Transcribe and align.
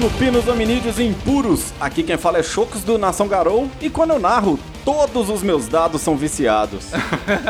lupinos, 0.00 0.48
hominídeos 0.48 0.98
e 0.98 1.04
impuros. 1.04 1.74
Aqui 1.78 2.02
quem 2.02 2.16
fala 2.16 2.38
é 2.38 2.42
Chocos 2.42 2.82
do 2.82 2.96
Nação 2.96 3.28
Garou 3.28 3.70
e 3.82 3.90
quando 3.90 4.12
eu 4.12 4.18
narro, 4.18 4.58
todos 4.82 5.28
os 5.28 5.42
meus 5.42 5.68
dados 5.68 6.00
são 6.00 6.16
viciados. 6.16 6.86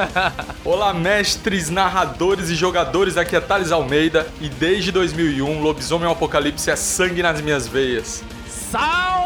Olá, 0.64 0.92
mestres, 0.92 1.70
narradores 1.70 2.50
e 2.50 2.56
jogadores, 2.56 3.16
aqui 3.16 3.36
é 3.36 3.40
Thales 3.40 3.70
Almeida 3.70 4.26
e 4.40 4.48
desde 4.48 4.90
2001 4.90 5.62
Lobisomem 5.62 6.10
Apocalipse 6.10 6.70
é 6.70 6.76
sangue 6.76 7.22
nas 7.22 7.40
minhas 7.40 7.68
veias. 7.68 8.24
Salve 8.48 9.19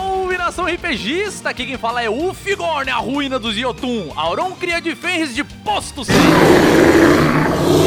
nação 0.45 0.67
RPGista! 0.67 1.49
Aqui 1.49 1.65
quem 1.65 1.79
fala 1.79 2.03
é 2.03 2.11
Ufigorn, 2.11 2.91
a 2.91 2.97
ruína 2.97 3.39
dos 3.39 3.57
Yotun, 3.57 4.13
Auron 4.15 4.51
cria 4.51 4.79
de 4.79 4.95
Fenris 4.95 5.35
de 5.35 5.43
Posto 5.43 6.05
6. 6.05 6.19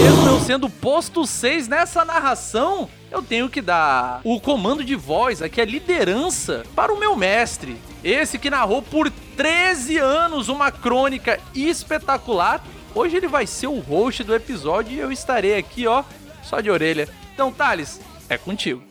Mesmo 0.01 0.27
eu 0.27 0.39
sendo 0.39 0.67
Posto 0.67 1.27
6 1.27 1.67
nessa 1.67 2.03
narração, 2.03 2.89
eu 3.11 3.21
tenho 3.21 3.47
que 3.47 3.61
dar 3.61 4.21
o 4.23 4.41
comando 4.41 4.83
de 4.83 4.95
voz, 4.95 5.43
aqui 5.43 5.61
a 5.61 5.65
liderança, 5.65 6.63
para 6.75 6.91
o 6.91 6.99
meu 6.99 7.15
mestre. 7.15 7.77
Esse 8.03 8.39
que 8.39 8.49
narrou 8.49 8.81
por 8.81 9.11
13 9.11 9.99
anos 9.99 10.49
uma 10.49 10.71
crônica 10.71 11.39
espetacular. 11.53 12.63
Hoje 12.95 13.17
ele 13.17 13.27
vai 13.27 13.45
ser 13.45 13.67
o 13.67 13.77
host 13.79 14.23
do 14.23 14.33
episódio 14.33 14.93
e 14.93 14.99
eu 14.99 15.11
estarei 15.11 15.55
aqui, 15.55 15.85
ó, 15.85 16.03
só 16.41 16.59
de 16.59 16.71
orelha. 16.71 17.07
Então, 17.35 17.51
Thales, 17.51 18.01
é 18.27 18.35
contigo. 18.35 18.86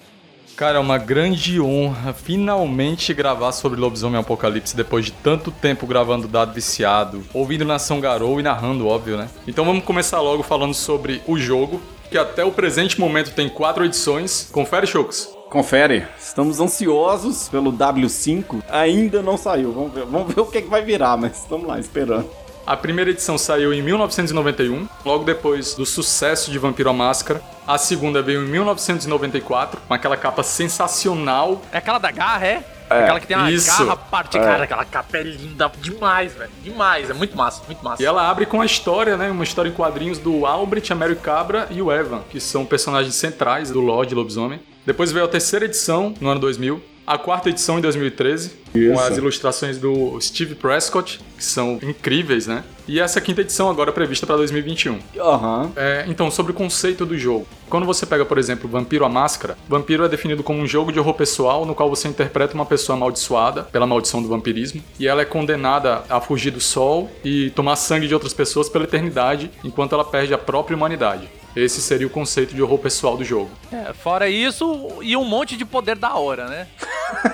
Cara, 0.56 0.78
é 0.78 0.80
uma 0.80 0.96
grande 0.96 1.60
honra 1.60 2.14
finalmente 2.14 3.12
gravar 3.12 3.52
sobre 3.52 3.78
Lobisomem 3.78 4.18
Apocalipse 4.18 4.74
depois 4.74 5.04
de 5.04 5.12
tanto 5.12 5.50
tempo 5.50 5.86
gravando 5.86 6.26
Dado 6.26 6.54
Viciado, 6.54 7.22
ouvindo 7.34 7.62
Nação 7.62 8.00
Garou 8.00 8.40
e 8.40 8.42
narrando, 8.42 8.88
óbvio, 8.88 9.18
né? 9.18 9.28
Então 9.46 9.66
vamos 9.66 9.84
começar 9.84 10.18
logo 10.18 10.42
falando 10.42 10.72
sobre 10.72 11.20
o 11.26 11.36
jogo, 11.36 11.78
que 12.10 12.16
até 12.16 12.42
o 12.42 12.50
presente 12.50 12.98
momento 12.98 13.34
tem 13.34 13.50
quatro 13.50 13.84
edições. 13.84 14.48
Confere, 14.50 14.86
Chocos. 14.86 15.28
Confere, 15.50 16.06
estamos 16.18 16.58
ansiosos 16.58 17.50
pelo 17.50 17.70
W5. 17.70 18.62
Ainda 18.70 19.20
não 19.20 19.36
saiu. 19.36 19.72
Vamos 19.72 19.92
ver, 19.92 20.06
vamos 20.06 20.34
ver 20.34 20.40
o 20.40 20.46
que, 20.46 20.56
é 20.56 20.62
que 20.62 20.70
vai 20.70 20.80
virar, 20.80 21.18
mas 21.18 21.38
estamos 21.38 21.66
lá 21.66 21.78
esperando. 21.78 22.30
A 22.66 22.76
primeira 22.76 23.10
edição 23.10 23.38
saiu 23.38 23.72
em 23.72 23.80
1991, 23.80 24.88
logo 25.04 25.22
depois 25.22 25.74
do 25.74 25.86
sucesso 25.86 26.50
de 26.50 26.58
Vampiro 26.58 26.90
à 26.90 26.92
Máscara. 26.92 27.40
A 27.64 27.78
segunda 27.78 28.20
veio 28.20 28.42
em 28.44 28.48
1994, 28.48 29.80
com 29.86 29.94
aquela 29.94 30.16
capa 30.16 30.42
sensacional. 30.42 31.62
É 31.70 31.78
aquela 31.78 31.98
da 31.98 32.10
garra, 32.10 32.44
é? 32.44 32.64
É, 32.90 33.02
aquela 33.04 33.20
que 33.20 33.26
tem 33.28 33.36
uma 33.36 33.50
isso. 33.52 33.84
garra 33.84 33.96
parte, 33.96 34.36
É. 34.36 34.40
cara, 34.40 34.64
aquela 34.64 34.84
capa 34.84 35.16
é 35.16 35.22
linda 35.22 35.70
demais, 35.80 36.34
velho. 36.34 36.50
Demais, 36.62 37.08
é 37.08 37.12
muito 37.14 37.36
massa, 37.36 37.62
muito 37.66 37.84
massa. 37.84 38.02
E 38.02 38.06
ela 38.06 38.28
abre 38.28 38.46
com 38.46 38.60
a 38.60 38.66
história, 38.66 39.16
né? 39.16 39.30
Uma 39.30 39.44
história 39.44 39.68
em 39.68 39.72
quadrinhos 39.72 40.18
do 40.18 40.44
Albert, 40.44 40.84
a 40.90 40.94
Mary 40.96 41.14
Cabra 41.16 41.68
e 41.70 41.80
o 41.80 41.92
Evan, 41.92 42.22
que 42.30 42.40
são 42.40 42.64
personagens 42.66 43.14
centrais 43.14 43.70
do 43.70 43.80
Lord 43.80 44.12
Lobisomem. 44.12 44.60
Depois 44.84 45.12
veio 45.12 45.24
a 45.24 45.28
terceira 45.28 45.64
edição, 45.66 46.14
no 46.20 46.28
ano 46.28 46.40
2000. 46.40 46.82
A 47.06 47.16
quarta 47.16 47.50
edição 47.50 47.78
em 47.78 47.80
2013, 47.80 48.50
com 48.72 48.78
Isso. 48.78 49.00
as 49.00 49.16
ilustrações 49.16 49.78
do 49.78 50.20
Steve 50.20 50.56
Prescott, 50.56 51.20
que 51.36 51.44
são 51.44 51.78
incríveis, 51.80 52.48
né? 52.48 52.64
E 52.88 52.98
essa 52.98 53.20
quinta 53.20 53.42
edição 53.42 53.70
agora 53.70 53.92
prevista 53.92 54.26
para 54.26 54.36
2021. 54.38 54.98
Aham. 55.20 55.70
É, 55.76 56.04
então, 56.08 56.30
sobre 56.32 56.50
o 56.50 56.54
conceito 56.54 57.06
do 57.06 57.16
jogo. 57.16 57.46
Quando 57.70 57.86
você 57.86 58.04
pega, 58.04 58.24
por 58.24 58.38
exemplo, 58.38 58.68
Vampiro 58.68 59.04
à 59.04 59.08
Máscara, 59.08 59.56
Vampiro 59.68 60.04
é 60.04 60.08
definido 60.08 60.42
como 60.42 60.60
um 60.60 60.66
jogo 60.66 60.90
de 60.90 60.98
horror 60.98 61.14
pessoal 61.14 61.64
no 61.64 61.76
qual 61.76 61.88
você 61.88 62.08
interpreta 62.08 62.54
uma 62.54 62.66
pessoa 62.66 62.96
amaldiçoada 62.96 63.62
pela 63.62 63.86
maldição 63.86 64.20
do 64.20 64.28
vampirismo 64.28 64.82
e 64.98 65.06
ela 65.06 65.22
é 65.22 65.24
condenada 65.24 66.02
a 66.08 66.20
fugir 66.20 66.50
do 66.50 66.60
sol 66.60 67.08
e 67.24 67.50
tomar 67.50 67.76
sangue 67.76 68.08
de 68.08 68.14
outras 68.14 68.32
pessoas 68.32 68.68
pela 68.68 68.84
eternidade 68.84 69.50
enquanto 69.62 69.94
ela 69.94 70.04
perde 70.04 70.34
a 70.34 70.38
própria 70.38 70.76
humanidade. 70.76 71.28
Esse 71.56 71.80
seria 71.80 72.06
o 72.06 72.10
conceito 72.10 72.54
de 72.54 72.60
horror 72.60 72.78
pessoal 72.78 73.16
do 73.16 73.24
jogo. 73.24 73.50
É, 73.72 73.94
fora 73.94 74.28
isso, 74.28 74.88
e 75.00 75.16
um 75.16 75.24
monte 75.24 75.56
de 75.56 75.64
poder 75.64 75.96
da 75.96 76.14
hora, 76.14 76.46
né? 76.48 76.66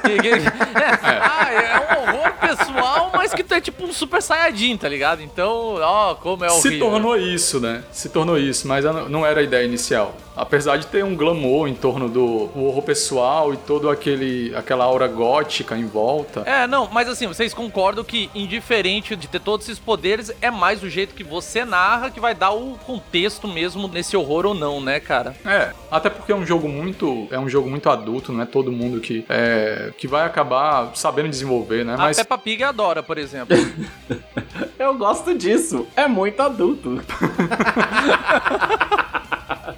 Que- 0.04 0.18
que- 0.18 0.28
é, 0.78 1.18
Ah, 1.20 1.52
é 1.52 1.78
um 2.10 2.14
horror 2.16 2.32
pessoal, 2.40 3.10
mas 3.14 3.32
que 3.32 3.42
tu 3.42 3.54
é 3.54 3.60
tipo 3.60 3.84
um 3.84 3.92
super 3.92 4.20
saiyajin, 4.22 4.76
tá 4.76 4.88
ligado? 4.88 5.22
Então, 5.22 5.76
ó, 5.80 6.14
como 6.14 6.44
é 6.44 6.50
horrível. 6.50 6.70
Se 6.72 6.78
tornou 6.78 7.16
isso, 7.16 7.60
né? 7.60 7.82
Se 7.92 8.08
tornou 8.08 8.38
isso, 8.38 8.66
mas 8.68 8.84
não 9.08 9.24
era 9.24 9.40
a 9.40 9.42
ideia 9.42 9.64
inicial. 9.64 10.14
Apesar 10.34 10.78
de 10.78 10.86
ter 10.86 11.04
um 11.04 11.14
glamour 11.14 11.68
em 11.68 11.74
torno 11.74 12.08
do 12.08 12.50
horror 12.58 12.82
pessoal 12.82 13.52
e 13.52 13.56
todo 13.58 13.90
aquele 13.90 14.54
aquela 14.56 14.84
aura 14.84 15.06
gótica 15.06 15.76
em 15.76 15.84
volta. 15.86 16.42
É, 16.46 16.66
não, 16.66 16.88
mas 16.90 17.06
assim, 17.06 17.26
vocês 17.26 17.52
concordam 17.52 18.02
que, 18.02 18.30
indiferente 18.34 19.14
de 19.14 19.28
ter 19.28 19.40
todos 19.40 19.66
esses 19.68 19.78
poderes, 19.78 20.32
é 20.40 20.50
mais 20.50 20.82
o 20.82 20.88
jeito 20.88 21.14
que 21.14 21.22
você 21.22 21.64
narra 21.66 22.10
que 22.10 22.18
vai 22.18 22.34
dar 22.34 22.52
o 22.52 22.78
contexto 22.86 23.46
mesmo 23.46 23.86
nesse 23.88 24.16
horror 24.16 24.46
ou 24.46 24.54
não, 24.54 24.80
né, 24.80 24.98
cara? 25.00 25.34
É, 25.44 25.70
até 25.90 26.08
porque 26.08 26.32
é 26.32 26.34
um 26.34 26.46
jogo 26.46 26.66
muito, 26.66 27.26
é 27.30 27.38
um 27.38 27.48
jogo 27.48 27.68
muito 27.68 27.90
adulto, 27.90 28.32
não 28.32 28.42
é 28.42 28.46
todo 28.46 28.72
mundo 28.72 29.00
que 29.00 29.26
é, 29.28 29.61
que 29.96 30.06
vai 30.06 30.24
acabar 30.24 30.92
sabendo 30.94 31.28
desenvolver, 31.28 31.84
né? 31.84 31.96
Mas 31.96 32.18
A 32.18 32.24
Peppa 32.24 32.38
Pig 32.38 32.62
adora, 32.62 33.02
por 33.02 33.18
exemplo. 33.18 33.56
Eu 34.78 34.96
gosto 34.96 35.36
disso. 35.36 35.86
É 35.96 36.08
muito 36.08 36.40
adulto. 36.40 37.00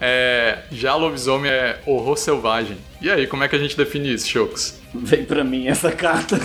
é, 0.00 0.60
já 0.70 0.94
lobisomem 0.94 1.50
é 1.50 1.80
horror 1.86 2.16
selvagem. 2.16 2.76
E 3.00 3.10
aí, 3.10 3.26
como 3.26 3.44
é 3.44 3.48
que 3.48 3.56
a 3.56 3.58
gente 3.58 3.76
define 3.76 4.14
isso, 4.14 4.28
Chocos? 4.28 4.80
Vem 4.94 5.24
pra 5.24 5.44
mim 5.44 5.68
essa 5.68 5.92
carta. 5.92 6.38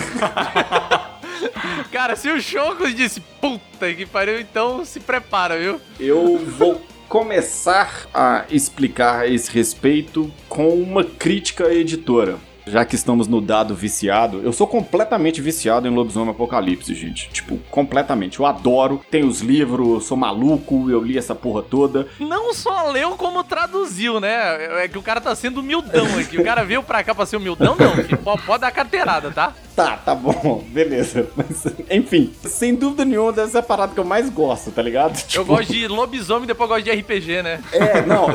cara, 1.90 2.16
se 2.16 2.28
o 2.28 2.40
Chocos 2.40 2.94
disse, 2.94 3.20
puta 3.40 3.92
que 3.94 4.04
pariu, 4.04 4.40
então 4.40 4.84
se 4.84 5.00
prepara, 5.00 5.58
viu? 5.58 5.80
Eu 5.98 6.38
vou 6.38 6.82
começar 7.08 8.06
a 8.14 8.44
explicar 8.50 9.20
a 9.20 9.26
esse 9.26 9.50
respeito 9.50 10.30
com 10.48 10.74
uma 10.74 11.02
crítica 11.02 11.66
à 11.66 11.74
editora. 11.74 12.38
Já 12.70 12.84
que 12.84 12.94
estamos 12.94 13.26
no 13.26 13.40
dado 13.40 13.74
viciado, 13.74 14.40
eu 14.44 14.52
sou 14.52 14.64
completamente 14.64 15.40
viciado 15.40 15.88
em 15.88 15.90
Lobisomem 15.90 16.30
Apocalipse, 16.30 16.94
gente. 16.94 17.28
Tipo, 17.30 17.58
completamente. 17.68 18.38
Eu 18.38 18.46
adoro, 18.46 19.00
tenho 19.10 19.26
os 19.26 19.40
livros, 19.40 20.04
sou 20.06 20.16
maluco, 20.16 20.88
eu 20.88 21.02
li 21.02 21.18
essa 21.18 21.34
porra 21.34 21.62
toda. 21.62 22.06
Não 22.20 22.54
só 22.54 22.88
leu 22.90 23.10
como 23.16 23.42
traduziu, 23.42 24.20
né? 24.20 24.82
É 24.84 24.88
que 24.88 24.96
o 24.96 25.02
cara 25.02 25.20
tá 25.20 25.34
sendo 25.34 25.58
humildão 25.60 26.06
aqui. 26.18 26.38
O 26.38 26.44
cara 26.44 26.62
veio 26.64 26.80
pra 26.82 27.02
cá 27.02 27.12
pra 27.12 27.26
ser 27.26 27.38
humildão, 27.38 27.74
não, 27.76 27.92
filho. 28.04 28.18
Pode, 28.18 28.60
dar 28.60 28.70
carteirada, 28.70 29.32
tá? 29.32 29.52
Tá, 29.74 29.96
tá 29.96 30.14
bom, 30.14 30.64
beleza. 30.68 31.28
Mas, 31.36 31.66
enfim, 31.90 32.32
sem 32.44 32.74
dúvida 32.76 33.04
nenhuma, 33.04 33.32
deve 33.32 33.50
ser 33.50 33.58
a 33.58 33.62
parada 33.62 33.92
que 33.94 33.98
eu 33.98 34.04
mais 34.04 34.30
gosto, 34.30 34.70
tá 34.70 34.80
ligado? 34.82 35.18
Eu 35.18 35.26
Tipo, 35.26 35.44
gosto 35.46 35.72
de 35.72 35.88
lobisomem 35.88 36.44
e 36.44 36.46
depois 36.46 36.70
eu 36.70 36.76
gosto 36.76 36.84
de 36.84 36.92
RPG, 37.00 37.42
né? 37.42 37.60
É, 37.72 38.02
não, 38.02 38.26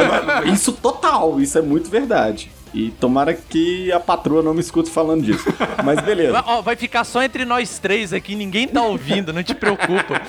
isso 0.52 0.74
total, 0.74 1.40
isso 1.40 1.58
é 1.58 1.62
muito 1.62 1.90
verdade. 1.90 2.50
E 2.76 2.92
tomara 2.92 3.34
que 3.34 3.90
a 3.94 4.02
patroa 4.02 4.44
não 4.44 4.54
me 4.54 4.60
escute 4.60 4.92
falando 4.92 5.24
disso. 5.24 5.46
Mas 5.82 6.02
beleza. 6.02 6.34
Vai, 6.34 6.44
ó, 6.46 6.62
vai 6.62 6.76
ficar 6.76 7.06
só 7.06 7.24
entre 7.24 7.46
nós 7.46 7.80
três 7.80 8.12
aqui, 8.12 8.36
ninguém 8.36 8.68
tá 8.68 8.82
ouvindo, 8.82 9.32
não 9.32 9.42
te 9.42 9.56
preocupa. 9.56 10.22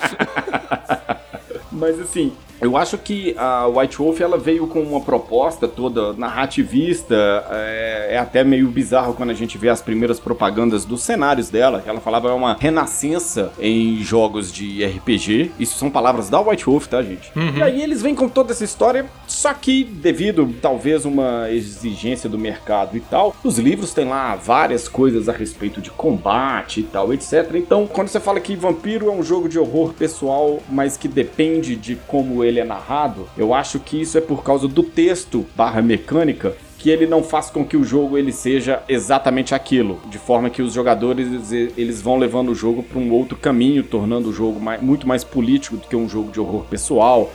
Mas 1.69 1.99
assim, 1.99 2.31
eu 2.61 2.77
acho 2.77 2.97
que 2.97 3.35
a 3.37 3.67
White 3.67 3.97
Wolf 3.97 4.21
ela 4.21 4.37
veio 4.37 4.67
com 4.67 4.81
uma 4.81 5.01
proposta 5.01 5.67
toda 5.67 6.13
narrativista. 6.13 7.15
É, 7.51 8.07
é 8.11 8.17
até 8.17 8.43
meio 8.43 8.67
bizarro 8.67 9.13
quando 9.13 9.29
a 9.29 9.33
gente 9.33 9.57
vê 9.57 9.69
as 9.69 9.81
primeiras 9.81 10.19
propagandas 10.19 10.85
dos 10.85 11.01
cenários 11.01 11.49
dela. 11.49 11.83
Ela 11.85 11.99
falava 11.99 12.29
é 12.29 12.33
uma 12.33 12.57
renascença 12.59 13.51
em 13.59 13.97
jogos 14.01 14.51
de 14.51 14.83
RPG. 14.85 15.51
Isso 15.59 15.77
são 15.77 15.89
palavras 15.89 16.29
da 16.29 16.39
White 16.39 16.65
Wolf, 16.65 16.87
tá, 16.87 17.01
gente? 17.01 17.31
E 17.57 17.61
aí 17.61 17.81
eles 17.81 18.01
vêm 18.01 18.15
com 18.15 18.27
toda 18.27 18.51
essa 18.51 18.63
história, 18.63 19.05
só 19.27 19.53
que 19.53 19.83
devido 19.83 20.53
talvez 20.61 21.05
uma 21.05 21.49
exigência 21.51 22.29
do 22.29 22.37
mercado 22.37 22.97
e 22.97 22.99
tal, 22.99 23.35
os 23.43 23.57
livros 23.57 23.93
têm 23.93 24.05
lá 24.05 24.35
várias 24.35 24.87
coisas 24.87 25.29
a 25.29 25.31
respeito 25.31 25.81
de 25.81 25.91
combate 25.91 26.81
e 26.81 26.83
tal, 26.83 27.13
etc. 27.13 27.55
Então, 27.55 27.87
quando 27.87 28.07
você 28.07 28.19
fala 28.19 28.39
que 28.39 28.55
Vampiro 28.55 29.07
é 29.09 29.11
um 29.11 29.23
jogo 29.23 29.47
de 29.47 29.59
horror 29.59 29.93
pessoal, 29.93 30.59
mas 30.69 30.97
que 30.97 31.07
depende 31.07 31.75
de 31.75 31.95
como 31.95 32.43
ele 32.47 32.59
é 32.59 32.63
narrado, 32.65 33.27
eu 33.37 33.53
acho 33.53 33.79
que 33.79 33.99
isso 34.01 34.17
é 34.17 34.21
por 34.21 34.43
causa 34.43 34.67
do 34.67 34.81
texto 34.83 35.45
barra 35.55 35.81
mecânica 35.81 36.55
que 36.79 36.91
ele 36.91 37.07
não 37.07 37.23
faz 37.23 37.49
com 37.49 37.65
que 37.65 37.75
o 37.75 37.83
jogo 37.83 38.19
ele 38.19 38.31
seja 38.31 38.83
exatamente 38.87 39.55
aquilo, 39.55 39.99
de 40.11 40.19
forma 40.19 40.47
que 40.47 40.61
os 40.61 40.71
jogadores 40.73 41.51
eles 41.75 41.99
vão 42.03 42.17
levando 42.19 42.49
o 42.49 42.55
jogo 42.55 42.83
para 42.83 42.99
um 42.99 43.11
outro 43.11 43.35
caminho, 43.35 43.81
tornando 43.81 44.29
o 44.29 44.33
jogo 44.33 44.59
mai- 44.59 44.77
muito 44.79 45.07
mais 45.07 45.23
político 45.23 45.75
do 45.77 45.87
que 45.87 45.95
um 45.95 46.07
jogo 46.07 46.31
de 46.31 46.39
horror 46.39 46.65
pessoal, 46.65 47.33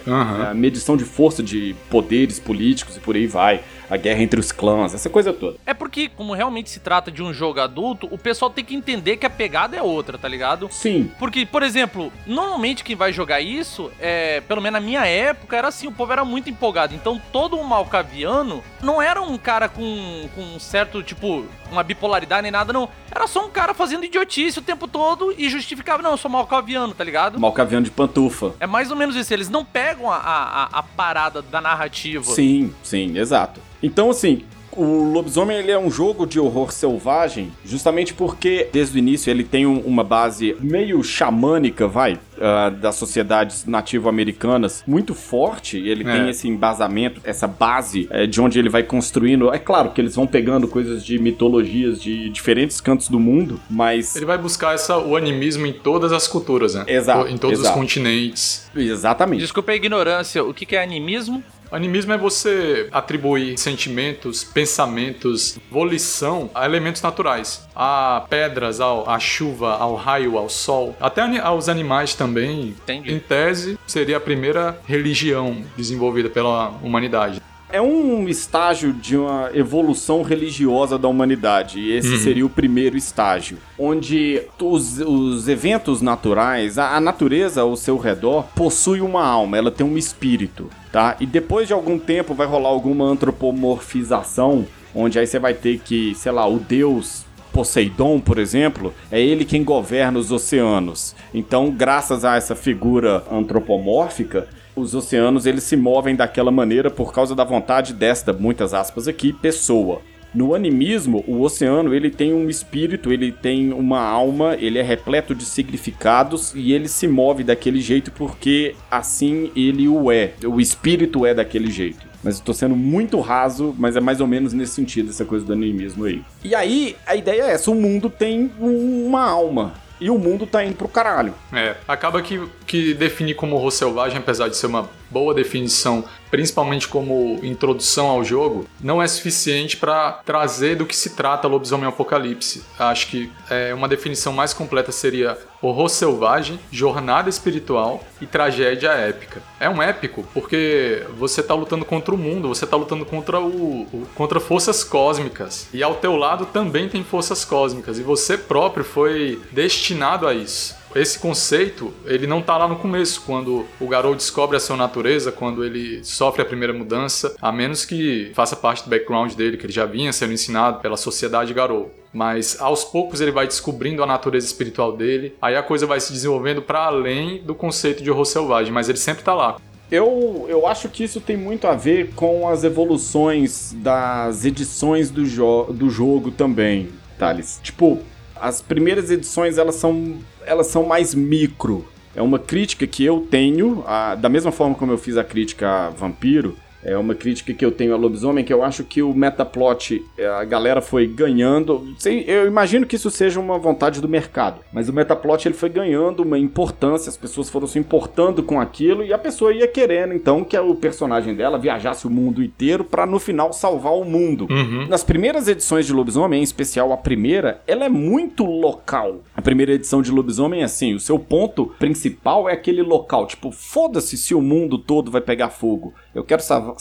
a 0.50 0.54
medição 0.54 0.96
de 0.96 1.04
força 1.04 1.42
de 1.42 1.74
poderes 1.90 2.38
políticos 2.38 2.96
e 2.96 3.00
por 3.00 3.16
aí 3.16 3.26
vai, 3.26 3.62
a 3.92 3.96
guerra 3.98 4.22
entre 4.22 4.40
os 4.40 4.50
clãs, 4.50 4.94
essa 4.94 5.10
coisa 5.10 5.32
toda. 5.32 5.56
É 5.66 5.74
porque, 5.74 6.08
como 6.08 6.32
realmente 6.32 6.70
se 6.70 6.80
trata 6.80 7.10
de 7.10 7.22
um 7.22 7.32
jogo 7.32 7.60
adulto, 7.60 8.08
o 8.10 8.16
pessoal 8.16 8.50
tem 8.50 8.64
que 8.64 8.74
entender 8.74 9.16
que 9.18 9.26
a 9.26 9.30
pegada 9.30 9.76
é 9.76 9.82
outra, 9.82 10.16
tá 10.16 10.26
ligado? 10.28 10.68
Sim, 10.70 11.10
Porque, 11.18 11.44
por 11.44 11.62
exemplo, 11.62 12.12
normalmente 12.26 12.82
quem 12.84 12.96
vai 12.96 13.12
jogar 13.12 13.40
isso, 13.40 13.90
é, 14.00 14.40
pelo 14.42 14.60
menos 14.62 14.80
na 14.80 14.86
minha 14.86 15.04
época, 15.06 15.56
era 15.56 15.68
assim, 15.68 15.86
o 15.86 15.92
povo 15.92 16.12
era 16.12 16.24
muito 16.24 16.48
empolgado. 16.48 16.94
Então 16.94 17.20
todo 17.32 17.56
um 17.58 17.62
malcaviano 17.64 18.62
não 18.82 19.00
era 19.00 19.20
um 19.20 19.36
cara 19.36 19.68
com, 19.68 20.28
com 20.34 20.40
um 20.42 20.58
certo, 20.58 21.02
tipo, 21.02 21.44
uma 21.70 21.82
bipolaridade 21.82 22.42
nem 22.42 22.50
nada, 22.50 22.72
não. 22.72 22.88
Era 23.10 23.26
só 23.26 23.44
um 23.46 23.50
cara 23.50 23.74
fazendo 23.74 24.04
idiotice 24.04 24.58
o 24.58 24.62
tempo 24.62 24.88
todo 24.88 25.34
e 25.36 25.48
justificava, 25.50 26.02
não, 26.02 26.12
eu 26.12 26.16
sou 26.16 26.30
malcaviano, 26.30 26.94
tá 26.94 27.04
ligado? 27.04 27.38
Malcaviano 27.38 27.84
de 27.84 27.90
pantufa. 27.90 28.54
É 28.58 28.66
mais 28.66 28.90
ou 28.90 28.96
menos 28.96 29.14
isso, 29.16 29.32
eles 29.34 29.48
não 29.50 29.64
pegam 29.64 30.10
a, 30.10 30.16
a, 30.16 30.62
a- 30.64 30.68
a 30.72 30.82
parada 30.82 31.42
da 31.42 31.60
narrativa. 31.60 32.24
Sim, 32.24 32.72
sim, 32.82 33.18
exato. 33.18 33.60
Então, 33.82 34.10
assim, 34.10 34.42
O 34.74 35.12
Lobisomem 35.12 35.58
ele 35.58 35.70
é 35.70 35.78
um 35.78 35.90
jogo 35.90 36.26
de 36.26 36.40
horror 36.40 36.72
selvagem, 36.72 37.52
justamente 37.64 38.14
porque 38.14 38.68
desde 38.72 38.96
o 38.96 38.98
início 38.98 39.30
ele 39.30 39.44
tem 39.44 39.66
um, 39.66 39.78
uma 39.80 40.02
base 40.02 40.56
meio 40.60 41.02
xamânica, 41.04 41.86
vai, 41.86 42.14
uh, 42.14 42.70
das 42.80 42.94
sociedades 42.94 43.66
nativo-americanas 43.66 44.82
muito 44.86 45.14
forte. 45.14 45.76
Ele 45.76 46.08
é. 46.08 46.12
tem 46.12 46.30
esse 46.30 46.48
embasamento, 46.48 47.20
essa 47.22 47.46
base 47.46 48.08
é, 48.10 48.26
de 48.26 48.40
onde 48.40 48.58
ele 48.58 48.70
vai 48.70 48.82
construindo. 48.82 49.52
É 49.52 49.58
claro 49.58 49.90
que 49.90 50.00
eles 50.00 50.16
vão 50.16 50.26
pegando 50.26 50.66
coisas 50.66 51.04
de 51.04 51.18
mitologias 51.18 52.00
de 52.00 52.30
diferentes 52.30 52.80
cantos 52.80 53.08
do 53.08 53.20
mundo, 53.20 53.60
mas. 53.68 54.16
Ele 54.16 54.24
vai 54.24 54.38
buscar 54.38 54.74
essa, 54.74 54.96
o 54.96 55.16
animismo 55.16 55.66
em 55.66 55.72
todas 55.72 56.12
as 56.12 56.26
culturas, 56.26 56.74
né? 56.74 56.84
Exato. 56.86 57.28
Em 57.28 57.36
todos 57.36 57.58
exato. 57.58 57.74
os 57.74 57.80
continentes. 57.80 58.70
Exatamente. 58.74 59.40
Desculpa 59.40 59.72
a 59.72 59.74
ignorância, 59.74 60.42
o 60.42 60.54
que 60.54 60.74
é 60.74 60.82
animismo? 60.82 61.44
Animismo 61.72 62.12
é 62.12 62.18
você 62.18 62.88
atribuir 62.92 63.56
sentimentos, 63.56 64.44
pensamentos, 64.44 65.58
volição 65.70 66.50
a 66.54 66.66
elementos 66.66 67.00
naturais, 67.00 67.66
a 67.74 68.26
pedras, 68.28 68.78
ao, 68.78 69.08
a 69.08 69.18
chuva, 69.18 69.76
ao 69.76 69.94
raio, 69.94 70.36
ao 70.36 70.50
sol, 70.50 70.94
até 71.00 71.22
aos 71.38 71.70
animais 71.70 72.14
também. 72.14 72.68
Entendi. 72.68 73.10
Em 73.10 73.18
tese, 73.18 73.78
seria 73.86 74.18
a 74.18 74.20
primeira 74.20 74.78
religião 74.86 75.64
desenvolvida 75.74 76.28
pela 76.28 76.68
humanidade 76.82 77.40
é 77.72 77.80
um 77.80 78.28
estágio 78.28 78.92
de 78.92 79.16
uma 79.16 79.50
evolução 79.54 80.22
religiosa 80.22 80.98
da 80.98 81.08
humanidade. 81.08 81.80
E 81.80 81.92
esse 81.92 82.12
uhum. 82.12 82.18
seria 82.18 82.46
o 82.46 82.50
primeiro 82.50 82.96
estágio. 82.96 83.56
Onde 83.78 84.42
os, 84.60 85.00
os 85.00 85.48
eventos 85.48 86.02
naturais, 86.02 86.78
a, 86.78 86.96
a, 86.96 87.00
natureza 87.00 87.62
ao 87.62 87.74
seu 87.74 87.96
redor, 87.96 88.44
possui 88.54 89.00
uma 89.00 89.24
alma, 89.24 89.56
ela 89.56 89.70
tem 89.70 89.86
um 89.86 89.96
espírito, 89.96 90.68
tá? 90.92 91.16
E 91.18 91.26
depois 91.26 91.66
de 91.66 91.72
algum 91.72 91.98
tempo 91.98 92.34
vai 92.34 92.46
rolar 92.46 92.68
alguma 92.68 93.06
antropomorfização, 93.06 94.66
onde 94.94 95.18
aí 95.18 95.26
você 95.26 95.38
vai 95.38 95.54
ter 95.54 95.80
que, 95.80 96.14
sei 96.14 96.30
lá, 96.30 96.46
o 96.46 96.58
deus 96.58 97.24
Poseidon, 97.52 98.18
por 98.18 98.38
exemplo, 98.38 98.94
é 99.10 99.20
ele 99.20 99.44
quem 99.44 99.62
governa 99.62 100.18
os 100.18 100.32
oceanos. 100.32 101.14
Então, 101.34 101.70
graças 101.70 102.24
a 102.24 102.36
essa 102.36 102.56
figura 102.56 103.22
antropomórfica, 103.30 104.48
os 104.74 104.94
oceanos 104.94 105.46
eles 105.46 105.64
se 105.64 105.76
movem 105.76 106.16
daquela 106.16 106.50
maneira 106.50 106.90
por 106.90 107.12
causa 107.12 107.34
da 107.34 107.44
vontade 107.44 107.92
desta, 107.92 108.32
muitas 108.32 108.72
aspas 108.74 109.06
aqui, 109.06 109.32
pessoa. 109.32 110.00
No 110.34 110.54
animismo, 110.54 111.22
o 111.28 111.42
oceano 111.42 111.94
ele 111.94 112.08
tem 112.08 112.32
um 112.32 112.48
espírito, 112.48 113.12
ele 113.12 113.30
tem 113.30 113.70
uma 113.70 114.00
alma, 114.00 114.56
ele 114.58 114.78
é 114.78 114.82
repleto 114.82 115.34
de 115.34 115.44
significados 115.44 116.54
e 116.54 116.72
ele 116.72 116.88
se 116.88 117.06
move 117.06 117.44
daquele 117.44 117.82
jeito 117.82 118.10
porque 118.10 118.74
assim 118.90 119.50
ele 119.54 119.86
o 119.86 120.10
é. 120.10 120.32
O 120.44 120.58
espírito 120.58 121.26
é 121.26 121.34
daquele 121.34 121.70
jeito. 121.70 122.10
Mas 122.24 122.40
tô 122.40 122.54
sendo 122.54 122.74
muito 122.74 123.20
raso, 123.20 123.74
mas 123.76 123.94
é 123.94 124.00
mais 124.00 124.20
ou 124.20 124.26
menos 124.26 124.54
nesse 124.54 124.72
sentido, 124.74 125.10
essa 125.10 125.24
coisa 125.24 125.44
do 125.44 125.52
animismo 125.52 126.04
aí. 126.04 126.22
E 126.42 126.54
aí, 126.54 126.96
a 127.04 127.16
ideia 127.16 127.42
é 127.42 127.50
essa: 127.50 127.70
o 127.70 127.74
mundo 127.74 128.08
tem 128.08 128.50
uma 128.58 129.28
alma 129.28 129.74
e 130.02 130.10
o 130.10 130.18
mundo 130.18 130.46
tá 130.46 130.64
indo 130.64 130.74
pro 130.74 130.88
caralho. 130.88 131.32
É, 131.52 131.76
acaba 131.86 132.20
que, 132.20 132.44
que 132.66 132.92
definir 132.92 133.34
como 133.34 133.54
horror 133.54 133.70
selvagem, 133.70 134.18
apesar 134.18 134.48
de 134.48 134.56
ser 134.56 134.66
uma 134.66 134.90
boa 135.12 135.34
definição, 135.34 136.04
principalmente 136.30 136.88
como 136.88 137.38
introdução 137.42 138.08
ao 138.08 138.24
jogo, 138.24 138.66
não 138.80 139.02
é 139.02 139.06
suficiente 139.06 139.76
para 139.76 140.12
trazer 140.24 140.76
do 140.76 140.86
que 140.86 140.96
se 140.96 141.10
trata 141.10 141.46
Lobisomem 141.46 141.86
Apocalipse. 141.86 142.64
Acho 142.78 143.08
que 143.08 143.30
é, 143.50 143.74
uma 143.74 143.86
definição 143.86 144.32
mais 144.32 144.54
completa 144.54 144.90
seria 144.90 145.36
horror 145.60 145.88
selvagem, 145.88 146.58
jornada 146.72 147.28
espiritual 147.28 148.02
e 148.20 148.26
tragédia 148.26 148.88
épica. 148.88 149.42
É 149.60 149.68
um 149.68 149.80
épico 149.80 150.24
porque 150.32 151.06
você 151.16 151.40
está 151.40 151.54
lutando 151.54 151.84
contra 151.84 152.14
o 152.14 152.18
mundo, 152.18 152.48
você 152.48 152.64
está 152.64 152.76
lutando 152.76 153.04
contra 153.04 153.38
o, 153.38 153.82
o, 153.82 154.06
contra 154.14 154.40
forças 154.40 154.82
cósmicas 154.82 155.68
e 155.72 155.82
ao 155.82 155.96
teu 155.96 156.16
lado 156.16 156.46
também 156.46 156.88
tem 156.88 157.04
forças 157.04 157.44
cósmicas 157.44 157.98
e 157.98 158.02
você 158.02 158.36
próprio 158.36 158.84
foi 158.84 159.40
destinado 159.52 160.26
a 160.26 160.34
isso 160.34 160.81
esse 160.94 161.18
conceito, 161.18 161.92
ele 162.04 162.26
não 162.26 162.42
tá 162.42 162.56
lá 162.56 162.68
no 162.68 162.76
começo, 162.76 163.22
quando 163.24 163.64
o 163.80 163.86
garoto 163.86 164.16
descobre 164.16 164.56
a 164.56 164.60
sua 164.60 164.76
natureza, 164.76 165.32
quando 165.32 165.64
ele 165.64 166.04
sofre 166.04 166.42
a 166.42 166.44
primeira 166.44 166.72
mudança, 166.72 167.34
a 167.40 167.50
menos 167.50 167.84
que 167.84 168.30
faça 168.34 168.56
parte 168.56 168.84
do 168.84 168.90
background 168.90 169.32
dele, 169.34 169.56
que 169.56 169.66
ele 169.66 169.72
já 169.72 169.86
vinha 169.86 170.12
sendo 170.12 170.32
ensinado 170.32 170.80
pela 170.80 170.96
sociedade 170.96 171.54
garoto. 171.54 171.90
Mas 172.12 172.60
aos 172.60 172.84
poucos 172.84 173.20
ele 173.20 173.30
vai 173.30 173.46
descobrindo 173.46 174.02
a 174.02 174.06
natureza 174.06 174.46
espiritual 174.46 174.96
dele, 174.96 175.34
aí 175.40 175.56
a 175.56 175.62
coisa 175.62 175.86
vai 175.86 175.98
se 175.98 176.12
desenvolvendo 176.12 176.60
para 176.60 176.84
além 176.84 177.42
do 177.42 177.54
conceito 177.54 178.02
de 178.02 178.10
horror 178.10 178.26
selvagem, 178.26 178.72
mas 178.72 178.88
ele 178.88 178.98
sempre 178.98 179.24
tá 179.24 179.34
lá. 179.34 179.56
Eu, 179.90 180.46
eu 180.48 180.66
acho 180.66 180.88
que 180.88 181.04
isso 181.04 181.20
tem 181.20 181.36
muito 181.36 181.66
a 181.66 181.74
ver 181.74 182.14
com 182.14 182.48
as 182.48 182.64
evoluções 182.64 183.74
das 183.76 184.44
edições 184.44 185.10
do, 185.10 185.26
jo 185.26 185.64
do 185.64 185.90
jogo 185.90 186.30
também, 186.30 186.88
Thales. 187.18 187.60
Tipo, 187.62 187.98
as 188.42 188.60
primeiras 188.60 189.08
edições 189.08 189.56
elas 189.56 189.76
são, 189.76 190.16
elas 190.44 190.66
são 190.66 190.84
mais 190.84 191.14
micro. 191.14 191.86
É 192.12 192.20
uma 192.20 192.40
crítica 192.40 192.84
que 192.88 193.04
eu 193.04 193.20
tenho, 193.30 193.84
a, 193.86 194.16
da 194.16 194.28
mesma 194.28 194.50
forma 194.50 194.74
como 194.74 194.90
eu 194.90 194.98
fiz 194.98 195.16
a 195.16 195.22
crítica 195.22 195.86
a 195.86 195.90
Vampiro, 195.90 196.56
é 196.84 196.96
uma 196.96 197.14
crítica 197.14 197.54
que 197.54 197.64
eu 197.64 197.70
tenho 197.70 197.94
a 197.94 197.96
Lobisomem, 197.96 198.44
que 198.44 198.52
eu 198.52 198.62
acho 198.62 198.84
que 198.84 199.02
o 199.02 199.14
metaplot, 199.14 200.04
é, 200.18 200.26
a 200.26 200.44
galera 200.44 200.80
foi 200.80 201.06
ganhando. 201.06 201.94
Eu 202.26 202.46
imagino 202.46 202.86
que 202.86 202.96
isso 202.96 203.10
seja 203.10 203.38
uma 203.38 203.58
vontade 203.58 204.00
do 204.00 204.08
mercado, 204.08 204.60
mas 204.72 204.88
o 204.88 204.92
metaplot 204.92 205.46
ele 205.46 205.54
foi 205.54 205.68
ganhando 205.68 206.22
uma 206.22 206.38
importância, 206.38 207.08
as 207.08 207.16
pessoas 207.16 207.48
foram 207.48 207.66
se 207.66 207.78
importando 207.78 208.42
com 208.42 208.60
aquilo 208.60 209.04
e 209.04 209.12
a 209.12 209.18
pessoa 209.18 209.52
ia 209.52 209.68
querendo 209.68 210.12
então 210.12 210.44
que 210.44 210.58
o 210.58 210.74
personagem 210.74 211.34
dela 211.34 211.58
viajasse 211.58 212.06
o 212.06 212.10
mundo 212.10 212.42
inteiro 212.42 212.84
para 212.84 213.06
no 213.06 213.18
final 213.18 213.52
salvar 213.52 213.92
o 213.94 214.04
mundo. 214.04 214.46
Uhum. 214.50 214.86
Nas 214.88 215.04
primeiras 215.04 215.48
edições 215.48 215.86
de 215.86 215.92
Lobisomem, 215.92 216.40
em 216.40 216.42
especial 216.42 216.92
a 216.92 216.96
primeira, 216.96 217.60
ela 217.66 217.84
é 217.84 217.88
muito 217.88 218.44
local. 218.44 219.20
A 219.36 219.42
primeira 219.42 219.72
edição 219.72 220.02
de 220.02 220.10
Lobisomem 220.10 220.62
é 220.62 220.64
assim: 220.64 220.94
o 220.94 221.00
seu 221.00 221.18
ponto 221.18 221.66
principal 221.78 222.48
é 222.48 222.52
aquele 222.52 222.82
local. 222.82 223.26
Tipo, 223.26 223.50
foda-se 223.50 224.16
se 224.16 224.34
o 224.34 224.40
mundo 224.40 224.78
todo 224.78 225.10
vai 225.10 225.20
pegar 225.20 225.50
fogo. 225.50 225.94
Eu 226.14 226.24
quero 226.24 226.42
salvar 226.42 226.71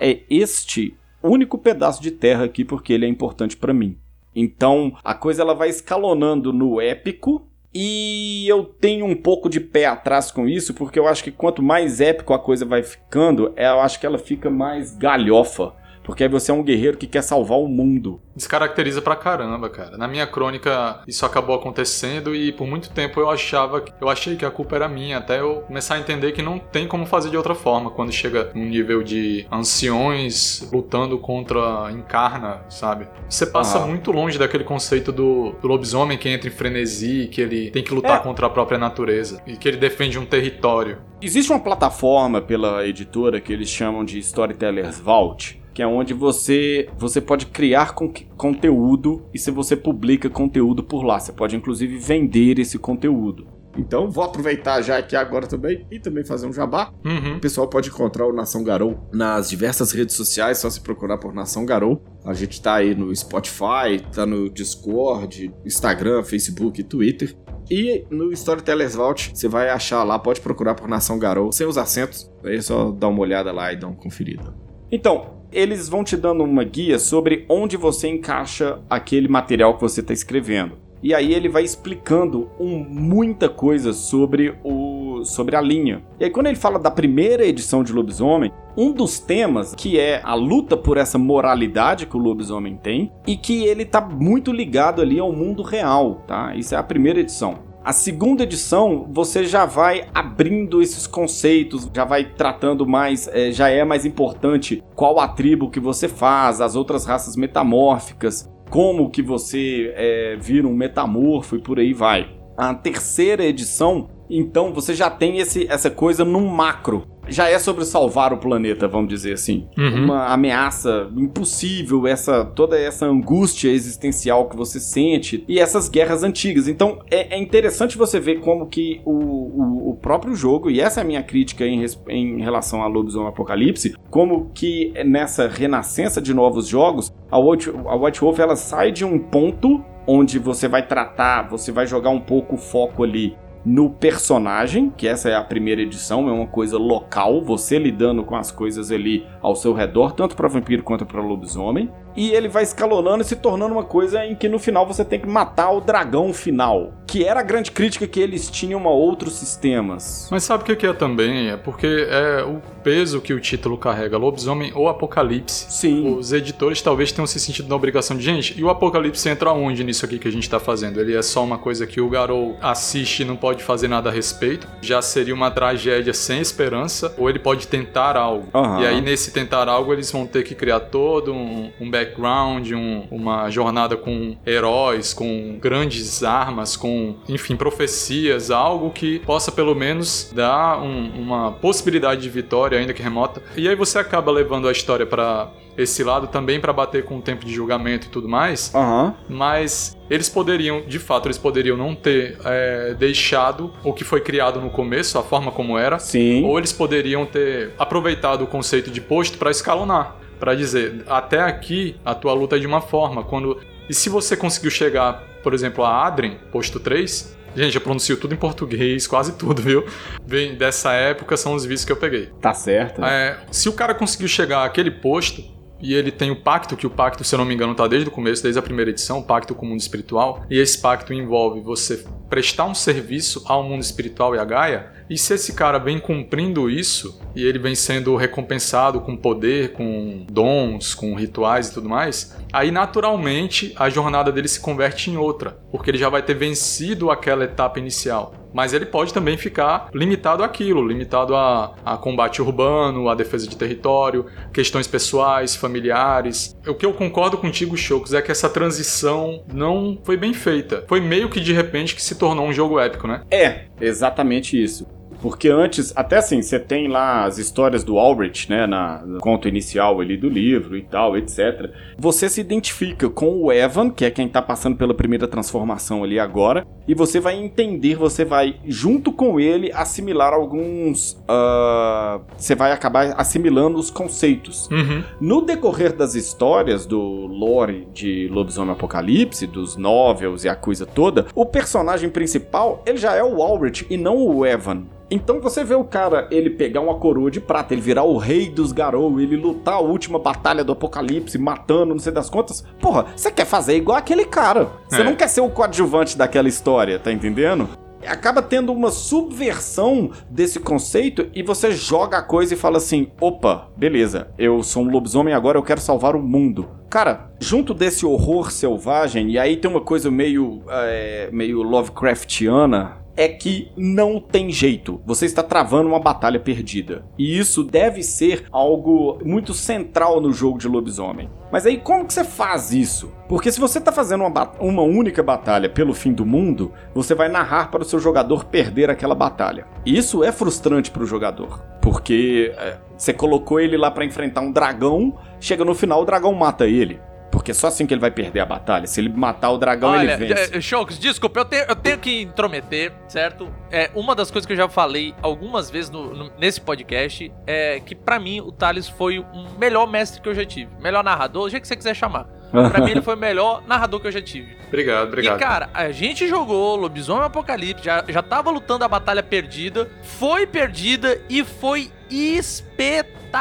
é 0.00 0.20
este 0.30 0.96
único 1.22 1.58
pedaço 1.58 2.02
de 2.02 2.10
terra 2.10 2.44
aqui 2.44 2.64
porque 2.64 2.92
ele 2.92 3.06
é 3.06 3.08
importante 3.08 3.56
para 3.56 3.74
mim. 3.74 3.96
Então 4.34 4.96
a 5.02 5.14
coisa 5.14 5.42
ela 5.42 5.54
vai 5.54 5.68
escalonando 5.68 6.52
no 6.52 6.80
épico 6.80 7.46
e 7.72 8.46
eu 8.48 8.64
tenho 8.64 9.06
um 9.06 9.14
pouco 9.14 9.48
de 9.48 9.60
pé 9.60 9.86
atrás 9.86 10.30
com 10.30 10.48
isso 10.48 10.74
porque 10.74 10.98
eu 10.98 11.06
acho 11.06 11.22
que 11.22 11.30
quanto 11.30 11.62
mais 11.62 12.00
épico 12.00 12.32
a 12.32 12.38
coisa 12.38 12.64
vai 12.64 12.82
ficando, 12.82 13.52
eu 13.56 13.80
acho 13.80 14.00
que 14.00 14.06
ela 14.06 14.18
fica 14.18 14.50
mais 14.50 14.96
galhofa. 14.96 15.74
Porque 16.02 16.24
aí 16.24 16.28
você 16.28 16.50
é 16.50 16.54
um 16.54 16.62
guerreiro 16.62 16.96
que 16.96 17.06
quer 17.06 17.22
salvar 17.22 17.58
o 17.58 17.68
mundo. 17.68 18.20
Descaracteriza 18.34 19.02
pra 19.02 19.14
caramba, 19.16 19.68
cara. 19.68 19.96
Na 19.96 20.08
minha 20.08 20.26
crônica, 20.26 21.02
isso 21.06 21.26
acabou 21.26 21.54
acontecendo 21.54 22.34
e 22.34 22.52
por 22.52 22.66
muito 22.66 22.90
tempo 22.90 23.20
eu 23.20 23.28
achava, 23.28 23.84
eu 24.00 24.08
achei 24.08 24.36
que 24.36 24.44
a 24.44 24.50
culpa 24.50 24.76
era 24.76 24.88
minha, 24.88 25.18
até 25.18 25.40
eu 25.40 25.62
começar 25.66 25.96
a 25.96 25.98
entender 25.98 26.32
que 26.32 26.42
não 26.42 26.58
tem 26.58 26.86
como 26.88 27.04
fazer 27.06 27.30
de 27.30 27.36
outra 27.36 27.54
forma 27.54 27.90
quando 27.90 28.12
chega 28.12 28.50
num 28.54 28.64
nível 28.64 29.02
de 29.02 29.46
anciões 29.52 30.68
lutando 30.72 31.18
contra 31.18 31.90
encarna, 31.92 32.62
sabe? 32.68 33.06
Você 33.28 33.46
passa 33.46 33.78
ah. 33.78 33.86
muito 33.86 34.10
longe 34.10 34.38
daquele 34.38 34.64
conceito 34.64 35.12
do, 35.12 35.54
do, 35.60 35.68
lobisomem 35.68 36.16
que 36.16 36.28
entra 36.28 36.48
em 36.48 36.52
frenesi, 36.52 37.28
que 37.30 37.40
ele 37.40 37.70
tem 37.70 37.82
que 37.82 37.92
lutar 37.92 38.20
é. 38.20 38.22
contra 38.22 38.46
a 38.46 38.50
própria 38.50 38.78
natureza 38.78 39.42
e 39.46 39.56
que 39.56 39.68
ele 39.68 39.76
defende 39.76 40.18
um 40.18 40.24
território. 40.24 40.98
Existe 41.22 41.52
uma 41.52 41.60
plataforma 41.60 42.40
pela 42.40 42.86
editora 42.86 43.40
que 43.40 43.52
eles 43.52 43.68
chamam 43.68 44.04
de 44.04 44.18
Storytellers 44.18 44.98
Vault, 44.98 45.59
que 45.72 45.82
é 45.82 45.86
onde 45.86 46.14
você 46.14 46.88
você 46.98 47.20
pode 47.20 47.46
criar 47.46 47.94
con 47.94 48.12
conteúdo 48.36 49.26
e 49.32 49.38
se 49.38 49.50
você 49.50 49.76
publica 49.76 50.28
conteúdo 50.28 50.82
por 50.82 51.02
lá, 51.02 51.18
você 51.18 51.32
pode 51.32 51.56
inclusive 51.56 51.96
vender 51.98 52.58
esse 52.58 52.78
conteúdo. 52.78 53.60
Então, 53.76 54.10
vou 54.10 54.24
aproveitar 54.24 54.82
já 54.82 54.98
aqui 54.98 55.14
agora 55.14 55.46
também 55.46 55.86
e 55.90 55.98
também 55.98 56.24
fazer 56.24 56.46
um 56.46 56.52
jabá. 56.52 56.92
Uhum. 57.04 57.36
O 57.36 57.40
pessoal 57.40 57.68
pode 57.68 57.88
encontrar 57.88 58.26
o 58.26 58.32
Nação 58.32 58.64
Garou 58.64 59.08
nas 59.12 59.48
diversas 59.48 59.92
redes 59.92 60.16
sociais, 60.16 60.58
só 60.58 60.68
se 60.68 60.80
procurar 60.80 61.18
por 61.18 61.32
Nação 61.32 61.64
Garou. 61.64 62.02
A 62.24 62.34
gente 62.34 62.60
tá 62.60 62.74
aí 62.74 62.94
no 62.94 63.14
Spotify, 63.14 64.00
tá 64.12 64.26
no 64.26 64.50
Discord, 64.50 65.54
Instagram, 65.64 66.22
Facebook 66.24 66.80
e 66.80 66.84
Twitter. 66.84 67.36
E 67.70 68.04
no 68.10 68.32
Storytellers 68.32 68.96
Vault, 68.96 69.30
você 69.32 69.46
vai 69.46 69.70
achar 69.70 70.02
lá, 70.02 70.18
pode 70.18 70.40
procurar 70.40 70.74
por 70.74 70.88
Nação 70.88 71.18
Garou, 71.18 71.52
sem 71.52 71.66
os 71.66 71.78
acentos. 71.78 72.30
Aí 72.42 72.56
é 72.56 72.62
só 72.62 72.90
dar 72.90 73.08
uma 73.08 73.20
olhada 73.20 73.52
lá 73.52 73.72
e 73.72 73.76
dar 73.76 73.86
uma 73.86 73.96
conferida. 73.96 74.52
Então, 74.90 75.39
eles 75.52 75.88
vão 75.88 76.04
te 76.04 76.16
dando 76.16 76.44
uma 76.44 76.64
guia 76.64 76.98
sobre 76.98 77.44
onde 77.48 77.76
você 77.76 78.08
encaixa 78.08 78.78
aquele 78.88 79.28
material 79.28 79.74
que 79.74 79.80
você 79.80 80.00
está 80.00 80.12
escrevendo. 80.12 80.78
E 81.02 81.14
aí 81.14 81.32
ele 81.32 81.48
vai 81.48 81.64
explicando 81.64 82.50
um, 82.60 82.78
muita 82.78 83.48
coisa 83.48 83.92
sobre 83.92 84.54
o 84.62 85.24
sobre 85.24 85.54
a 85.54 85.60
linha. 85.60 86.02
E 86.18 86.24
aí 86.24 86.30
quando 86.30 86.46
ele 86.46 86.56
fala 86.56 86.78
da 86.78 86.90
primeira 86.90 87.44
edição 87.44 87.82
de 87.82 87.92
Lobisomem, 87.92 88.52
um 88.76 88.92
dos 88.92 89.18
temas 89.18 89.74
que 89.74 89.98
é 89.98 90.20
a 90.22 90.34
luta 90.34 90.76
por 90.76 90.96
essa 90.96 91.18
moralidade 91.18 92.06
que 92.06 92.16
o 92.16 92.20
lobisomem 92.20 92.76
tem 92.76 93.12
e 93.26 93.36
que 93.36 93.64
ele 93.64 93.84
tá 93.84 94.00
muito 94.00 94.52
ligado 94.52 95.02
ali 95.02 95.18
ao 95.18 95.32
mundo 95.32 95.62
real, 95.62 96.22
tá? 96.26 96.54
Isso 96.54 96.74
é 96.74 96.78
a 96.78 96.82
primeira 96.82 97.20
edição. 97.20 97.69
A 97.82 97.94
segunda 97.94 98.42
edição, 98.42 99.08
você 99.10 99.44
já 99.44 99.64
vai 99.64 100.06
abrindo 100.14 100.82
esses 100.82 101.06
conceitos, 101.06 101.88
já 101.94 102.04
vai 102.04 102.24
tratando 102.24 102.86
mais, 102.86 103.26
é, 103.28 103.50
já 103.50 103.70
é 103.70 103.82
mais 103.84 104.04
importante 104.04 104.84
qual 104.94 105.18
a 105.18 105.26
tribo 105.26 105.70
que 105.70 105.80
você 105.80 106.06
faz, 106.06 106.60
as 106.60 106.76
outras 106.76 107.06
raças 107.06 107.36
metamórficas, 107.36 108.50
como 108.68 109.08
que 109.08 109.22
você 109.22 109.94
é, 109.96 110.36
vira 110.38 110.68
um 110.68 110.74
metamorfo 110.74 111.56
e 111.56 111.58
por 111.58 111.78
aí 111.78 111.94
vai. 111.94 112.28
A 112.54 112.74
terceira 112.74 113.46
edição, 113.46 114.10
então 114.28 114.74
você 114.74 114.92
já 114.92 115.08
tem 115.08 115.38
esse, 115.38 115.66
essa 115.66 115.90
coisa 115.90 116.22
num 116.22 116.46
macro 116.46 117.06
já 117.30 117.48
é 117.48 117.58
sobre 117.58 117.84
salvar 117.84 118.32
o 118.32 118.38
planeta, 118.38 118.88
vamos 118.88 119.08
dizer 119.08 119.34
assim. 119.34 119.66
Uhum. 119.78 120.04
Uma 120.04 120.26
ameaça 120.26 121.08
impossível, 121.16 122.06
essa 122.06 122.44
toda 122.44 122.78
essa 122.78 123.06
angústia 123.06 123.70
existencial 123.70 124.48
que 124.48 124.56
você 124.56 124.80
sente 124.80 125.44
e 125.48 125.58
essas 125.58 125.88
guerras 125.88 126.22
antigas. 126.22 126.68
Então 126.68 126.98
é, 127.10 127.36
é 127.36 127.38
interessante 127.38 127.96
você 127.96 128.20
ver 128.20 128.40
como 128.40 128.66
que 128.66 129.00
o, 129.04 129.12
o, 129.12 129.90
o, 129.90 129.96
próprio 129.96 130.34
jogo, 130.34 130.70
e 130.70 130.80
essa 130.80 131.00
é 131.00 131.02
a 131.02 131.06
minha 131.06 131.22
crítica 131.22 131.64
em, 131.64 131.84
em 132.08 132.42
relação 132.42 132.82
a 132.82 132.86
Lobisomem 132.86 133.28
Apocalipse, 133.28 133.94
como 134.10 134.50
que 134.54 134.92
nessa 135.04 135.48
renascença 135.48 136.20
de 136.20 136.34
novos 136.34 136.66
jogos, 136.66 137.12
a 137.30 137.38
White, 137.38 137.70
a 137.86 137.96
White 137.96 138.20
Wolf 138.20 138.38
ela 138.38 138.56
sai 138.56 138.90
de 138.92 139.04
um 139.04 139.18
ponto 139.18 139.82
onde 140.06 140.38
você 140.38 140.66
vai 140.66 140.86
tratar, 140.86 141.48
você 141.48 141.70
vai 141.70 141.86
jogar 141.86 142.10
um 142.10 142.20
pouco 142.20 142.56
o 142.56 142.58
foco 142.58 143.04
ali 143.04 143.36
no 143.64 143.90
personagem, 143.90 144.90
que 144.90 145.06
essa 145.06 145.28
é 145.28 145.34
a 145.34 145.44
primeira 145.44 145.82
edição, 145.82 146.28
é 146.28 146.32
uma 146.32 146.46
coisa 146.46 146.78
local, 146.78 147.42
você 147.42 147.78
lidando 147.78 148.24
com 148.24 148.36
as 148.36 148.50
coisas 148.50 148.90
ali 148.90 149.26
ao 149.40 149.54
seu 149.54 149.72
redor, 149.72 150.12
tanto 150.12 150.34
para 150.34 150.48
vampiro 150.48 150.82
quanto 150.82 151.04
para 151.04 151.20
lobisomem 151.20 151.90
e 152.16 152.30
ele 152.30 152.48
vai 152.48 152.62
escalonando 152.62 153.22
e 153.22 153.24
se 153.24 153.36
tornando 153.36 153.72
uma 153.72 153.84
coisa 153.84 154.24
em 154.24 154.34
que 154.34 154.48
no 154.48 154.58
final 154.58 154.86
você 154.86 155.04
tem 155.04 155.20
que 155.20 155.28
matar 155.28 155.70
o 155.70 155.80
dragão 155.80 156.32
final. 156.32 156.92
Que 157.06 157.24
era 157.24 157.40
a 157.40 157.42
grande 157.42 157.70
crítica 157.70 158.06
que 158.06 158.20
eles 158.20 158.48
tinham 158.48 158.86
a 158.86 158.90
outros 158.90 159.34
sistemas. 159.34 160.28
Mas 160.30 160.44
sabe 160.44 160.62
o 160.62 160.76
que 160.76 160.86
é 160.86 160.92
também? 160.92 161.50
É 161.50 161.56
porque 161.56 162.06
é 162.08 162.44
o 162.44 162.60
peso 162.82 163.20
que 163.20 163.34
o 163.34 163.40
título 163.40 163.76
carrega, 163.76 164.16
Lobisomem 164.16 164.72
ou 164.74 164.88
Apocalipse. 164.88 165.66
Sim. 165.70 166.16
Os 166.16 166.32
editores 166.32 166.80
talvez 166.80 167.12
tenham 167.12 167.26
se 167.26 167.40
sentido 167.40 167.68
na 167.68 167.74
obrigação 167.74 168.16
de, 168.16 168.22
gente, 168.22 168.58
e 168.58 168.62
o 168.62 168.70
Apocalipse 168.70 169.28
entra 169.28 169.52
onde 169.52 169.82
nisso 169.82 170.04
aqui 170.04 170.18
que 170.18 170.28
a 170.28 170.32
gente 170.32 170.48
tá 170.48 170.60
fazendo? 170.60 171.00
Ele 171.00 171.14
é 171.14 171.22
só 171.22 171.42
uma 171.42 171.58
coisa 171.58 171.86
que 171.86 172.00
o 172.00 172.08
Garou 172.08 172.56
assiste 172.60 173.20
e 173.20 173.24
não 173.24 173.36
pode 173.36 173.62
fazer 173.62 173.88
nada 173.88 174.08
a 174.08 174.12
respeito? 174.12 174.68
Já 174.80 175.02
seria 175.02 175.34
uma 175.34 175.50
tragédia 175.50 176.14
sem 176.14 176.40
esperança? 176.40 177.14
Ou 177.18 177.28
ele 177.28 177.38
pode 177.38 177.66
tentar 177.66 178.16
algo? 178.16 178.48
Uhum. 178.54 178.82
E 178.82 178.86
aí, 178.86 179.00
nesse 179.00 179.32
tentar 179.32 179.68
algo, 179.68 179.92
eles 179.92 180.10
vão 180.10 180.26
ter 180.26 180.42
que 180.44 180.54
criar 180.54 180.80
todo 180.80 181.32
um, 181.32 181.70
um 181.80 181.90
background, 182.00 182.72
um, 182.72 183.04
uma 183.10 183.50
jornada 183.50 183.96
com 183.96 184.36
heróis, 184.46 185.12
com 185.12 185.58
grandes 185.60 186.22
armas, 186.22 186.76
com, 186.76 187.16
enfim, 187.28 187.56
profecias, 187.56 188.50
algo 188.50 188.90
que 188.90 189.18
possa 189.20 189.52
pelo 189.52 189.74
menos 189.74 190.32
dar 190.34 190.80
um, 190.80 191.10
uma 191.20 191.52
possibilidade 191.52 192.22
de 192.22 192.28
vitória, 192.28 192.78
ainda 192.78 192.92
que 192.92 193.02
remota. 193.02 193.42
E 193.56 193.68
aí 193.68 193.74
você 193.74 193.98
acaba 193.98 194.30
levando 194.30 194.68
a 194.68 194.72
história 194.72 195.06
para 195.06 195.50
esse 195.76 196.02
lado 196.02 196.26
também 196.26 196.60
para 196.60 196.72
bater 196.72 197.04
com 197.04 197.18
o 197.18 197.22
tempo 197.22 197.44
de 197.44 197.52
julgamento 197.52 198.06
e 198.06 198.10
tudo 198.10 198.28
mais. 198.28 198.72
Uhum. 198.74 199.14
Mas 199.28 199.96
eles 200.10 200.28
poderiam, 200.28 200.82
de 200.86 200.98
fato, 200.98 201.26
eles 201.26 201.38
poderiam 201.38 201.76
não 201.76 201.94
ter 201.94 202.38
é, 202.44 202.94
deixado 202.94 203.72
o 203.84 203.92
que 203.92 204.04
foi 204.04 204.20
criado 204.20 204.60
no 204.60 204.70
começo, 204.70 205.18
a 205.18 205.22
forma 205.22 205.50
como 205.50 205.78
era. 205.78 205.98
Sim. 205.98 206.44
Ou 206.44 206.58
eles 206.58 206.72
poderiam 206.72 207.24
ter 207.24 207.72
aproveitado 207.78 208.42
o 208.42 208.46
conceito 208.46 208.90
de 208.90 209.00
posto 209.00 209.38
para 209.38 209.50
escalonar 209.50 210.20
para 210.40 210.54
dizer, 210.54 211.04
até 211.06 211.40
aqui 211.40 211.94
a 212.04 212.14
tua 212.14 212.32
luta 212.32 212.56
é 212.56 212.58
de 212.58 212.66
uma 212.66 212.80
forma, 212.80 213.22
quando 213.22 213.60
e 213.88 213.94
se 213.94 214.08
você 214.08 214.36
conseguiu 214.36 214.70
chegar, 214.70 215.24
por 215.42 215.52
exemplo, 215.52 215.84
a 215.84 216.06
Adrien, 216.06 216.38
posto 216.50 216.80
3, 216.80 217.38
Gente, 217.54 217.74
eu 217.74 217.80
pronuncio 217.80 218.16
tudo 218.16 218.32
em 218.32 218.36
português, 218.36 219.08
quase 219.08 219.32
tudo, 219.32 219.60
viu? 219.60 219.84
Vem 220.24 220.54
dessa 220.54 220.92
época, 220.92 221.36
são 221.36 221.52
os 221.54 221.64
vídeos 221.64 221.84
que 221.84 221.90
eu 221.90 221.96
peguei. 221.96 222.30
Tá 222.40 222.54
certo. 222.54 223.04
É, 223.04 223.40
se 223.50 223.68
o 223.68 223.72
cara 223.72 223.92
conseguiu 223.92 224.28
chegar 224.28 224.64
àquele 224.64 224.88
posto, 224.88 225.42
e 225.82 225.94
ele 225.94 226.12
tem 226.12 226.30
o 226.30 226.36
pacto, 226.36 226.76
que 226.76 226.86
o 226.86 226.90
pacto, 226.90 227.24
se 227.24 227.34
eu 227.34 227.38
não 227.38 227.44
me 227.44 227.54
engano, 227.54 227.74
tá 227.74 227.88
desde 227.88 228.08
o 228.08 228.12
começo, 228.12 228.42
desde 228.42 228.58
a 228.58 228.62
primeira 228.62 228.90
edição, 228.90 229.18
o 229.18 229.24
pacto 229.24 229.54
com 229.54 229.66
o 229.66 229.68
mundo 229.68 229.80
espiritual, 229.80 230.44
e 230.48 230.58
esse 230.58 230.78
pacto 230.78 231.12
envolve 231.12 231.60
você 231.60 232.04
prestar 232.28 232.66
um 232.66 232.74
serviço 232.74 233.42
ao 233.46 233.64
mundo 233.64 233.82
espiritual 233.82 234.34
e 234.34 234.38
a 234.38 234.44
Gaia, 234.44 234.92
e 235.10 235.18
se 235.18 235.34
esse 235.34 235.54
cara 235.54 235.76
vem 235.76 235.98
cumprindo 235.98 236.70
isso, 236.70 237.20
e 237.34 237.44
ele 237.44 237.58
vem 237.58 237.74
sendo 237.74 238.14
recompensado 238.14 239.00
com 239.00 239.16
poder, 239.16 239.72
com 239.72 240.24
dons, 240.30 240.94
com 240.94 241.16
rituais 241.16 241.68
e 241.68 241.74
tudo 241.74 241.88
mais, 241.88 242.36
aí 242.52 242.70
naturalmente 242.70 243.74
a 243.76 243.90
jornada 243.90 244.30
dele 244.30 244.46
se 244.46 244.60
converte 244.60 245.10
em 245.10 245.16
outra, 245.16 245.58
porque 245.72 245.90
ele 245.90 245.98
já 245.98 246.08
vai 246.08 246.22
ter 246.22 246.34
vencido 246.34 247.10
aquela 247.10 247.42
etapa 247.42 247.80
inicial. 247.80 248.34
Mas 248.52 248.72
ele 248.72 248.86
pode 248.86 249.12
também 249.12 249.36
ficar 249.36 249.88
limitado 249.92 250.44
àquilo, 250.44 250.86
limitado 250.86 251.34
a, 251.34 251.74
a 251.84 251.96
combate 251.96 252.40
urbano, 252.40 253.08
a 253.08 253.14
defesa 253.14 253.48
de 253.48 253.56
território, 253.56 254.26
questões 254.52 254.86
pessoais, 254.86 255.56
familiares. 255.56 256.56
O 256.66 256.74
que 256.74 256.86
eu 256.86 256.92
concordo 256.92 257.38
contigo, 257.38 257.76
Chocos, 257.76 258.12
é 258.12 258.22
que 258.22 258.30
essa 258.30 258.48
transição 258.48 259.44
não 259.52 259.98
foi 260.02 260.16
bem 260.16 260.34
feita. 260.34 260.84
Foi 260.88 261.00
meio 261.00 261.28
que 261.28 261.40
de 261.40 261.52
repente 261.52 261.94
que 261.94 262.02
se 262.02 262.16
tornou 262.16 262.46
um 262.46 262.52
jogo 262.52 262.78
épico, 262.78 263.06
né? 263.06 263.22
É, 263.30 263.66
exatamente 263.80 264.60
isso. 264.60 264.86
Porque 265.20 265.48
antes, 265.48 265.92
até 265.94 266.16
assim, 266.16 266.42
você 266.42 266.58
tem 266.58 266.88
lá 266.88 267.24
as 267.24 267.38
histórias 267.38 267.84
do 267.84 267.98
Albrecht, 267.98 268.50
né, 268.50 268.66
na, 268.66 269.02
no 269.04 269.20
conto 269.20 269.48
inicial 269.48 270.00
ali 270.00 270.16
do 270.16 270.28
livro 270.28 270.76
e 270.76 270.82
tal, 270.82 271.16
etc. 271.16 271.70
Você 271.98 272.28
se 272.28 272.40
identifica 272.40 273.08
com 273.08 273.42
o 273.42 273.52
Evan, 273.52 273.90
que 273.90 274.04
é 274.04 274.10
quem 274.10 274.28
tá 274.28 274.40
passando 274.40 274.76
pela 274.76 274.94
primeira 274.94 275.28
transformação 275.28 276.02
ali 276.02 276.18
agora, 276.18 276.66
e 276.88 276.94
você 276.94 277.20
vai 277.20 277.36
entender, 277.36 277.96
você 277.96 278.24
vai, 278.24 278.56
junto 278.66 279.12
com 279.12 279.38
ele, 279.38 279.70
assimilar 279.72 280.32
alguns. 280.32 281.12
Uh, 281.12 282.20
você 282.36 282.54
vai 282.54 282.72
acabar 282.72 283.14
assimilando 283.16 283.78
os 283.78 283.90
conceitos. 283.90 284.68
Uhum. 284.70 285.04
No 285.20 285.42
decorrer 285.42 285.94
das 285.94 286.14
histórias 286.14 286.86
do 286.86 287.00
lore 287.00 287.86
de 287.92 288.28
Lobisomem 288.28 288.72
Apocalipse, 288.72 289.46
dos 289.46 289.76
novels 289.76 290.44
e 290.44 290.48
a 290.48 290.56
coisa 290.56 290.86
toda, 290.86 291.26
o 291.34 291.44
personagem 291.44 292.08
principal, 292.08 292.82
ele 292.86 292.98
já 292.98 293.14
é 293.14 293.22
o 293.22 293.42
Albrecht 293.42 293.86
e 293.90 293.96
não 293.96 294.16
o 294.16 294.44
Evan. 294.44 294.84
Então 295.10 295.40
você 295.40 295.64
vê 295.64 295.74
o 295.74 295.82
cara, 295.82 296.28
ele 296.30 296.50
pegar 296.50 296.80
uma 296.80 296.94
coroa 296.94 297.30
de 297.30 297.40
prata, 297.40 297.74
ele 297.74 297.80
virar 297.80 298.04
o 298.04 298.16
rei 298.16 298.48
dos 298.48 298.70
Garou, 298.70 299.20
ele 299.20 299.36
lutar 299.36 299.74
a 299.74 299.80
última 299.80 300.18
batalha 300.18 300.62
do 300.62 300.72
apocalipse, 300.72 301.36
matando, 301.36 301.92
não 301.92 301.98
sei 301.98 302.12
das 302.12 302.30
contas. 302.30 302.64
Porra, 302.80 303.06
você 303.16 303.30
quer 303.30 303.44
fazer 303.44 303.76
igual 303.76 303.98
aquele 303.98 304.24
cara. 304.24 304.70
Você 304.88 305.00
é. 305.00 305.04
não 305.04 305.16
quer 305.16 305.28
ser 305.28 305.40
o 305.40 305.50
coadjuvante 305.50 306.16
daquela 306.16 306.48
história, 306.48 306.98
tá 306.98 307.12
entendendo? 307.12 307.68
acaba 308.06 308.40
tendo 308.40 308.72
uma 308.72 308.90
subversão 308.90 310.10
desse 310.30 310.58
conceito 310.58 311.28
e 311.34 311.42
você 311.42 311.72
joga 311.72 312.18
a 312.18 312.22
coisa 312.22 312.54
e 312.54 312.56
fala 312.56 312.78
assim: 312.78 313.10
opa, 313.20 313.68
beleza, 313.76 314.28
eu 314.38 314.62
sou 314.62 314.84
um 314.84 314.90
lobisomem 314.90 315.34
agora, 315.34 315.58
eu 315.58 315.62
quero 315.62 315.80
salvar 315.80 316.16
o 316.16 316.22
mundo. 316.22 316.68
Cara, 316.88 317.30
junto 317.38 317.72
desse 317.72 318.04
horror 318.04 318.50
selvagem, 318.50 319.30
e 319.30 319.38
aí 319.38 319.56
tem 319.56 319.70
uma 319.70 319.80
coisa 319.80 320.10
meio, 320.10 320.62
é, 320.68 321.28
meio 321.32 321.62
Lovecraftiana, 321.62 322.96
é 323.20 323.28
que 323.28 323.70
não 323.76 324.18
tem 324.18 324.50
jeito. 324.50 324.98
Você 325.04 325.26
está 325.26 325.42
travando 325.42 325.90
uma 325.90 326.00
batalha 326.00 326.40
perdida. 326.40 327.04
E 327.18 327.38
isso 327.38 327.62
deve 327.62 328.02
ser 328.02 328.46
algo 328.50 329.18
muito 329.22 329.52
central 329.52 330.22
no 330.22 330.32
jogo 330.32 330.58
de 330.58 330.66
lobisomem. 330.66 331.28
Mas 331.52 331.66
aí 331.66 331.76
como 331.76 332.06
que 332.06 332.14
você 332.14 332.24
faz 332.24 332.72
isso? 332.72 333.12
Porque 333.28 333.52
se 333.52 333.60
você 333.60 333.78
está 333.78 333.92
fazendo 333.92 334.24
uma, 334.24 334.52
uma 334.58 334.80
única 334.80 335.22
batalha 335.22 335.68
pelo 335.68 335.92
fim 335.92 336.14
do 336.14 336.24
mundo, 336.24 336.72
você 336.94 337.14
vai 337.14 337.28
narrar 337.28 337.70
para 337.70 337.82
o 337.82 337.84
seu 337.84 337.98
jogador 337.98 338.46
perder 338.46 338.88
aquela 338.88 339.14
batalha. 339.14 339.66
Isso 339.84 340.24
é 340.24 340.32
frustrante 340.32 340.90
para 340.90 341.02
o 341.02 341.06
jogador, 341.06 341.62
porque 341.82 342.54
é, 342.56 342.78
você 342.96 343.12
colocou 343.12 343.60
ele 343.60 343.76
lá 343.76 343.90
para 343.90 344.06
enfrentar 344.06 344.40
um 344.40 344.50
dragão, 344.50 345.14
chega 345.38 345.62
no 345.62 345.74
final 345.74 346.00
o 346.00 346.06
dragão 346.06 346.32
mata 346.32 346.66
ele. 346.66 346.98
Porque 347.40 347.54
só 347.54 347.68
assim 347.68 347.86
que 347.86 347.94
ele 347.94 348.00
vai 348.02 348.10
perder 348.10 348.40
a 348.40 348.44
batalha. 348.44 348.86
Se 348.86 349.00
ele 349.00 349.08
matar 349.08 349.48
o 349.50 349.56
dragão, 349.56 349.92
Olha, 349.92 350.12
ele 350.12 350.28
vence. 350.28 350.54
É, 350.54 350.60
Shokes, 350.60 350.98
desculpa, 350.98 351.40
eu 351.40 351.44
tenho, 351.46 351.64
eu 351.70 351.74
tenho 351.74 351.96
que 351.98 352.20
intrometer, 352.20 352.92
certo? 353.08 353.50
É, 353.70 353.90
uma 353.94 354.14
das 354.14 354.30
coisas 354.30 354.44
que 354.44 354.52
eu 354.52 354.56
já 354.58 354.68
falei 354.68 355.14
algumas 355.22 355.70
vezes 355.70 355.88
no, 355.88 356.14
no, 356.14 356.30
nesse 356.38 356.60
podcast 356.60 357.32
é 357.46 357.80
que 357.80 357.94
para 357.94 358.18
mim 358.20 358.42
o 358.42 358.52
Thales 358.52 358.90
foi 358.90 359.20
o 359.20 359.24
melhor 359.58 359.86
mestre 359.86 360.20
que 360.20 360.28
eu 360.28 360.34
já 360.34 360.44
tive. 360.44 360.70
Melhor 360.82 361.02
narrador, 361.02 361.44
do 361.44 361.48
jeito 361.48 361.62
que 361.62 361.68
você 361.68 361.76
quiser 361.76 361.94
chamar. 361.94 362.24
Pra 362.50 362.84
mim 362.84 362.90
ele 362.90 363.00
foi 363.00 363.14
o 363.14 363.18
melhor 363.18 363.62
narrador 363.66 364.00
que 364.00 364.08
eu 364.08 364.12
já 364.12 364.20
tive. 364.20 364.54
Obrigado, 364.68 365.08
obrigado. 365.08 365.38
E 365.38 365.40
cara, 365.40 365.70
a 365.72 365.90
gente 365.90 366.28
jogou 366.28 366.76
Lobisomem 366.76 367.24
Apocalipse, 367.24 367.82
já, 367.82 368.04
já 368.06 368.22
tava 368.22 368.50
lutando 368.50 368.84
a 368.84 368.88
batalha 368.88 369.22
perdida, 369.22 369.90
foi 370.02 370.46
perdida 370.46 371.18
e 371.28 371.42
foi 371.42 371.90
espetacular. 372.10 373.40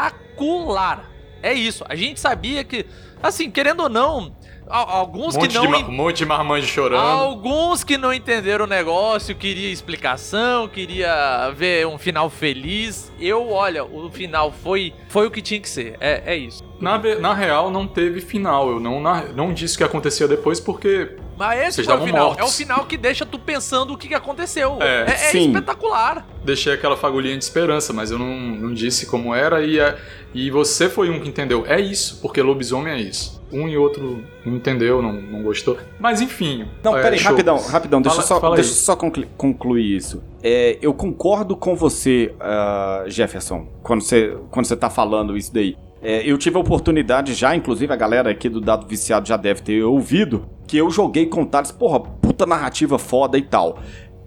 É 1.43 1.53
isso, 1.53 1.85
a 1.87 1.95
gente 1.95 2.19
sabia 2.19 2.63
que 2.63 2.85
Assim, 3.21 3.51
querendo 3.51 3.81
ou 3.83 3.89
não, 3.89 4.33
alguns 4.69 5.35
monte 5.35 5.47
que 5.49 5.53
não. 5.55 5.71
De, 5.71 5.83
um 5.83 5.91
monte 5.91 6.17
de 6.17 6.25
marmanjo 6.25 6.67
chorando. 6.67 7.01
Alguns 7.01 7.83
que 7.83 7.97
não 7.97 8.13
entenderam 8.13 8.65
o 8.65 8.67
negócio, 8.67 9.35
queria 9.35 9.71
explicação, 9.71 10.67
queria 10.67 11.51
ver 11.55 11.87
um 11.87 11.97
final 11.97 12.29
feliz. 12.29 13.11
Eu, 13.19 13.49
olha, 13.51 13.83
o 13.83 14.09
final 14.09 14.51
foi, 14.51 14.93
foi 15.09 15.27
o 15.27 15.31
que 15.31 15.41
tinha 15.41 15.59
que 15.59 15.67
ser. 15.69 15.95
É, 15.99 16.23
é 16.33 16.35
isso. 16.37 16.63
Na, 16.79 16.97
na 17.19 17.33
real, 17.33 17.69
não 17.69 17.85
teve 17.87 18.21
final. 18.21 18.69
Eu 18.69 18.79
não, 18.79 19.01
na, 19.01 19.23
não 19.25 19.53
disse 19.53 19.75
o 19.75 19.77
que 19.79 19.83
acontecia 19.83 20.27
depois 20.27 20.59
porque 20.59 21.17
Mas 21.37 21.59
esse 21.59 21.75
Vocês 21.75 21.87
foi 21.87 21.97
o 21.97 22.05
final. 22.05 22.27
mortos. 22.27 22.45
É 22.45 22.47
o 22.47 22.51
final 22.51 22.85
que 22.85 22.95
deixa 22.95 23.25
tu 23.25 23.37
pensando 23.37 23.93
o 23.93 23.97
que, 23.97 24.07
que 24.07 24.13
aconteceu. 24.13 24.77
É, 24.79 25.01
é, 25.01 25.11
é 25.11 25.15
sim. 25.17 25.47
espetacular. 25.47 26.25
Deixei 26.43 26.73
aquela 26.73 26.95
fagulhinha 26.95 27.37
de 27.37 27.43
esperança, 27.43 27.91
mas 27.91 28.11
eu 28.11 28.19
não, 28.19 28.33
não 28.37 28.73
disse 28.73 29.05
como 29.05 29.33
era 29.35 29.61
e, 29.63 29.79
é- 29.79 29.97
e 30.33 30.49
você 30.49 30.87
foi 30.89 31.09
um 31.09 31.19
que 31.19 31.27
entendeu. 31.27 31.65
É 31.67 31.79
isso, 31.81 32.19
porque 32.21 32.41
lobisomem 32.41 32.93
é 32.93 32.99
isso. 32.99 33.38
Um 33.51 33.67
e 33.67 33.77
outro 33.77 34.23
não 34.45 34.55
entendeu, 34.55 35.01
não, 35.01 35.13
não 35.13 35.41
gostou. 35.43 35.77
Mas 35.99 36.21
enfim. 36.21 36.65
Não, 36.83 36.95
é, 36.97 37.01
peraí, 37.01 37.19
rapidão, 37.19 37.57
rapidão, 37.57 38.01
deixa, 38.01 38.21
Fala- 38.21 38.37
eu 38.37 38.41
só, 38.41 38.55
deixa 38.55 38.69
eu 38.71 38.75
só 38.75 38.95
conclu- 38.95 39.25
concluir 39.37 39.95
isso. 39.95 40.21
É, 40.43 40.77
eu 40.81 40.93
concordo 40.93 41.55
com 41.55 41.75
você, 41.75 42.33
ah, 42.39 43.03
Jefferson, 43.07 43.67
quando 43.81 44.01
você, 44.01 44.37
quando 44.51 44.65
você 44.65 44.75
tá 44.75 44.89
falando 44.89 45.35
isso 45.35 45.53
daí. 45.53 45.75
É, 46.01 46.21
eu 46.25 46.37
tive 46.37 46.55
a 46.55 46.59
oportunidade 46.61 47.33
já, 47.33 47.53
inclusive 47.55 47.91
a 47.91 47.95
galera 47.95 48.29
aqui 48.31 48.47
do 48.47 48.61
Dado 48.61 48.87
Viciado 48.87 49.27
já 49.27 49.35
deve 49.35 49.61
ter 49.61 49.83
ouvido, 49.83 50.45
que 50.65 50.77
eu 50.77 50.89
joguei 50.89 51.25
com 51.25 51.43
Thales, 51.43 51.71
porra, 51.73 51.99
puta 51.99 52.45
narrativa 52.45 52.97
foda 52.97 53.37
e 53.37 53.41
tal. 53.41 53.79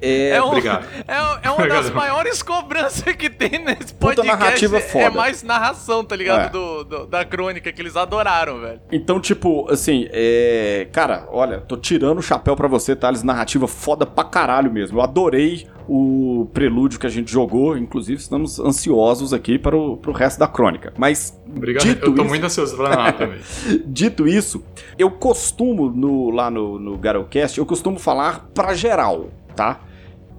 É, 0.02 0.30
É, 0.30 0.42
um- 0.42 0.47
obrigado. 0.49 0.85
é, 1.06 1.14
é 1.14 1.50
uma 1.50 1.54
Obrigado. 1.54 1.85
das 1.85 1.90
maiores 1.94 2.42
cobranças 2.42 3.02
que 3.14 3.30
tem 3.30 3.64
nesse 3.64 3.94
Puta 3.94 4.16
podcast. 4.16 4.26
narrativa 4.26 4.76
É 4.78 4.80
foda. 4.80 5.11
mais 5.12 5.42
narração, 5.44 6.04
tá 6.04 6.16
ligado? 6.16 6.47
É. 6.47 6.50
Do, 6.50 6.85
do- 6.85 7.06
da 7.06 7.25
crônica 7.25 7.73
que 7.73 7.80
eles 7.80 7.97
adoraram, 7.97 8.61
velho. 8.61 8.80
Então, 8.90 9.21
tipo, 9.21 9.71
assim, 9.71 10.09
é. 10.11 10.88
Cara, 10.92 11.28
olha, 11.30 11.61
tô 11.61 11.76
tirando 11.76 12.18
o 12.18 12.23
chapéu 12.23 12.56
pra 12.56 12.66
você, 12.66 12.97
Thales. 12.97 13.23
Narrativa 13.23 13.68
foda 13.68 14.04
pra 14.04 14.25
caralho 14.25 14.73
mesmo. 14.73 14.99
Eu 14.99 15.02
adorei 15.02 15.68
o 15.88 16.49
prelúdio 16.52 16.99
que 16.99 17.06
a 17.06 17.11
gente 17.11 17.30
jogou. 17.30 17.76
Inclusive, 17.78 18.21
estamos 18.21 18.59
ansiosos 18.59 19.32
aqui 19.32 19.59
para 19.59 19.76
o, 19.76 19.97
pro 19.97 20.12
resto 20.12 20.38
da 20.38 20.49
crônica. 20.49 20.92
Mas, 20.99 21.38
Obrigado. 21.54 21.82
dito 21.85 22.06
eu 22.06 22.14
tô 22.14 22.23
isso- 22.23 22.28
muito 22.28 22.44
ansioso 22.47 22.76
pra 22.76 23.12
também. 23.12 23.38
dito 23.87 24.26
isso, 24.26 24.64
eu 24.99 25.11
costumo, 25.12 25.90
no, 25.90 26.30
lá 26.30 26.50
no, 26.50 26.78
no 26.78 26.99
Garocast, 26.99 27.56
eu 27.59 27.66
costumo 27.66 27.99
falar 28.00 28.49
pra 28.54 28.75
geral, 28.75 29.28
tá? 29.54 29.80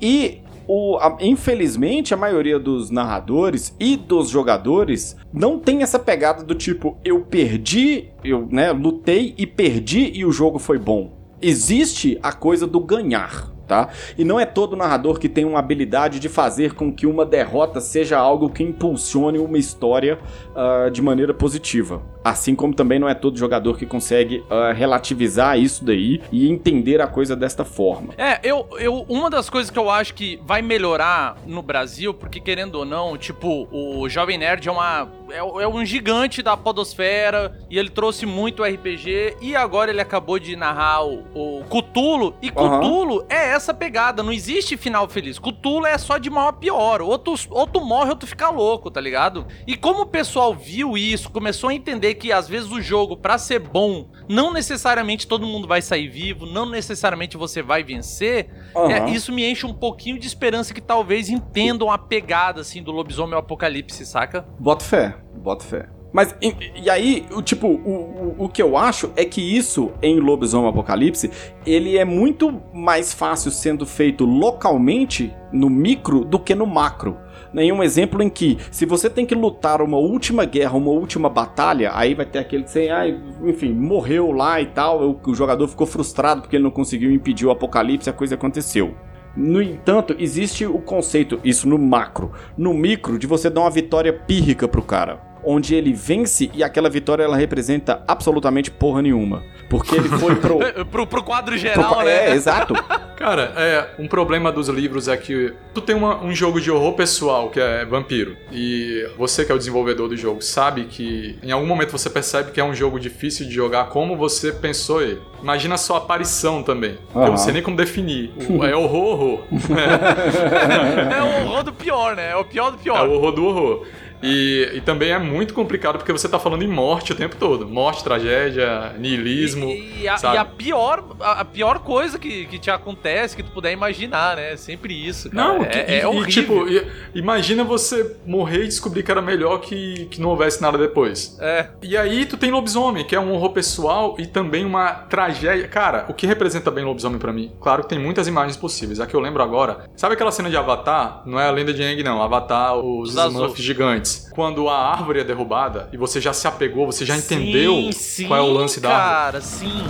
E. 0.03 0.43
O, 0.65 0.95
a- 0.98 1.17
infelizmente, 1.19 2.13
a 2.13 2.17
maioria 2.17 2.57
dos 2.57 2.89
narradores 2.89 3.75
e 3.77 3.98
dos 3.98 4.29
jogadores 4.29 5.13
não 5.33 5.60
tem 5.60 5.81
essa 5.81 6.00
pegada 6.00 6.41
do 6.41 6.55
tipo, 6.55 6.98
eu 7.03 7.19
perdi, 7.19 8.05
eu 8.24 8.48
né, 8.50 8.72
lutei 8.72 9.33
e 9.38 9.45
perdi 9.45 10.10
e 10.15 10.24
o 10.24 10.31
jogo 10.31 10.57
foi 10.60 10.79
bom. 10.79 11.12
Existe 11.41 12.17
a 12.24 12.31
coisa 12.31 12.65
do 12.65 12.79
ganhar, 12.79 13.51
tá? 13.74 13.89
E 14.15 14.24
não 14.24 14.39
é 14.39 14.46
todo 14.46 14.75
narrador 14.75 15.18
que 15.18 15.27
tem 15.27 15.46
uma 15.46 15.58
habilidade 15.58 16.20
de 16.20 16.30
fazer 16.30 16.75
com 16.75 16.94
que 16.94 17.08
uma 17.08 17.25
derrota 17.25 17.82
seja 17.82 18.20
algo 18.20 18.50
que 18.50 18.62
impulsione 18.62 19.39
uma 19.39 19.58
história 19.58 20.20
ah, 20.56 20.89
de 20.92 21.01
maneira 21.01 21.34
positiva. 21.34 22.03
Assim 22.24 22.56
como 22.56 22.74
também 22.74 23.00
não 23.00 23.10
é 23.10 23.15
todo 23.15 23.38
jogador 23.38 23.77
que 23.77 23.86
consegue 23.86 24.44
ah, 24.50 24.72
relativizar 24.72 25.58
isso 25.58 25.84
daí 25.84 26.22
e 26.32 26.48
entender 26.48 27.01
a 27.01 27.08
coisa 27.08 27.36
desta 27.36 27.65
forma. 27.65 28.13
É, 28.18 28.39
eu, 28.44 28.68
eu. 28.77 29.06
Uma 29.10 29.30
das 29.30 29.50
coisas 29.50 29.72
que 29.72 29.80
eu 29.80 29.89
acho 29.89 30.13
que 30.13 30.39
vai 30.46 30.62
melhorar 30.62 31.38
no 31.48 31.62
Brasil, 31.62 32.13
porque 32.13 32.39
querendo 32.39 32.75
ou 32.75 32.86
não, 32.86 33.18
tipo, 33.18 33.68
o 33.72 34.08
Jovem 34.08 34.38
Nerd 34.38 34.68
é 34.68 34.72
uma. 34.72 35.10
É, 35.30 35.38
é 35.38 35.68
um 35.68 35.84
gigante 35.84 36.44
da 36.44 36.56
Podosfera 36.56 37.58
e 37.70 37.80
ele 37.80 37.89
trouxe 37.89 38.25
muito 38.25 38.63
RPG 38.63 39.38
e 39.42 39.56
agora 39.56 39.89
ele 39.89 40.01
acabou 40.01 40.38
de 40.38 40.56
narrar 40.56 41.06
o, 41.06 41.24
o 41.34 41.63
Cutulo. 41.68 42.36
E. 42.42 42.51
Cutulo 42.51 43.25
é 43.30 43.50
essa 43.50 43.62
pegada, 43.72 44.24
não 44.24 44.34
existe 44.34 44.75
final 44.75 45.08
feliz. 45.08 45.38
Cutulo 45.38 45.86
é 45.86 45.96
só 46.00 46.17
de 46.17 46.27
mal 46.27 46.48
a 46.48 46.53
pior. 46.53 47.03
Ou 47.03 47.20
tu, 47.20 47.36
ou 47.51 47.67
tu 47.67 47.79
morre 47.79 48.10
ou 48.10 48.15
tu 48.15 48.25
fica 48.25 48.50
louco, 48.50 48.89
tá 48.89 49.00
ligado? 49.00 49.46
E 49.67 49.77
como 49.77 50.01
o 50.01 50.05
pessoal 50.08 50.55
viu 50.55 50.98
isso, 50.98 51.29
começou 51.29 51.70
a 51.70 51.74
entender 51.75 52.15
que 52.15 52.32
às 52.32 52.48
vezes 52.50 52.72
o 52.72 52.82
jogo, 52.82 53.15
pra 53.15 53.38
ser 53.38 53.60
bom, 53.60 54.10
não 54.27 54.51
necessariamente 54.51 55.27
todo 55.27 55.46
mundo 55.46 55.67
vai 55.67 55.84
sair 55.84 56.08
vivo, 56.08 56.48
não 56.48 56.65
necessariamente 56.65 57.38
você 57.38 57.62
vai 57.62 57.84
vencer. 57.84 58.50
É, 58.75 58.98
Aham. 58.98 59.10
isso 59.10 59.32
me 59.32 59.46
enche 59.46 59.67
um 59.67 59.74
pouquinho 59.74 60.17
de 60.17 60.25
esperança 60.25 60.74
que 60.74 60.82
talvez 60.82 61.29
entendam 61.29 61.91
a 61.91 61.98
pegada 62.00 62.61
assim 62.61 62.81
do 62.81 62.92
lobisomem 62.92 63.38
apocalipse, 63.38 64.03
saca? 64.05 64.48
Bota 64.59 64.83
fé, 64.83 65.16
bota 65.35 65.64
fé. 65.64 65.90
Mas, 66.14 66.36
e, 66.40 66.56
e 66.84 66.90
aí, 66.92 67.26
o 67.32 67.42
tipo, 67.42 67.68
o, 67.68 68.36
o, 68.38 68.46
o 68.46 68.50
que 68.50 68.62
eu 68.62 68.78
acho 68.78 69.12
é 69.16 69.26
que 69.26 69.42
isso 69.42 69.92
em 70.00 70.20
Lobisomem 70.20 70.70
Apocalipse, 70.70 71.32
ele 71.66 71.98
é 71.98 72.06
muito 72.06 72.62
mais 72.72 73.12
fácil 73.12 73.50
sendo 73.50 73.84
feito 73.84 74.24
localmente, 74.24 75.34
no 75.52 75.72
micro, 75.72 76.24
do 76.24 76.38
que 76.38 76.54
no 76.54 76.68
macro. 76.68 77.18
Nenhum 77.52 77.82
exemplo 77.82 78.22
em 78.22 78.30
que, 78.30 78.58
se 78.72 78.86
você 78.86 79.10
tem 79.10 79.26
que 79.26 79.34
lutar 79.34 79.82
uma 79.82 79.98
última 79.98 80.46
guerra, 80.46 80.78
uma 80.78 80.92
última 80.92 81.30
batalha, 81.30 81.92
aí 81.94 82.14
vai 82.14 82.26
ter 82.26 82.40
aquele 82.40 82.64
que 82.64 82.72
você, 82.72 82.90
ah, 82.90 83.08
enfim, 83.44 83.74
morreu 83.74 84.32
lá 84.32 84.62
e 84.62 84.68
tal, 84.68 85.02
o, 85.10 85.20
o 85.26 85.36
jogador 85.36 85.68
ficou 85.68 85.88
frustrado 85.88 86.42
porque 86.42 86.56
ele 86.56 86.64
não 86.64 86.72
conseguiu 86.72 87.12
impedir 87.12 87.48
o 87.48 87.52
apocalipse, 87.52 88.10
a 88.10 88.14
coisa 88.14 88.36
aconteceu. 88.36 88.96
No 89.36 89.62
entanto, 89.64 90.16
existe 90.20 90.64
o 90.64 90.78
conceito, 90.78 91.40
isso 91.44 91.68
no 91.68 91.80
macro, 91.80 92.32
no 92.56 92.72
micro, 92.72 93.18
de 93.18 93.26
você 93.26 93.50
dar 93.50 93.62
uma 93.62 93.72
vitória 93.72 94.14
pírrica 94.14 94.68
pro 94.68 94.84
cara. 94.84 95.32
Onde 95.46 95.75
ele 95.75 95.94
vence 95.94 96.50
e 96.53 96.64
aquela 96.64 96.90
vitória 96.90 97.24
ela 97.24 97.36
representa 97.38 98.03
absolutamente 98.08 98.72
porra 98.72 99.01
nenhuma. 99.01 99.44
Porque 99.70 99.96
ele 99.96 100.08
foi 100.10 100.36
pro. 100.36 100.60
pro, 100.86 101.08
pro 101.08 101.24
quadro 101.24 101.58
geral, 101.58 101.96
pro- 101.96 102.03
né? 102.06 102.29
É, 102.29 102.34
exato. 102.34 102.74
Cara, 103.18 103.53
é, 103.56 103.88
um 104.00 104.08
problema 104.08 104.51
dos 104.51 104.68
livros 104.68 105.08
é 105.08 105.16
que 105.16 105.53
tu 105.74 105.79
tem 105.82 105.96
uma- 105.96 106.22
um 106.22 106.34
jogo 106.34 106.60
de 106.60 106.70
horror 106.70 106.94
pessoal, 106.94 107.50
que 107.50 107.60
é 107.60 107.86
Vampiro, 107.86 108.36
e 108.51 109.08
você 109.18 109.46
que 109.46 109.51
é 109.51 109.56
o 109.56 109.58
desenvolvedor 109.58 110.10
do 110.10 110.18
jogo 110.18 110.42
sabe 110.42 110.84
que 110.86 111.38
em 111.42 111.51
algum 111.51 111.66
momento 111.66 111.92
você 111.92 112.10
percebe 112.10 112.51
que 112.51 112.60
é 112.60 112.64
um 112.64 112.74
jogo 112.75 113.00
difícil 113.00 113.46
de 113.48 113.53
jogar 113.53 113.86
como 113.86 114.18
você 114.18 114.51
pensou 114.51 115.01
ele. 115.01 115.22
Imagina 115.42 115.75
a 115.75 115.77
sua 115.77 115.98
aparição 116.00 116.62
também. 116.64 116.98
Eu 117.16 117.22
Aham. 117.22 117.29
não 117.32 117.38
sei 117.38 117.53
nem 117.53 117.62
como 117.64 117.77
definir. 117.77 118.32
O- 118.50 118.64
É 118.64 118.75
horror, 118.75 119.06
horror. 119.22 119.40
É 121.16 121.22
o 121.24 121.44
horror 121.46 121.64
do 121.64 121.74
pior, 121.74 122.16
né? 122.16 122.32
É 122.32 122.36
o 122.36 122.46
pior 122.46 122.72
do 122.72 122.77
É 122.77 122.84
pior. 122.84 123.08
o 123.08 123.14
horror 123.14 123.32
do 123.32 123.46
horror. 123.46 123.86
E, 124.24 124.72
e 124.77 124.81
também 124.81 125.12
é 125.12 125.20
muito 125.20 125.53
complicado 125.53 125.98
porque 125.98 126.12
você 126.12 126.29
tá 126.29 126.40
falando 126.40 126.64
em 126.64 126.68
morte 126.68 127.12
o 127.12 127.16
tempo 127.16 127.36
todo. 127.36 127.68
Morte, 127.68 128.03
tragédia, 128.03 128.94
niilismo. 128.98 129.70
E, 129.70 130.01
e 130.03 130.07
a, 130.07 130.18
sabe? 130.18 130.36
e 130.36 130.38
a 130.38 130.46
pior, 130.46 131.03
a, 131.20 131.44
pior 131.44 131.79
coisa 131.79 132.18
que, 132.18 132.46
que 132.46 132.57
te 132.57 132.72
acontece, 132.72 133.36
que 133.36 133.44
tu 133.44 133.51
puder 133.51 133.72
imaginar, 133.74 134.38
né? 134.38 134.53
É 134.53 134.57
sempre 134.57 134.94
isso, 134.94 135.29
cara. 135.29 135.48
Não, 135.48 135.64
é, 135.64 135.68
que- 135.68 135.77
é 135.79 135.98
e, 136.00 136.01
e, 136.01 136.05
horrível. 136.05 136.27
tipo, 136.29 136.68
i- 136.70 136.88
imagina 137.16 137.64
você 137.64 138.16
morrer 138.25 138.64
e 138.64 138.68
descobrir 138.68 139.03
que 139.03 139.12
era 139.12 139.22
melhor 139.22 139.59
que, 139.59 140.05
que 140.05 140.22
não 140.22 140.29
houvesse 140.29 140.62
nada 140.62 140.77
depois. 140.77 141.38
É. 141.42 141.68
E 141.81 141.98
aí 141.98 142.25
tu 142.25 142.38
tem 142.38 142.51
lobisomem, 142.51 143.03
que 143.05 143.16
é 143.16 143.20
um 143.20 143.31
horror 143.33 143.51
pessoal 143.51 144.16
e 144.18 144.25
também 144.25 144.64
uma 144.66 144.92
tragédia. 144.94 145.68
Cara, 145.68 146.05
o 146.07 146.14
que 146.14 146.25
representa 146.25 146.72
bem 146.72 146.86
lobisomem 146.86 147.20
pra 147.20 147.33
mim? 147.33 147.51
Claro 147.59 147.83
que 147.83 147.90
tem 147.90 148.00
muitas 148.00 148.27
imagens 148.27 148.55
possíveis. 148.57 149.00
A 149.00 149.05
que 149.07 149.16
eu 149.16 149.20
lembro 149.20 149.44
agora, 149.44 149.90
sabe 149.96 150.14
aquela 150.14 150.31
cena 150.31 150.50
de 150.50 150.55
Avatar? 150.55 151.24
Não 151.25 151.40
é 151.40 151.48
a 151.48 151.51
lenda 151.51 151.74
de 151.74 151.83
Aang, 151.83 152.03
não. 152.03 152.22
Avatar, 152.22 152.77
os. 152.77 153.14
Smurfs 153.16 153.62
gigantes. 153.64 154.13
Quando 154.32 154.70
a 154.70 154.78
árvore 154.78 155.20
é 155.20 155.24
derrubada 155.24 155.90
e 155.92 155.98
você 155.98 156.20
já 156.20 156.34
se 156.34 156.48
apegou, 156.48 156.86
você 156.86 157.06
já 157.06 157.18
entendeu 157.18 157.76
Sim, 157.76 157.92
sim, 157.92 158.28
qual 158.28 158.40
é 158.40 158.42
o 158.42 158.52
lance 158.52 158.80
da 158.80 158.90
árvore. 158.90 159.14
Cara, 159.14 159.42
sim. 159.42 159.84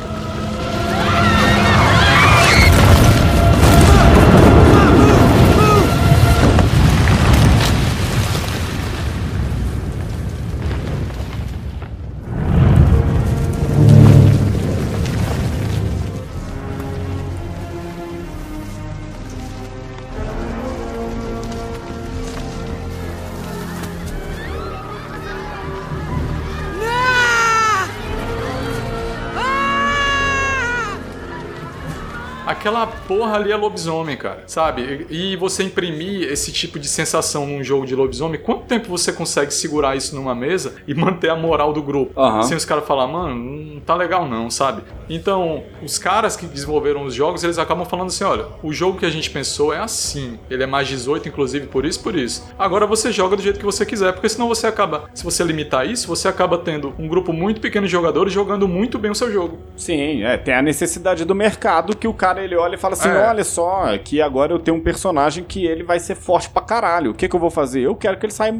Aquela 32.63 32.87
porra 33.13 33.35
ali 33.35 33.51
é 33.51 33.55
lobisomem, 33.55 34.17
cara, 34.17 34.43
sabe? 34.47 35.05
E 35.09 35.35
você 35.35 35.63
imprimir 35.63 36.27
esse 36.31 36.51
tipo 36.51 36.79
de 36.79 36.87
sensação 36.87 37.45
num 37.45 37.63
jogo 37.63 37.85
de 37.85 37.95
lobisomem, 37.95 38.39
quanto 38.39 38.63
tempo 38.65 38.89
você 38.89 39.13
consegue 39.13 39.53
segurar 39.53 39.95
isso 39.95 40.15
numa 40.15 40.33
mesa 40.33 40.75
e 40.87 40.93
manter 40.95 41.29
a 41.29 41.35
moral 41.35 41.71
do 41.71 41.81
grupo? 41.81 42.19
Aham. 42.19 42.43
Sem 42.43 42.57
os 42.57 42.65
caras 42.65 42.85
falar, 42.85 43.07
mano, 43.07 43.35
não 43.35 43.79
tá 43.79 43.95
legal 43.95 44.27
não, 44.27 44.49
sabe? 44.49 44.81
Então, 45.09 45.63
os 45.83 45.99
caras 45.99 46.35
que 46.35 46.45
desenvolveram 46.45 47.03
os 47.03 47.13
jogos, 47.13 47.43
eles 47.43 47.57
acabam 47.57 47.85
falando 47.85 48.07
assim, 48.07 48.23
olha, 48.23 48.45
o 48.63 48.73
jogo 48.73 48.97
que 48.97 49.05
a 49.05 49.09
gente 49.09 49.29
pensou 49.29 49.73
é 49.73 49.79
assim, 49.79 50.39
ele 50.49 50.63
é 50.63 50.67
mais 50.67 50.87
18, 50.87 51.27
inclusive, 51.27 51.67
por 51.67 51.85
isso, 51.85 52.01
por 52.01 52.15
isso. 52.15 52.47
Agora 52.57 52.87
você 52.87 53.11
joga 53.11 53.35
do 53.35 53.41
jeito 53.41 53.59
que 53.59 53.65
você 53.65 53.85
quiser, 53.85 54.13
porque 54.13 54.29
senão 54.29 54.47
você 54.47 54.65
acaba, 54.65 55.09
se 55.13 55.23
você 55.23 55.43
limitar 55.43 55.87
isso, 55.87 56.07
você 56.07 56.27
acaba 56.27 56.57
tendo 56.57 56.93
um 56.97 57.07
grupo 57.07 57.31
muito 57.31 57.61
pequeno 57.61 57.85
de 57.85 57.91
jogadores 57.91 58.33
jogando 58.33 58.67
muito 58.67 58.97
bem 58.97 59.11
o 59.11 59.15
seu 59.15 59.31
jogo. 59.31 59.59
Sim, 59.75 60.23
é, 60.23 60.37
tem 60.37 60.53
a 60.53 60.61
necessidade 60.61 61.25
do 61.25 61.35
mercado 61.35 61.95
que 61.95 62.07
o 62.07 62.13
cara 62.13 62.43
ele 62.43 62.55
olha 62.55 62.75
e 62.75 62.77
fala 62.77 62.93
assim: 62.93 63.02
É. 63.09 63.27
olha 63.29 63.43
só, 63.43 63.97
que 63.97 64.21
agora 64.21 64.53
eu 64.53 64.59
tenho 64.59 64.77
um 64.77 64.81
personagem 64.81 65.43
que 65.43 65.65
ele 65.65 65.83
vai 65.83 65.99
ser 65.99 66.15
forte 66.15 66.49
pra 66.49 66.61
caralho. 66.61 67.11
O 67.11 67.13
que, 67.13 67.27
que 67.27 67.35
eu 67.35 67.39
vou 67.39 67.49
fazer? 67.51 67.81
Eu 67.81 67.95
quero 67.95 68.17
que 68.17 68.25
ele 68.25 68.33
saia 68.33 68.53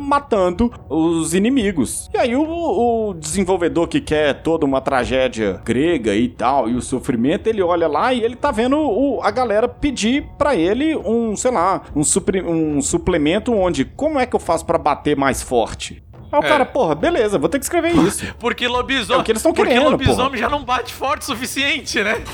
matando 0.00 0.72
os 0.88 1.34
inimigos. 1.34 2.08
E 2.12 2.18
aí 2.18 2.34
o, 2.34 3.10
o 3.10 3.14
desenvolvedor 3.14 3.86
que 3.86 4.00
quer 4.00 4.42
toda 4.42 4.64
uma 4.64 4.80
tragédia 4.80 5.60
grega 5.64 6.14
e 6.14 6.28
tal, 6.28 6.68
e 6.68 6.74
o 6.74 6.82
sofrimento, 6.82 7.46
ele 7.46 7.62
olha 7.62 7.86
lá 7.86 8.12
e 8.12 8.22
ele 8.22 8.34
tá 8.34 8.50
vendo 8.50 8.78
o, 8.78 9.20
a 9.22 9.30
galera 9.30 9.68
pedir 9.68 10.26
para 10.38 10.56
ele 10.56 10.96
um, 10.96 11.36
sei 11.36 11.50
lá, 11.50 11.82
um, 11.94 12.02
supri, 12.02 12.42
um 12.42 12.80
suplemento 12.80 13.52
onde 13.52 13.84
como 13.84 14.18
é 14.18 14.26
que 14.26 14.34
eu 14.34 14.40
faço 14.40 14.64
para 14.64 14.78
bater 14.78 15.16
mais 15.16 15.42
forte? 15.42 16.02
Aí 16.32 16.40
o 16.40 16.44
É. 16.44 16.48
cara, 16.48 16.64
porra, 16.64 16.94
beleza, 16.94 17.38
vou 17.38 17.48
ter 17.48 17.58
que 17.58 17.64
escrever 17.64 17.92
isso. 17.92 18.24
Porque 18.38 18.66
lobisomem. 18.68 19.18
É 19.18 19.20
o 19.20 19.24
que 19.24 19.32
eles 19.32 19.42
tão 19.42 19.52
Porque 19.52 19.68
querendo, 19.70 19.90
lobisomem 19.90 20.40
já 20.40 20.48
não 20.48 20.64
bate 20.64 20.92
forte 20.92 21.22
o 21.22 21.24
suficiente, 21.24 22.02
né? 22.02 22.22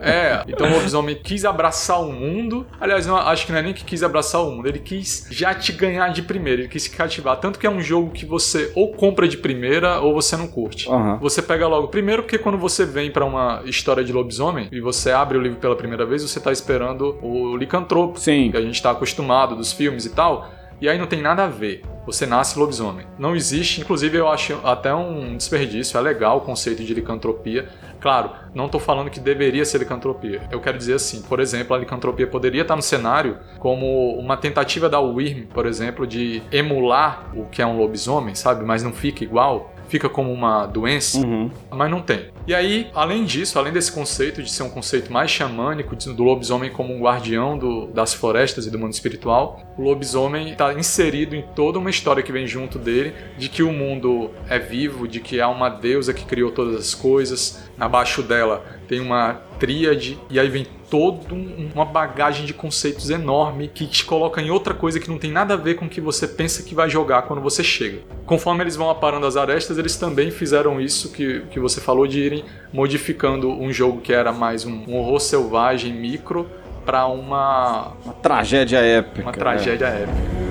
É, 0.00 0.42
então 0.46 0.68
o 0.68 0.72
lobisomem 0.74 1.16
quis 1.16 1.44
abraçar 1.44 2.00
o 2.00 2.12
mundo. 2.12 2.66
Aliás, 2.80 3.06
não, 3.06 3.16
acho 3.16 3.46
que 3.46 3.52
não 3.52 3.58
é 3.58 3.62
nem 3.62 3.74
que 3.74 3.84
quis 3.84 4.02
abraçar 4.02 4.42
o 4.42 4.50
mundo, 4.50 4.68
ele 4.68 4.78
quis 4.78 5.26
já 5.30 5.54
te 5.54 5.72
ganhar 5.72 6.08
de 6.10 6.22
primeira, 6.22 6.62
ele 6.62 6.68
quis 6.68 6.84
se 6.84 6.90
cativar. 6.90 7.36
Tanto 7.38 7.58
que 7.58 7.66
é 7.66 7.70
um 7.70 7.80
jogo 7.80 8.10
que 8.10 8.24
você 8.24 8.70
ou 8.74 8.92
compra 8.92 9.26
de 9.26 9.36
primeira 9.36 10.00
ou 10.00 10.14
você 10.14 10.36
não 10.36 10.46
curte. 10.46 10.88
Aham. 10.88 11.18
Você 11.20 11.42
pega 11.42 11.66
logo. 11.66 11.88
Primeiro, 11.88 12.22
porque 12.22 12.38
quando 12.38 12.58
você 12.58 12.84
vem 12.84 13.10
pra 13.10 13.24
uma 13.24 13.62
história 13.64 14.04
de 14.04 14.12
lobisomem 14.12 14.68
e 14.70 14.80
você 14.80 15.10
abre 15.10 15.38
o 15.38 15.40
livro 15.40 15.58
pela 15.58 15.74
primeira 15.76 16.04
vez, 16.06 16.22
você 16.22 16.38
tá 16.38 16.52
esperando 16.52 17.18
o 17.22 17.56
licantropo, 17.56 18.18
Sim. 18.20 18.50
que 18.50 18.56
a 18.56 18.62
gente 18.62 18.80
tá 18.80 18.90
acostumado 18.90 19.56
dos 19.56 19.72
filmes 19.72 20.04
e 20.04 20.10
tal. 20.10 20.48
E 20.80 20.88
aí 20.88 20.98
não 20.98 21.06
tem 21.06 21.22
nada 21.22 21.44
a 21.44 21.48
ver. 21.48 21.82
Você 22.06 22.24
nasce 22.24 22.58
lobisomem. 22.58 23.06
Não 23.18 23.34
existe, 23.34 23.80
inclusive 23.80 24.16
eu 24.16 24.28
acho 24.28 24.60
até 24.62 24.94
um 24.94 25.36
desperdício, 25.36 25.98
é 25.98 26.00
legal 26.00 26.38
o 26.38 26.40
conceito 26.42 26.84
de 26.84 26.94
licantropia. 26.94 27.68
Claro, 28.00 28.30
não 28.54 28.68
tô 28.68 28.78
falando 28.78 29.10
que 29.10 29.18
deveria 29.18 29.64
ser 29.64 29.78
licantropia. 29.78 30.42
Eu 30.50 30.60
quero 30.60 30.78
dizer 30.78 30.94
assim, 30.94 31.22
por 31.22 31.40
exemplo, 31.40 31.74
a 31.74 31.78
licantropia 31.78 32.26
poderia 32.26 32.62
estar 32.62 32.76
no 32.76 32.82
cenário 32.82 33.38
como 33.58 34.16
uma 34.18 34.36
tentativa 34.36 34.88
da 34.88 35.00
Wyrm, 35.00 35.46
por 35.46 35.66
exemplo, 35.66 36.06
de 36.06 36.42
emular 36.52 37.30
o 37.34 37.46
que 37.46 37.60
é 37.60 37.66
um 37.66 37.76
lobisomem, 37.76 38.34
sabe? 38.34 38.64
Mas 38.64 38.82
não 38.82 38.92
fica 38.92 39.24
igual. 39.24 39.74
Fica 39.88 40.08
como 40.08 40.32
uma 40.32 40.66
doença 40.66 41.18
Uhum. 41.18 41.50
mas 41.70 41.90
não 41.90 42.00
tem. 42.02 42.26
E 42.46 42.54
aí, 42.54 42.88
além 42.94 43.24
disso, 43.24 43.58
além 43.58 43.72
desse 43.72 43.90
conceito 43.92 44.42
de 44.42 44.50
ser 44.50 44.62
um 44.62 44.70
conceito 44.70 45.12
mais 45.12 45.30
xamânico, 45.30 45.94
do 45.96 46.22
lobisomem 46.22 46.70
como 46.70 46.94
um 46.94 47.00
guardião 47.00 47.56
do- 47.58 47.86
das 47.88 48.14
florestas 48.14 48.66
e 48.66 48.70
do 48.70 48.78
mundo 48.78 48.92
espiritual, 48.92 49.60
o 49.76 49.82
lobisomem 49.82 50.50
está 50.52 50.72
inserido 50.74 51.34
em 51.34 51.42
toda 51.54 51.78
uma 51.78 51.90
história 51.90 52.22
que 52.22 52.30
vem 52.32 52.46
junto 52.46 52.78
dele, 52.78 53.12
de 53.38 53.48
que 53.48 53.62
o 53.62 53.72
mundo 53.72 54.30
é 54.48 54.58
vivo, 54.58 55.08
de 55.08 55.20
que 55.20 55.40
há 55.40 55.48
uma 55.48 55.68
deusa 55.68 56.12
que 56.14 56.24
criou 56.24 56.50
todas 56.52 56.76
as 56.76 56.94
coisas, 56.94 57.62
abaixo 57.78 58.22
dela 58.22 58.64
tem 58.88 59.00
uma 59.00 59.40
tríade, 59.58 60.18
e 60.30 60.38
aí 60.38 60.48
vem 60.48 60.66
toda 60.90 61.34
um- 61.34 61.70
uma 61.74 61.84
bagagem 61.84 62.46
de 62.46 62.54
conceitos 62.54 63.10
enorme 63.10 63.68
que 63.68 63.86
te 63.86 64.04
coloca 64.04 64.40
em 64.40 64.50
outra 64.50 64.72
coisa 64.74 65.00
que 65.00 65.08
não 65.10 65.18
tem 65.18 65.30
nada 65.32 65.54
a 65.54 65.56
ver 65.56 65.74
com 65.74 65.86
o 65.86 65.88
que 65.88 66.00
você 66.00 66.26
pensa 66.28 66.62
que 66.62 66.74
vai 66.74 66.88
jogar 66.88 67.22
quando 67.22 67.40
você 67.42 67.62
chega. 67.64 67.98
Conforme 68.24 68.62
eles 68.62 68.76
vão 68.76 68.88
aparando 68.90 69.26
as 69.26 69.36
arestas, 69.36 69.78
eles 69.78 69.96
também 69.96 70.30
fizeram 70.30 70.80
isso 70.80 71.10
que, 71.12 71.40
que 71.50 71.58
você 71.60 71.80
falou 71.80 72.06
de 72.06 72.20
irem 72.20 72.44
modificando 72.72 73.50
um 73.50 73.72
jogo 73.72 74.00
que 74.00 74.12
era 74.12 74.32
mais 74.32 74.64
um, 74.64 74.84
um 74.86 74.96
horror 74.96 75.18
selvagem 75.20 75.92
micro 75.92 76.46
para 76.84 77.06
uma, 77.06 77.92
Uma 78.04 78.12
tragédia 78.14 78.78
épica. 78.78 79.22
uma 79.22 79.32
tragédia 79.32 79.86
épica. 79.86 80.45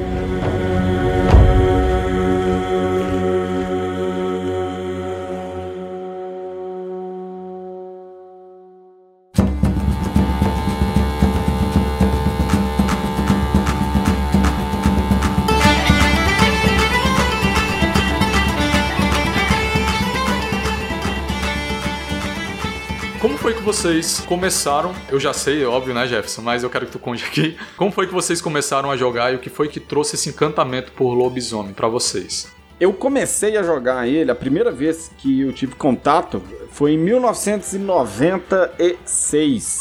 Vocês 23.86 24.20
começaram? 24.22 24.96
Eu 25.12 25.20
já 25.20 25.32
sei, 25.32 25.62
é 25.62 25.68
óbvio, 25.68 25.94
né, 25.94 26.08
Jefferson? 26.08 26.42
Mas 26.42 26.64
eu 26.64 26.72
quero 26.72 26.88
que 26.88 26.94
tu 26.94 26.98
conte 26.98 27.24
aqui. 27.24 27.56
Como 27.78 27.92
foi 27.92 28.08
que 28.08 28.14
vocês 28.16 28.42
começaram 28.42 28.90
a 28.90 28.98
jogar 28.98 29.32
e 29.32 29.36
o 29.36 29.40
que 29.40 29.48
foi 29.48 29.68
que 29.68 29.80
trouxe 29.80 30.16
esse 30.16 30.28
encantamento 30.28 30.92
por 30.94 31.14
lobisomem 31.14 31.72
pra 31.72 31.88
vocês? 31.88 32.52
Eu 32.80 32.92
comecei 32.92 33.56
a 33.58 33.62
jogar 33.62 34.08
ele, 34.08 34.32
a 34.32 34.36
primeira 34.36 34.72
vez 34.72 35.12
que 35.20 35.42
eu 35.42 35.54
tive 35.54 35.76
contato 35.76 36.42
foi 36.72 36.94
em 36.94 36.98
1996. 36.98 39.78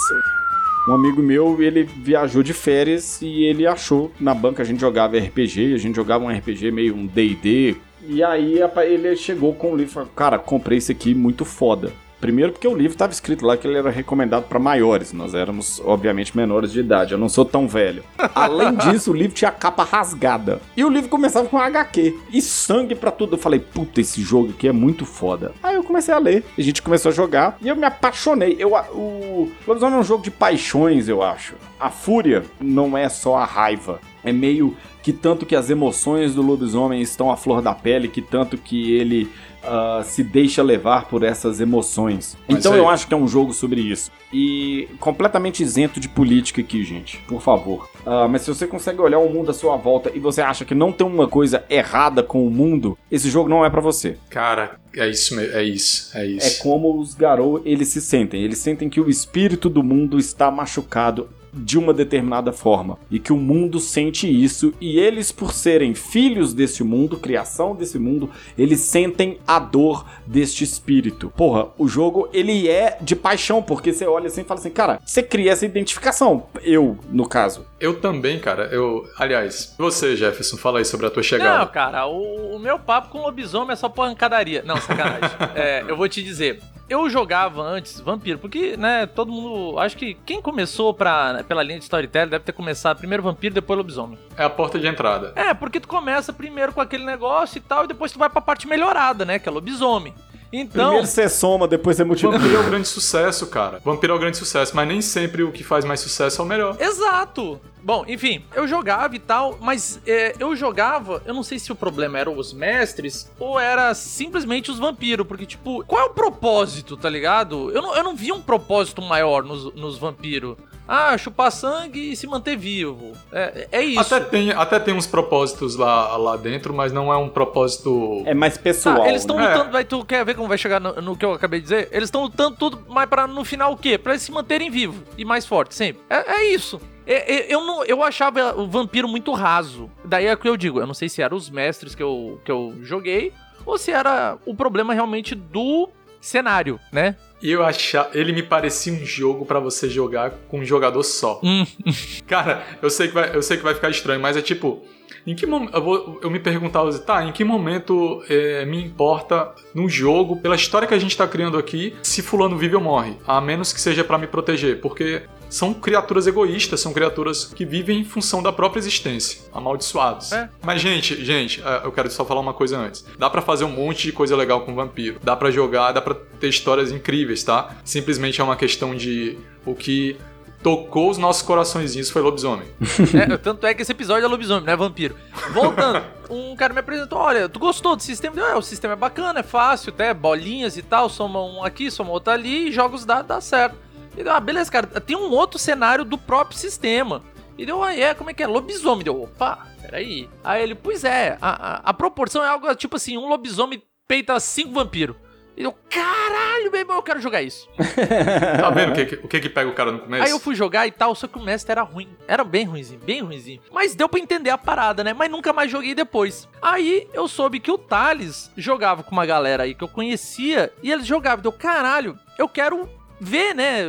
Um 0.86 0.92
amigo 0.92 1.22
meu, 1.22 1.62
ele 1.62 1.84
viajou 1.84 2.42
de 2.42 2.52
férias 2.52 3.22
e 3.22 3.44
ele 3.44 3.66
achou 3.66 4.12
na 4.20 4.34
banca 4.34 4.62
a 4.62 4.66
gente 4.66 4.82
jogava 4.82 5.16
RPG, 5.16 5.72
a 5.72 5.78
gente 5.78 5.96
jogava 5.96 6.24
um 6.24 6.28
RPG 6.28 6.70
meio 6.70 6.94
um 6.94 7.06
D&D. 7.06 7.76
E 8.06 8.22
aí 8.22 8.58
ele 8.82 9.16
chegou 9.16 9.54
com 9.54 9.72
o 9.72 9.76
livro 9.76 9.94
falou: 9.94 10.10
"Cara, 10.14 10.38
comprei 10.38 10.76
esse 10.76 10.92
aqui 10.92 11.14
muito 11.14 11.46
foda". 11.46 12.03
Primeiro 12.24 12.52
porque 12.52 12.66
o 12.66 12.74
livro 12.74 12.92
estava 12.92 13.12
escrito 13.12 13.44
lá 13.44 13.54
que 13.54 13.66
ele 13.66 13.76
era 13.76 13.90
recomendado 13.90 14.44
para 14.44 14.58
maiores. 14.58 15.12
Nós 15.12 15.34
éramos, 15.34 15.78
obviamente, 15.84 16.34
menores 16.34 16.72
de 16.72 16.80
idade. 16.80 17.12
Eu 17.12 17.18
não 17.18 17.28
sou 17.28 17.44
tão 17.44 17.68
velho. 17.68 18.02
Além 18.34 18.74
disso, 18.80 19.10
o 19.10 19.14
livro 19.14 19.34
tinha 19.34 19.50
a 19.50 19.52
capa 19.52 19.84
rasgada. 19.84 20.58
E 20.74 20.82
o 20.82 20.88
livro 20.88 21.10
começava 21.10 21.46
com 21.46 21.58
HQ. 21.58 22.18
E 22.32 22.40
sangue 22.40 22.94
pra 22.94 23.10
tudo. 23.10 23.34
Eu 23.34 23.38
falei, 23.38 23.60
puta, 23.60 24.00
esse 24.00 24.22
jogo 24.22 24.54
aqui 24.56 24.66
é 24.66 24.72
muito 24.72 25.04
foda. 25.04 25.52
Aí 25.62 25.74
eu 25.74 25.84
comecei 25.84 26.14
a 26.14 26.18
ler. 26.18 26.42
A 26.56 26.62
gente 26.62 26.80
começou 26.80 27.10
a 27.10 27.14
jogar. 27.14 27.58
E 27.60 27.68
eu 27.68 27.76
me 27.76 27.84
apaixonei. 27.84 28.56
Eu, 28.58 28.72
o 28.72 29.52
Lobisomem 29.68 29.98
é 29.98 30.00
um 30.00 30.02
jogo 30.02 30.24
de 30.24 30.30
paixões, 30.30 31.10
eu 31.10 31.22
acho. 31.22 31.56
A 31.78 31.90
fúria 31.90 32.42
não 32.58 32.96
é 32.96 33.06
só 33.10 33.36
a 33.36 33.44
raiva. 33.44 34.00
É 34.24 34.32
meio 34.32 34.74
que 35.02 35.12
tanto 35.12 35.44
que 35.44 35.54
as 35.54 35.68
emoções 35.68 36.34
do 36.34 36.40
lobisomem 36.40 37.02
estão 37.02 37.30
à 37.30 37.36
flor 37.36 37.60
da 37.60 37.74
pele, 37.74 38.08
que 38.08 38.22
tanto 38.22 38.56
que 38.56 38.94
ele 38.94 39.30
ah, 39.66 40.02
se 40.04 40.22
deixa 40.22 40.62
levar 40.62 41.06
por 41.08 41.22
essas 41.22 41.60
emoções. 41.60 42.36
Mas 42.48 42.58
então 42.58 42.72
aí- 42.72 42.78
eu 42.78 42.88
acho 42.88 43.06
que 43.06 43.14
é 43.14 43.16
um 43.16 43.28
jogo 43.28 43.52
sobre 43.52 43.80
isso. 43.80 44.10
E 44.32 44.88
completamente 44.98 45.62
isento 45.62 46.00
de 46.00 46.08
política 46.08 46.60
aqui, 46.60 46.82
gente. 46.84 47.18
Por 47.28 47.40
favor. 47.40 47.88
Ah, 48.04 48.26
mas 48.28 48.42
se 48.42 48.48
você 48.52 48.66
consegue 48.66 49.00
olhar 49.00 49.18
o 49.18 49.28
mundo 49.32 49.50
à 49.50 49.54
sua 49.54 49.76
volta 49.76 50.10
e 50.14 50.18
você 50.18 50.40
acha 50.42 50.64
que 50.64 50.74
não 50.74 50.90
tem 50.92 51.06
uma 51.06 51.28
coisa 51.28 51.64
errada 51.70 52.22
com 52.22 52.46
o 52.46 52.50
mundo, 52.50 52.98
esse 53.10 53.30
jogo 53.30 53.48
não 53.48 53.64
é 53.64 53.70
pra 53.70 53.80
você. 53.80 54.16
Cara, 54.28 54.78
é 54.96 55.08
isso 55.08 55.36
mesmo, 55.36 55.56
é 55.56 55.62
isso, 55.62 56.10
é 56.16 56.22
É 56.22 56.26
isso. 56.26 56.62
como 56.62 56.98
os 57.00 57.14
Garou, 57.14 57.62
eles 57.64 57.88
se 57.88 58.00
sentem. 58.00 58.42
Eles 58.42 58.58
sentem 58.58 58.88
que 58.88 59.00
o 59.00 59.08
espírito 59.08 59.68
do 59.70 59.82
mundo 59.82 60.18
está 60.18 60.50
machucado 60.50 61.28
de 61.54 61.78
uma 61.78 61.92
determinada 61.92 62.52
forma. 62.52 62.98
E 63.10 63.18
que 63.18 63.32
o 63.32 63.36
mundo 63.36 63.78
sente 63.80 64.26
isso. 64.28 64.72
E 64.80 64.98
eles, 64.98 65.30
por 65.30 65.52
serem 65.52 65.94
filhos 65.94 66.52
desse 66.52 66.82
mundo, 66.82 67.18
criação 67.18 67.74
desse 67.74 67.98
mundo, 67.98 68.30
eles 68.58 68.80
sentem 68.80 69.38
a 69.46 69.58
dor 69.58 70.04
deste 70.26 70.64
espírito. 70.64 71.32
Porra, 71.36 71.68
o 71.78 71.86
jogo, 71.86 72.28
ele 72.32 72.68
é 72.68 72.98
de 73.00 73.14
paixão. 73.14 73.62
Porque 73.62 73.92
você 73.92 74.06
olha 74.06 74.26
assim 74.26 74.40
e 74.42 74.44
fala 74.44 74.60
assim, 74.60 74.70
cara, 74.70 75.00
você 75.04 75.22
cria 75.22 75.52
essa 75.52 75.64
identificação. 75.64 76.46
Eu, 76.62 76.98
no 77.10 77.28
caso. 77.28 77.64
Eu 77.80 78.00
também, 78.00 78.38
cara. 78.38 78.64
Eu, 78.72 79.06
aliás, 79.18 79.74
você, 79.78 80.16
Jefferson, 80.16 80.56
fala 80.56 80.78
aí 80.78 80.84
sobre 80.84 81.06
a 81.06 81.10
tua 81.10 81.20
Não, 81.20 81.28
chegada. 81.28 81.66
cara, 81.66 82.06
o, 82.06 82.56
o 82.56 82.58
meu 82.58 82.78
papo 82.78 83.08
com 83.08 83.22
lobisomem 83.22 83.72
é 83.72 83.76
só 83.76 83.88
pancadaria. 83.88 84.62
Não, 84.64 84.76
sacanagem. 84.76 85.30
É, 85.54 85.84
eu 85.86 85.96
vou 85.96 86.08
te 86.08 86.22
dizer. 86.22 86.60
Eu 86.88 87.08
jogava 87.08 87.62
antes 87.62 87.98
Vampiro, 88.00 88.38
porque, 88.38 88.76
né, 88.76 89.06
todo 89.06 89.32
mundo. 89.32 89.78
Acho 89.78 89.96
que 89.96 90.14
quem 90.26 90.42
começou 90.42 90.92
pra, 90.92 91.42
pela 91.44 91.62
linha 91.62 91.78
de 91.78 91.84
storytelling 91.84 92.28
deve 92.28 92.44
ter 92.44 92.52
começado 92.52 92.98
primeiro 92.98 93.22
Vampiro, 93.22 93.54
depois 93.54 93.76
Lobisomem. 93.78 94.18
É 94.36 94.44
a 94.44 94.50
porta 94.50 94.78
de 94.78 94.86
entrada. 94.86 95.32
É, 95.34 95.54
porque 95.54 95.80
tu 95.80 95.88
começa 95.88 96.32
primeiro 96.32 96.72
com 96.72 96.80
aquele 96.80 97.04
negócio 97.04 97.56
e 97.56 97.60
tal, 97.60 97.84
e 97.84 97.88
depois 97.88 98.12
tu 98.12 98.18
vai 98.18 98.28
pra 98.28 98.40
parte 98.40 98.66
melhorada, 98.68 99.24
né, 99.24 99.38
que 99.38 99.48
é 99.48 99.52
Lobisomem. 99.52 100.14
Então. 100.56 100.84
Primeiro 100.84 101.06
você 101.08 101.28
soma, 101.28 101.66
depois 101.66 101.96
você 101.96 102.04
multiplica. 102.04 102.38
Vampiro 102.38 102.56
é 102.56 102.60
o 102.60 102.64
grande 102.64 102.86
sucesso, 102.86 103.48
cara. 103.48 103.80
Vampiro 103.84 104.12
é 104.12 104.16
o 104.16 104.18
grande 104.20 104.36
sucesso, 104.36 104.74
mas 104.76 104.86
nem 104.86 105.00
sempre 105.00 105.42
o 105.42 105.50
que 105.50 105.64
faz 105.64 105.84
mais 105.84 105.98
sucesso 105.98 106.40
é 106.40 106.44
o 106.44 106.46
melhor. 106.46 106.76
Exato! 106.78 107.60
Bom, 107.82 108.04
enfim, 108.06 108.44
eu 108.54 108.66
jogava 108.66 109.14
e 109.16 109.18
tal, 109.18 109.58
mas 109.60 110.00
é, 110.06 110.34
eu 110.38 110.54
jogava, 110.56 111.20
eu 111.26 111.34
não 111.34 111.42
sei 111.42 111.58
se 111.58 111.70
o 111.70 111.74
problema 111.74 112.18
eram 112.18 112.38
os 112.38 112.52
mestres 112.52 113.30
ou 113.38 113.58
era 113.60 113.92
simplesmente 113.94 114.70
os 114.70 114.78
vampiros, 114.78 115.26
porque, 115.26 115.44
tipo, 115.44 115.84
qual 115.84 116.00
é 116.00 116.04
o 116.04 116.14
propósito, 116.14 116.96
tá 116.96 117.10
ligado? 117.10 117.70
Eu 117.72 117.82
não, 117.82 117.94
eu 117.94 118.02
não 118.04 118.16
vi 118.16 118.32
um 118.32 118.40
propósito 118.40 119.02
maior 119.02 119.42
nos, 119.42 119.74
nos 119.74 119.98
vampiros. 119.98 120.56
Ah, 120.86 121.16
chupar 121.16 121.50
sangue 121.50 122.12
e 122.12 122.16
se 122.16 122.26
manter 122.26 122.56
vivo. 122.56 123.12
É, 123.32 123.68
é 123.72 123.82
isso. 123.82 124.00
Até 124.00 124.20
tem, 124.20 124.50
até 124.52 124.78
tem 124.78 124.94
uns 124.94 125.06
propósitos 125.06 125.76
lá, 125.76 126.16
lá 126.16 126.36
dentro, 126.36 126.74
mas 126.74 126.92
não 126.92 127.12
é 127.12 127.16
um 127.16 127.28
propósito. 127.28 128.22
É 128.26 128.34
mais 128.34 128.58
pessoal. 128.58 129.02
Ah, 129.02 129.08
eles 129.08 129.22
estão 129.22 129.36
né? 129.36 129.48
lutando, 129.48 129.72
vai, 129.72 129.84
tu 129.84 130.04
quer 130.04 130.24
ver 130.24 130.34
como 130.34 130.48
vai 130.48 130.58
chegar 130.58 130.80
no, 130.80 130.92
no 131.00 131.16
que 131.16 131.24
eu 131.24 131.32
acabei 131.32 131.60
de 131.60 131.64
dizer? 131.64 131.88
Eles 131.90 132.08
estão 132.08 132.22
lutando 132.22 132.56
tudo, 132.56 132.84
mas 132.88 133.08
para 133.08 133.26
no 133.26 133.44
final 133.44 133.72
o 133.72 133.76
quê? 133.76 133.96
Pra 133.96 134.12
eles 134.12 134.22
se 134.22 134.30
manterem 134.32 134.70
vivos 134.70 135.02
e 135.16 135.24
mais 135.24 135.46
fortes 135.46 135.76
sempre. 135.76 136.02
É, 136.10 136.36
é 136.36 136.44
isso. 136.52 136.80
É- 137.06 137.34
é- 137.34 137.54
eu, 137.54 137.60
não, 137.62 137.84
eu 137.84 138.02
achava 138.02 138.54
o 138.58 138.66
vampiro 138.68 139.08
muito 139.08 139.32
raso. 139.32 139.90
Daí 140.04 140.26
é 140.26 140.34
o 140.34 140.36
que 140.36 140.48
eu 140.48 140.56
digo. 140.56 140.80
Eu 140.80 140.86
não 140.86 140.94
sei 140.94 141.08
se 141.08 141.22
eram 141.22 141.36
os 141.36 141.48
mestres 141.50 141.94
que 141.94 142.02
eu, 142.02 142.40
que 142.44 142.52
eu 142.52 142.74
joguei 142.82 143.32
ou 143.64 143.78
se 143.78 143.90
era 143.90 144.36
o 144.44 144.54
problema 144.54 144.92
realmente 144.92 145.34
do 145.34 145.88
cenário, 146.20 146.80
né? 146.92 147.16
E 147.44 147.50
eu 147.50 147.62
achar. 147.62 148.08
Ele 148.14 148.32
me 148.32 148.42
parecia 148.42 148.90
um 148.90 149.04
jogo 149.04 149.44
pra 149.44 149.60
você 149.60 149.86
jogar 149.86 150.30
com 150.48 150.60
um 150.60 150.64
jogador 150.64 151.02
só. 151.02 151.42
Hum. 151.44 151.66
Cara, 152.26 152.64
eu 152.80 152.88
sei, 152.88 153.08
que 153.08 153.12
vai, 153.12 153.36
eu 153.36 153.42
sei 153.42 153.58
que 153.58 153.62
vai 153.62 153.74
ficar 153.74 153.90
estranho, 153.90 154.18
mas 154.18 154.34
é 154.34 154.40
tipo. 154.40 154.82
Em 155.26 155.34
que 155.34 155.44
momento. 155.44 155.76
Eu, 155.76 156.20
eu, 156.22 156.30
me 156.30 156.40
perguntava 156.40 156.88
assim, 156.88 157.04
tá, 157.04 157.22
em 157.22 157.32
que 157.32 157.44
momento 157.44 158.24
é, 158.30 158.64
me 158.64 158.82
importa 158.82 159.54
no 159.74 159.90
jogo, 159.90 160.40
pela 160.40 160.54
história 160.54 160.88
que 160.88 160.94
a 160.94 160.98
gente 160.98 161.14
tá 161.14 161.28
criando 161.28 161.58
aqui, 161.58 161.94
se 162.02 162.22
fulano 162.22 162.56
vive 162.56 162.76
ou 162.76 162.80
morre? 162.80 163.14
A 163.26 163.42
menos 163.42 163.74
que 163.74 163.80
seja 163.80 164.02
para 164.02 164.16
me 164.16 164.26
proteger. 164.26 164.80
Porque 164.80 165.22
são 165.54 165.72
criaturas 165.72 166.26
egoístas, 166.26 166.80
são 166.80 166.92
criaturas 166.92 167.44
que 167.44 167.64
vivem 167.64 168.00
em 168.00 168.04
função 168.04 168.42
da 168.42 168.52
própria 168.52 168.80
existência, 168.80 169.40
amaldiçoados. 169.52 170.32
É. 170.32 170.50
Mas, 170.60 170.80
gente, 170.80 171.24
gente, 171.24 171.62
é, 171.62 171.82
eu 171.84 171.92
quero 171.92 172.10
só 172.10 172.24
falar 172.24 172.40
uma 172.40 172.52
coisa 172.52 172.76
antes. 172.76 173.04
Dá 173.16 173.30
para 173.30 173.40
fazer 173.40 173.62
um 173.62 173.70
monte 173.70 174.02
de 174.02 174.12
coisa 174.12 174.34
legal 174.34 174.62
com 174.62 174.74
vampiro. 174.74 175.20
Dá 175.22 175.36
para 175.36 175.52
jogar, 175.52 175.92
dá 175.92 176.02
para 176.02 176.16
ter 176.40 176.48
histórias 176.48 176.90
incríveis, 176.90 177.44
tá? 177.44 177.76
Simplesmente 177.84 178.40
é 178.40 178.44
uma 178.44 178.56
questão 178.56 178.96
de 178.96 179.38
o 179.64 179.76
que 179.76 180.16
tocou 180.60 181.08
os 181.08 181.18
nossos 181.18 181.42
coraçõezinhos 181.42 182.10
foi 182.10 182.20
lobisomem. 182.20 182.66
É, 183.14 183.36
tanto 183.36 183.64
é 183.64 183.74
que 183.74 183.82
esse 183.82 183.92
episódio 183.92 184.24
é 184.24 184.28
lobisomem, 184.28 184.64
não 184.64 184.72
é 184.72 184.76
vampiro. 184.76 185.14
Voltando, 185.52 186.02
um 186.28 186.56
cara 186.56 186.74
me 186.74 186.80
apresentou: 186.80 187.18
olha, 187.18 187.48
tu 187.48 187.60
gostou 187.60 187.94
do 187.94 188.02
sistema? 188.02 188.34
Eu, 188.36 188.46
é, 188.46 188.56
o 188.56 188.62
sistema 188.62 188.94
é 188.94 188.96
bacana, 188.96 189.38
é 189.38 189.42
fácil, 189.44 189.92
até 189.92 190.12
bolinhas 190.12 190.76
e 190.76 190.82
tal, 190.82 191.08
soma 191.08 191.40
um 191.44 191.62
aqui, 191.62 191.92
soma 191.92 192.10
outro 192.10 192.32
ali 192.32 192.70
e 192.70 192.72
joga 192.72 192.96
os 192.96 193.04
dados, 193.04 193.28
dá 193.28 193.40
certo. 193.40 193.83
E 194.16 194.22
deu, 194.22 194.32
ah, 194.32 194.40
beleza, 194.40 194.70
cara, 194.70 194.86
tem 195.00 195.16
um 195.16 195.30
outro 195.30 195.58
cenário 195.58 196.04
do 196.04 196.16
próprio 196.16 196.58
sistema. 196.58 197.22
E 197.56 197.64
deu, 197.64 197.82
ah, 197.82 197.94
é, 197.94 198.14
como 198.14 198.30
é 198.30 198.34
que 198.34 198.42
é? 198.42 198.46
Lobisomem. 198.46 199.04
Deu, 199.04 199.22
opa, 199.22 199.66
peraí. 199.80 200.28
Aí 200.42 200.62
ele, 200.62 200.74
pois 200.74 201.04
é, 201.04 201.38
a, 201.40 201.50
a, 201.50 201.76
a 201.84 201.94
proporção 201.94 202.42
é 202.44 202.48
algo 202.48 202.72
tipo 202.74 202.96
assim: 202.96 203.16
um 203.16 203.28
lobisomem 203.28 203.82
peita 204.08 204.38
cinco 204.40 204.72
vampiros. 204.72 205.16
E 205.56 205.62
eu, 205.62 205.72
caralho, 205.88 206.70
meu 206.70 206.80
irmão, 206.80 206.96
eu 206.96 207.02
quero 207.02 207.20
jogar 207.20 207.40
isso. 207.40 207.68
tá 208.60 208.70
vendo 208.70 208.90
o 208.90 208.94
que, 208.94 209.14
o 209.14 209.28
que 209.28 209.40
que 209.40 209.48
pega 209.48 209.70
o 209.70 209.72
cara 209.72 209.92
no 209.92 210.00
começo? 210.00 210.24
Aí 210.24 210.30
eu 210.30 210.40
fui 210.40 210.54
jogar 210.54 210.84
e 210.86 210.90
tal, 210.90 211.14
só 211.14 211.28
que 211.28 211.38
o 211.38 211.42
mestre 211.42 211.70
era 211.70 211.82
ruim. 211.82 212.08
Era 212.26 212.42
bem 212.42 212.64
ruimzinho, 212.64 212.98
bem 212.98 213.20
ruimzinho. 213.20 213.60
Mas 213.70 213.94
deu 213.94 214.08
pra 214.08 214.18
entender 214.18 214.50
a 214.50 214.58
parada, 214.58 215.04
né? 215.04 215.12
Mas 215.12 215.30
nunca 215.30 215.52
mais 215.52 215.70
joguei 215.70 215.94
depois. 215.94 216.48
Aí 216.60 217.08
eu 217.14 217.28
soube 217.28 217.60
que 217.60 217.70
o 217.70 217.78
Thales 217.78 218.50
jogava 218.56 219.04
com 219.04 219.12
uma 219.12 219.24
galera 219.24 219.62
aí 219.62 219.76
que 219.76 219.84
eu 219.84 219.88
conhecia 219.88 220.72
e 220.82 220.90
eles 220.90 221.06
jogavam. 221.06 221.40
Deu, 221.40 221.52
caralho, 221.52 222.18
eu 222.36 222.48
quero 222.48 222.90
ver, 223.24 223.54
né, 223.54 223.80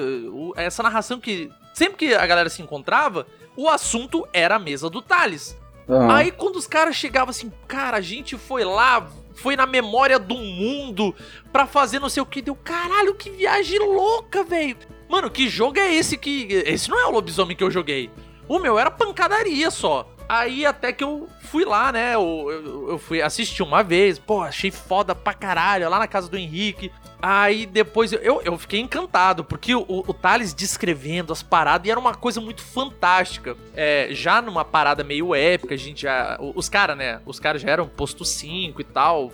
essa 0.56 0.82
narração 0.82 1.20
que 1.20 1.52
sempre 1.74 1.98
que 1.98 2.14
a 2.14 2.26
galera 2.26 2.50
se 2.50 2.62
encontrava, 2.62 3.28
o 3.56 3.70
assunto 3.70 4.28
era 4.34 4.56
a 4.56 4.60
mesa 4.60 4.90
do 4.90 5.02
Thales. 5.02 5.58
Uhum. 5.88 6.10
Aí 6.10 6.32
quando 6.32 6.56
os 6.56 6.66
caras 6.66 6.96
chegavam 6.96 7.30
assim, 7.30 7.52
cara, 7.68 7.98
a 7.98 8.02
gente 8.02 8.38
foi 8.38 8.64
lá, 8.64 9.08
foi 9.36 9.56
na 9.56 9.66
memória 9.66 10.18
do 10.18 10.36
mundo 10.36 11.14
pra 11.52 11.68
fazer 11.68 12.00
não 12.00 12.10
sei 12.10 12.24
o 12.24 12.26
que, 12.26 12.42
deu 12.42 12.56
caralho, 12.56 13.14
que 13.14 13.30
viagem 13.30 13.80
louca, 13.80 14.44
velho. 14.44 14.78
Mano, 15.08 15.30
que 15.30 15.48
jogo 15.48 15.78
é 15.78 15.94
esse 15.94 16.18
que. 16.18 16.48
Esse 16.66 16.90
não 16.90 17.00
é 17.00 17.06
o 17.06 17.12
lobisomem 17.12 17.56
que 17.56 17.64
eu 17.64 17.70
joguei. 17.70 18.10
O 18.48 18.58
meu 18.58 18.80
era 18.80 18.90
pancadaria 18.90 19.70
só. 19.70 20.10
Aí 20.28 20.66
até 20.66 20.92
que 20.92 21.04
eu 21.04 21.30
fui 21.44 21.64
lá, 21.64 21.92
né? 21.92 22.16
Eu, 22.16 22.48
eu, 22.50 22.90
eu, 22.92 22.98
fui 22.98 23.22
assistir 23.22 23.62
uma 23.62 23.84
vez, 23.84 24.18
pô, 24.18 24.42
achei 24.42 24.72
foda 24.72 25.14
pra 25.14 25.34
caralho, 25.34 25.88
lá 25.90 26.00
na 26.00 26.08
casa 26.08 26.28
do 26.28 26.38
Henrique. 26.38 26.92
Aí 27.28 27.66
depois 27.66 28.14
eu, 28.14 28.40
eu 28.44 28.56
fiquei 28.56 28.80
encantado, 28.80 29.44
porque 29.44 29.74
o, 29.74 29.84
o 29.88 30.14
Thales 30.14 30.54
descrevendo 30.54 31.34
as 31.34 31.42
paradas 31.42 31.88
e 31.88 31.90
era 31.90 32.00
uma 32.00 32.14
coisa 32.14 32.40
muito 32.40 32.62
fantástica. 32.62 33.58
É, 33.74 34.10
já 34.12 34.44
numa 34.44 34.64
parada 34.64 35.04
meio 35.04 35.34
épica, 35.34 35.74
a 35.74 35.78
gente 35.78 36.04
já. 36.04 36.38
Os 36.40 36.70
caras, 36.70 36.96
né? 36.96 37.20
Os 37.26 37.40
caras 37.40 37.64
já 37.64 37.72
eram 37.72 37.88
posto 37.88 38.24
5 38.24 38.80
e 38.80 38.84
tal. 38.84 39.32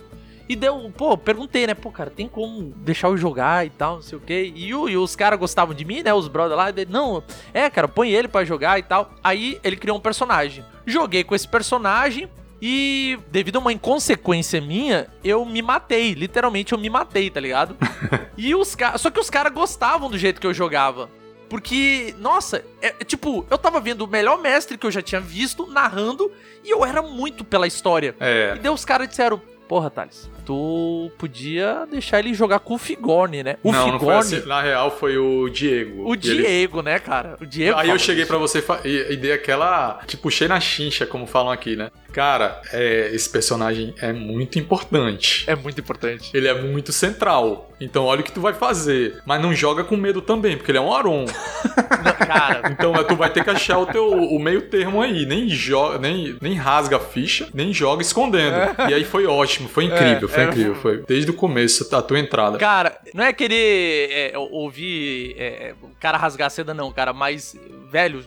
E 0.48 0.56
deu, 0.56 0.90
pô, 0.96 1.18
perguntei, 1.18 1.66
né? 1.66 1.74
Pô, 1.74 1.90
cara, 1.90 2.08
tem 2.08 2.26
como 2.26 2.72
deixar 2.78 3.08
eu 3.08 3.16
jogar 3.18 3.66
e 3.66 3.68
tal, 3.68 3.96
não 3.96 4.02
sei 4.02 4.16
o 4.16 4.22
quê. 4.22 4.50
E, 4.56 4.68
e 4.68 4.96
os 4.96 5.14
caras 5.14 5.38
gostavam 5.38 5.74
de 5.74 5.84
mim, 5.84 6.02
né? 6.02 6.14
Os 6.14 6.28
brothers 6.28 6.56
lá. 6.56 6.70
Daí, 6.70 6.86
não, 6.86 7.22
é, 7.52 7.68
cara, 7.68 7.86
põe 7.86 8.08
ele 8.08 8.26
para 8.26 8.42
jogar 8.46 8.78
e 8.78 8.82
tal. 8.82 9.12
Aí 9.22 9.60
ele 9.62 9.76
criou 9.76 9.98
um 9.98 10.00
personagem. 10.00 10.64
Joguei 10.86 11.24
com 11.24 11.34
esse 11.34 11.46
personagem. 11.46 12.26
E 12.64 13.18
devido 13.32 13.56
a 13.56 13.58
uma 13.58 13.72
inconsequência 13.72 14.60
minha, 14.60 15.08
eu 15.24 15.44
me 15.44 15.60
matei. 15.60 16.14
Literalmente 16.14 16.72
eu 16.72 16.78
me 16.78 16.88
matei, 16.88 17.28
tá 17.28 17.40
ligado? 17.40 17.76
e 18.38 18.54
os 18.54 18.76
caras. 18.76 19.00
Só 19.00 19.10
que 19.10 19.18
os 19.18 19.28
caras 19.28 19.52
gostavam 19.52 20.08
do 20.08 20.16
jeito 20.16 20.40
que 20.40 20.46
eu 20.46 20.54
jogava. 20.54 21.10
Porque, 21.48 22.14
nossa, 22.18 22.64
é, 22.80 22.94
é, 23.00 23.04
tipo, 23.04 23.44
eu 23.50 23.58
tava 23.58 23.80
vendo 23.80 24.02
o 24.02 24.06
melhor 24.06 24.40
mestre 24.40 24.78
que 24.78 24.86
eu 24.86 24.92
já 24.92 25.02
tinha 25.02 25.20
visto 25.20 25.66
narrando 25.66 26.30
e 26.64 26.70
eu 26.70 26.84
era 26.84 27.02
muito 27.02 27.44
pela 27.44 27.66
história. 27.66 28.14
É. 28.20 28.54
E 28.56 28.60
daí 28.60 28.72
os 28.72 28.84
caras 28.84 29.08
disseram: 29.08 29.42
Porra, 29.68 29.90
Thales, 29.90 30.30
tu 30.44 31.10
podia 31.18 31.86
deixar 31.90 32.18
ele 32.18 32.34
jogar 32.34 32.60
com 32.60 32.74
o 32.74 32.78
Figorne, 32.78 33.42
né? 33.42 33.56
O 33.62 33.72
não, 33.72 33.84
Figorne. 33.84 34.06
Não 34.06 34.18
assim. 34.18 34.46
Na 34.46 34.60
real, 34.60 34.90
foi 34.90 35.18
o 35.18 35.48
Diego. 35.48 36.08
O 36.08 36.16
Diego, 36.16 36.78
ele... 36.78 36.84
né, 36.84 36.98
cara? 36.98 37.36
O 37.40 37.46
Diego. 37.46 37.78
Aí 37.78 37.90
eu 37.90 37.98
cheguei 37.98 38.26
para 38.26 38.38
você 38.38 38.62
e, 38.84 39.12
e, 39.12 39.16
dei 39.16 39.32
aquela. 39.32 40.00
Te 40.06 40.16
puxei 40.16 40.48
na 40.48 40.60
chincha, 40.60 41.06
como 41.06 41.26
falam 41.26 41.52
aqui, 41.52 41.76
né? 41.76 41.90
Cara, 42.12 42.60
é, 42.72 43.10
esse 43.12 43.28
personagem 43.30 43.94
é 44.00 44.12
muito 44.12 44.58
importante. 44.58 45.44
É 45.46 45.56
muito 45.56 45.80
importante. 45.80 46.30
Ele 46.34 46.46
é 46.46 46.54
muito 46.54 46.92
central. 46.92 47.70
Então 47.80 48.04
olha 48.04 48.20
o 48.20 48.24
que 48.24 48.30
tu 48.32 48.40
vai 48.40 48.52
fazer. 48.52 49.20
Mas 49.24 49.40
não 49.40 49.54
joga 49.54 49.82
com 49.82 49.96
medo 49.96 50.20
também, 50.20 50.56
porque 50.56 50.70
ele 50.70 50.78
é 50.78 50.80
um 50.80 50.92
Aron. 50.92 51.24
cara. 52.26 52.70
Então 52.70 52.92
tu 53.04 53.16
vai 53.16 53.30
ter 53.30 53.42
que 53.42 53.50
achar 53.50 53.78
o 53.78 53.86
teu 53.86 54.10
o 54.10 54.38
meio 54.38 54.62
termo 54.62 55.00
aí. 55.00 55.26
Nem 55.26 55.48
joga, 55.48 55.98
nem, 55.98 56.36
nem 56.40 56.54
rasga 56.54 56.96
a 56.96 57.00
ficha, 57.00 57.48
nem 57.52 57.72
joga 57.72 58.02
escondendo. 58.02 58.56
É. 58.56 58.90
E 58.90 58.94
aí 58.94 59.04
foi 59.04 59.26
ótimo, 59.26 59.68
foi 59.68 59.84
incrível, 59.84 60.28
é, 60.28 60.31
foi 60.32 60.42
é, 60.42 60.46
incrível. 60.46 60.74
Foi 60.76 61.04
desde 61.06 61.30
o 61.30 61.34
começo 61.34 61.94
a 61.94 62.02
tua 62.02 62.18
entrada. 62.18 62.58
Cara, 62.58 62.98
não 63.14 63.24
é 63.24 63.32
querer 63.32 64.10
é, 64.10 64.38
ouvir 64.38 65.34
é, 65.38 65.74
o 65.82 65.88
cara 66.00 66.18
rasgar 66.18 66.46
a 66.46 66.50
seda, 66.50 66.74
não, 66.74 66.90
cara, 66.92 67.12
mas, 67.12 67.56
velho, 67.90 68.24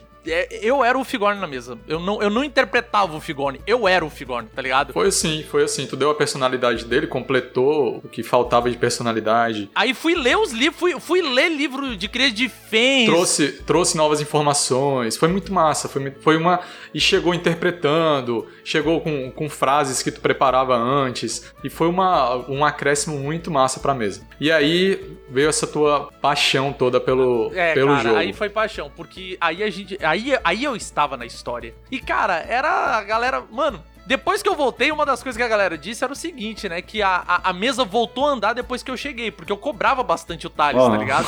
eu 0.62 0.84
era 0.84 0.98
o 0.98 1.04
Figorne 1.04 1.40
na 1.40 1.46
mesa. 1.46 1.78
Eu 1.86 2.00
não, 2.00 2.22
eu 2.22 2.30
não 2.30 2.44
interpretava 2.44 3.16
o 3.16 3.20
Figorne, 3.20 3.60
eu 3.66 3.86
era 3.86 4.04
o 4.04 4.10
Figorne, 4.10 4.48
tá 4.54 4.62
ligado? 4.62 4.92
Foi 4.92 5.08
assim, 5.08 5.42
foi 5.42 5.64
assim. 5.64 5.86
Tu 5.86 5.96
deu 5.96 6.10
a 6.10 6.14
personalidade 6.14 6.84
dele, 6.84 7.06
completou 7.06 8.00
o 8.04 8.08
que 8.08 8.22
faltava 8.22 8.70
de 8.70 8.76
personalidade. 8.76 9.70
Aí 9.74 9.94
fui 9.94 10.14
ler 10.14 10.36
os 10.36 10.52
livros, 10.52 10.78
fui, 10.78 11.00
fui 11.00 11.22
ler 11.22 11.50
livro 11.50 11.96
de 11.96 12.08
cria 12.08 12.30
de 12.30 12.48
fãs. 12.48 13.06
Trouxe, 13.06 13.52
trouxe 13.64 13.96
novas 13.96 14.20
informações. 14.20 15.16
Foi 15.16 15.28
muito 15.28 15.52
massa. 15.52 15.88
Foi, 15.88 16.10
foi 16.20 16.36
uma. 16.36 16.60
E 16.92 17.00
chegou 17.00 17.34
interpretando, 17.34 18.46
chegou 18.64 19.00
com, 19.00 19.30
com 19.30 19.48
frases 19.48 20.02
que 20.02 20.10
tu 20.10 20.20
preparava 20.20 20.76
antes. 20.76 21.52
E 21.62 21.70
foi 21.70 21.88
uma, 21.88 22.36
um 22.50 22.64
acréscimo 22.64 23.18
muito 23.18 23.50
massa 23.50 23.80
pra 23.80 23.94
mesa. 23.94 24.22
E 24.40 24.50
aí 24.50 25.16
veio 25.28 25.48
essa 25.48 25.66
tua 25.66 26.10
paixão 26.20 26.72
toda 26.72 27.00
pelo, 27.00 27.50
é, 27.54 27.74
pelo 27.74 27.88
cara, 27.88 28.02
jogo. 28.02 28.16
Aí 28.16 28.32
foi 28.32 28.48
paixão, 28.48 28.90
porque 28.94 29.36
aí 29.40 29.62
a 29.62 29.70
gente. 29.70 29.98
Aí 30.02 30.15
Aí, 30.16 30.38
aí 30.42 30.64
eu 30.64 30.74
estava 30.74 31.14
na 31.14 31.26
história. 31.26 31.74
E, 31.90 32.00
cara, 32.00 32.38
era 32.48 32.96
a 32.96 33.02
galera. 33.02 33.44
Mano, 33.50 33.84
depois 34.06 34.42
que 34.42 34.48
eu 34.48 34.54
voltei, 34.54 34.90
uma 34.90 35.04
das 35.04 35.22
coisas 35.22 35.36
que 35.36 35.42
a 35.42 35.48
galera 35.48 35.76
disse 35.76 36.02
era 36.02 36.12
o 36.12 36.16
seguinte, 36.16 36.70
né? 36.70 36.80
Que 36.80 37.02
a, 37.02 37.22
a, 37.26 37.50
a 37.50 37.52
mesa 37.52 37.84
voltou 37.84 38.26
a 38.26 38.30
andar 38.30 38.54
depois 38.54 38.82
que 38.82 38.90
eu 38.90 38.96
cheguei, 38.96 39.30
porque 39.30 39.52
eu 39.52 39.58
cobrava 39.58 40.02
bastante 40.02 40.46
o 40.46 40.50
Thales, 40.50 40.82
oh. 40.82 40.90
tá 40.90 40.96
ligado? 40.96 41.26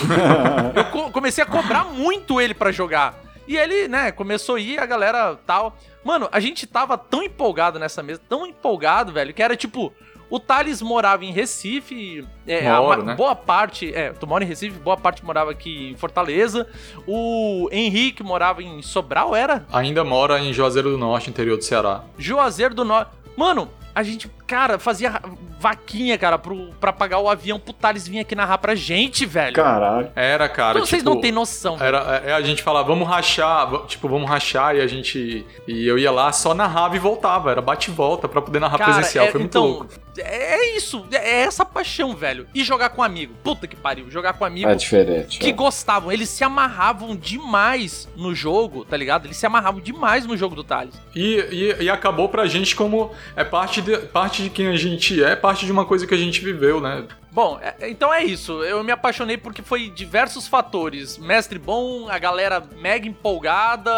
eu 0.74 0.84
co 0.86 1.12
comecei 1.12 1.44
a 1.44 1.46
cobrar 1.46 1.84
muito 1.84 2.40
ele 2.40 2.54
para 2.54 2.72
jogar. 2.72 3.14
E 3.46 3.58
ele, 3.58 3.88
né, 3.88 4.10
começou 4.10 4.56
a 4.56 4.60
ir, 4.60 4.78
a 4.78 4.86
galera 4.86 5.38
tal. 5.46 5.76
Mano, 6.02 6.28
a 6.32 6.40
gente 6.40 6.66
tava 6.66 6.96
tão 6.96 7.22
empolgado 7.22 7.78
nessa 7.78 8.02
mesa, 8.02 8.22
tão 8.26 8.46
empolgado, 8.46 9.12
velho, 9.12 9.34
que 9.34 9.42
era 9.42 9.54
tipo, 9.54 9.92
o 10.30 10.38
Thales 10.38 10.82
morava 10.82 11.24
em 11.24 11.32
Recife, 11.32 12.26
é, 12.46 12.70
Moro, 12.70 13.02
a, 13.02 13.04
né? 13.04 13.14
boa 13.14 13.34
parte, 13.34 13.92
é, 13.94 14.12
tu 14.12 14.26
mora 14.26 14.44
em 14.44 14.46
Recife, 14.46 14.78
boa 14.78 14.96
parte 14.96 15.24
morava 15.24 15.50
aqui 15.50 15.90
em 15.90 15.96
Fortaleza. 15.96 16.66
O 17.06 17.68
Henrique 17.72 18.22
morava 18.22 18.62
em 18.62 18.82
Sobral, 18.82 19.34
era? 19.34 19.66
Ainda 19.72 20.04
mora 20.04 20.38
em 20.38 20.52
Juazeiro 20.52 20.90
do 20.90 20.98
Norte, 20.98 21.30
interior 21.30 21.56
do 21.56 21.64
Ceará. 21.64 22.04
Juazeiro 22.18 22.74
do 22.74 22.84
Norte. 22.84 23.10
Mano, 23.36 23.70
a 23.94 24.02
gente, 24.02 24.28
cara, 24.46 24.78
fazia 24.78 25.20
vaquinha, 25.58 26.16
cara, 26.16 26.38
pro, 26.38 26.70
pra 26.80 26.92
pagar 26.92 27.18
o 27.18 27.28
avião 27.28 27.58
pro 27.58 27.72
Thales 27.72 28.06
vir 28.06 28.20
aqui 28.20 28.34
narrar 28.34 28.58
pra 28.58 28.74
gente, 28.74 29.26
velho. 29.26 29.54
Caralho. 29.54 30.10
Era, 30.14 30.48
cara. 30.48 30.78
Então, 30.78 30.82
tipo, 30.82 30.90
vocês 30.90 31.02
não 31.02 31.20
têm 31.20 31.32
noção. 31.32 31.76
Era, 31.80 32.22
é, 32.24 32.32
a 32.32 32.40
gente 32.40 32.62
falava, 32.62 32.88
vamos 32.88 33.08
rachar, 33.08 33.86
tipo, 33.86 34.08
vamos 34.08 34.28
rachar 34.28 34.76
e 34.76 34.80
a 34.80 34.86
gente. 34.86 35.44
E 35.66 35.86
eu 35.86 35.98
ia 35.98 36.10
lá, 36.10 36.32
só 36.32 36.54
narrava 36.54 36.96
e 36.96 36.98
voltava. 36.98 37.50
Era 37.50 37.60
bate 37.60 37.90
e 37.90 37.94
volta 37.94 38.28
pra 38.28 38.40
poder 38.40 38.60
narrar 38.60 38.78
cara, 38.78 38.92
presencial. 38.94 39.26
É, 39.26 39.30
Foi 39.30 39.40
muito 39.40 39.50
então, 39.50 39.66
louco. 39.66 40.08
É 40.20 40.76
isso, 40.76 41.06
é 41.12 41.42
essa 41.42 41.64
paixão, 41.64 42.14
velho. 42.14 42.46
E 42.54 42.64
jogar 42.64 42.90
com 42.90 43.02
amigo. 43.02 43.34
Puta 43.42 43.66
que 43.66 43.76
pariu. 43.76 44.10
Jogar 44.10 44.32
com 44.32 44.44
amigo. 44.44 44.68
É 44.68 44.74
diferente. 44.74 45.38
Que 45.38 45.50
é. 45.50 45.52
gostavam. 45.52 46.10
Eles 46.10 46.28
se 46.28 46.42
amarravam 46.42 47.14
demais 47.14 48.08
no 48.16 48.34
jogo, 48.34 48.84
tá 48.84 48.96
ligado? 48.96 49.26
Eles 49.26 49.36
se 49.36 49.46
amarravam 49.46 49.80
demais 49.80 50.26
no 50.26 50.36
jogo 50.36 50.54
do 50.54 50.64
Thales. 50.64 50.94
E, 51.14 51.46
e, 51.50 51.84
e 51.84 51.90
acabou 51.90 52.28
pra 52.28 52.46
gente 52.46 52.74
como. 52.74 53.12
É 53.36 53.44
parte 53.44 53.80
de, 53.80 53.96
parte 53.98 54.42
de 54.42 54.50
quem 54.50 54.68
a 54.68 54.76
gente 54.76 55.22
é, 55.22 55.36
parte 55.36 55.47
de 55.66 55.72
uma 55.72 55.84
coisa 55.84 56.06
que 56.06 56.14
a 56.14 56.18
gente 56.18 56.44
viveu, 56.44 56.80
né? 56.80 57.04
Bom, 57.30 57.58
é, 57.62 57.90
então 57.90 58.12
é 58.12 58.24
isso. 58.24 58.62
Eu 58.64 58.82
me 58.82 58.90
apaixonei 58.92 59.36
porque 59.36 59.62
foi 59.62 59.88
diversos 59.90 60.46
fatores. 60.48 61.18
Mestre 61.18 61.58
bom, 61.58 62.08
a 62.08 62.18
galera 62.18 62.62
mega 62.80 63.06
empolgada, 63.06 63.90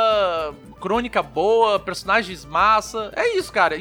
crônica 0.81 1.23
boa, 1.23 1.79
personagens 1.79 2.45
massa. 2.45 3.13
É 3.15 3.37
isso, 3.37 3.53
cara. 3.53 3.77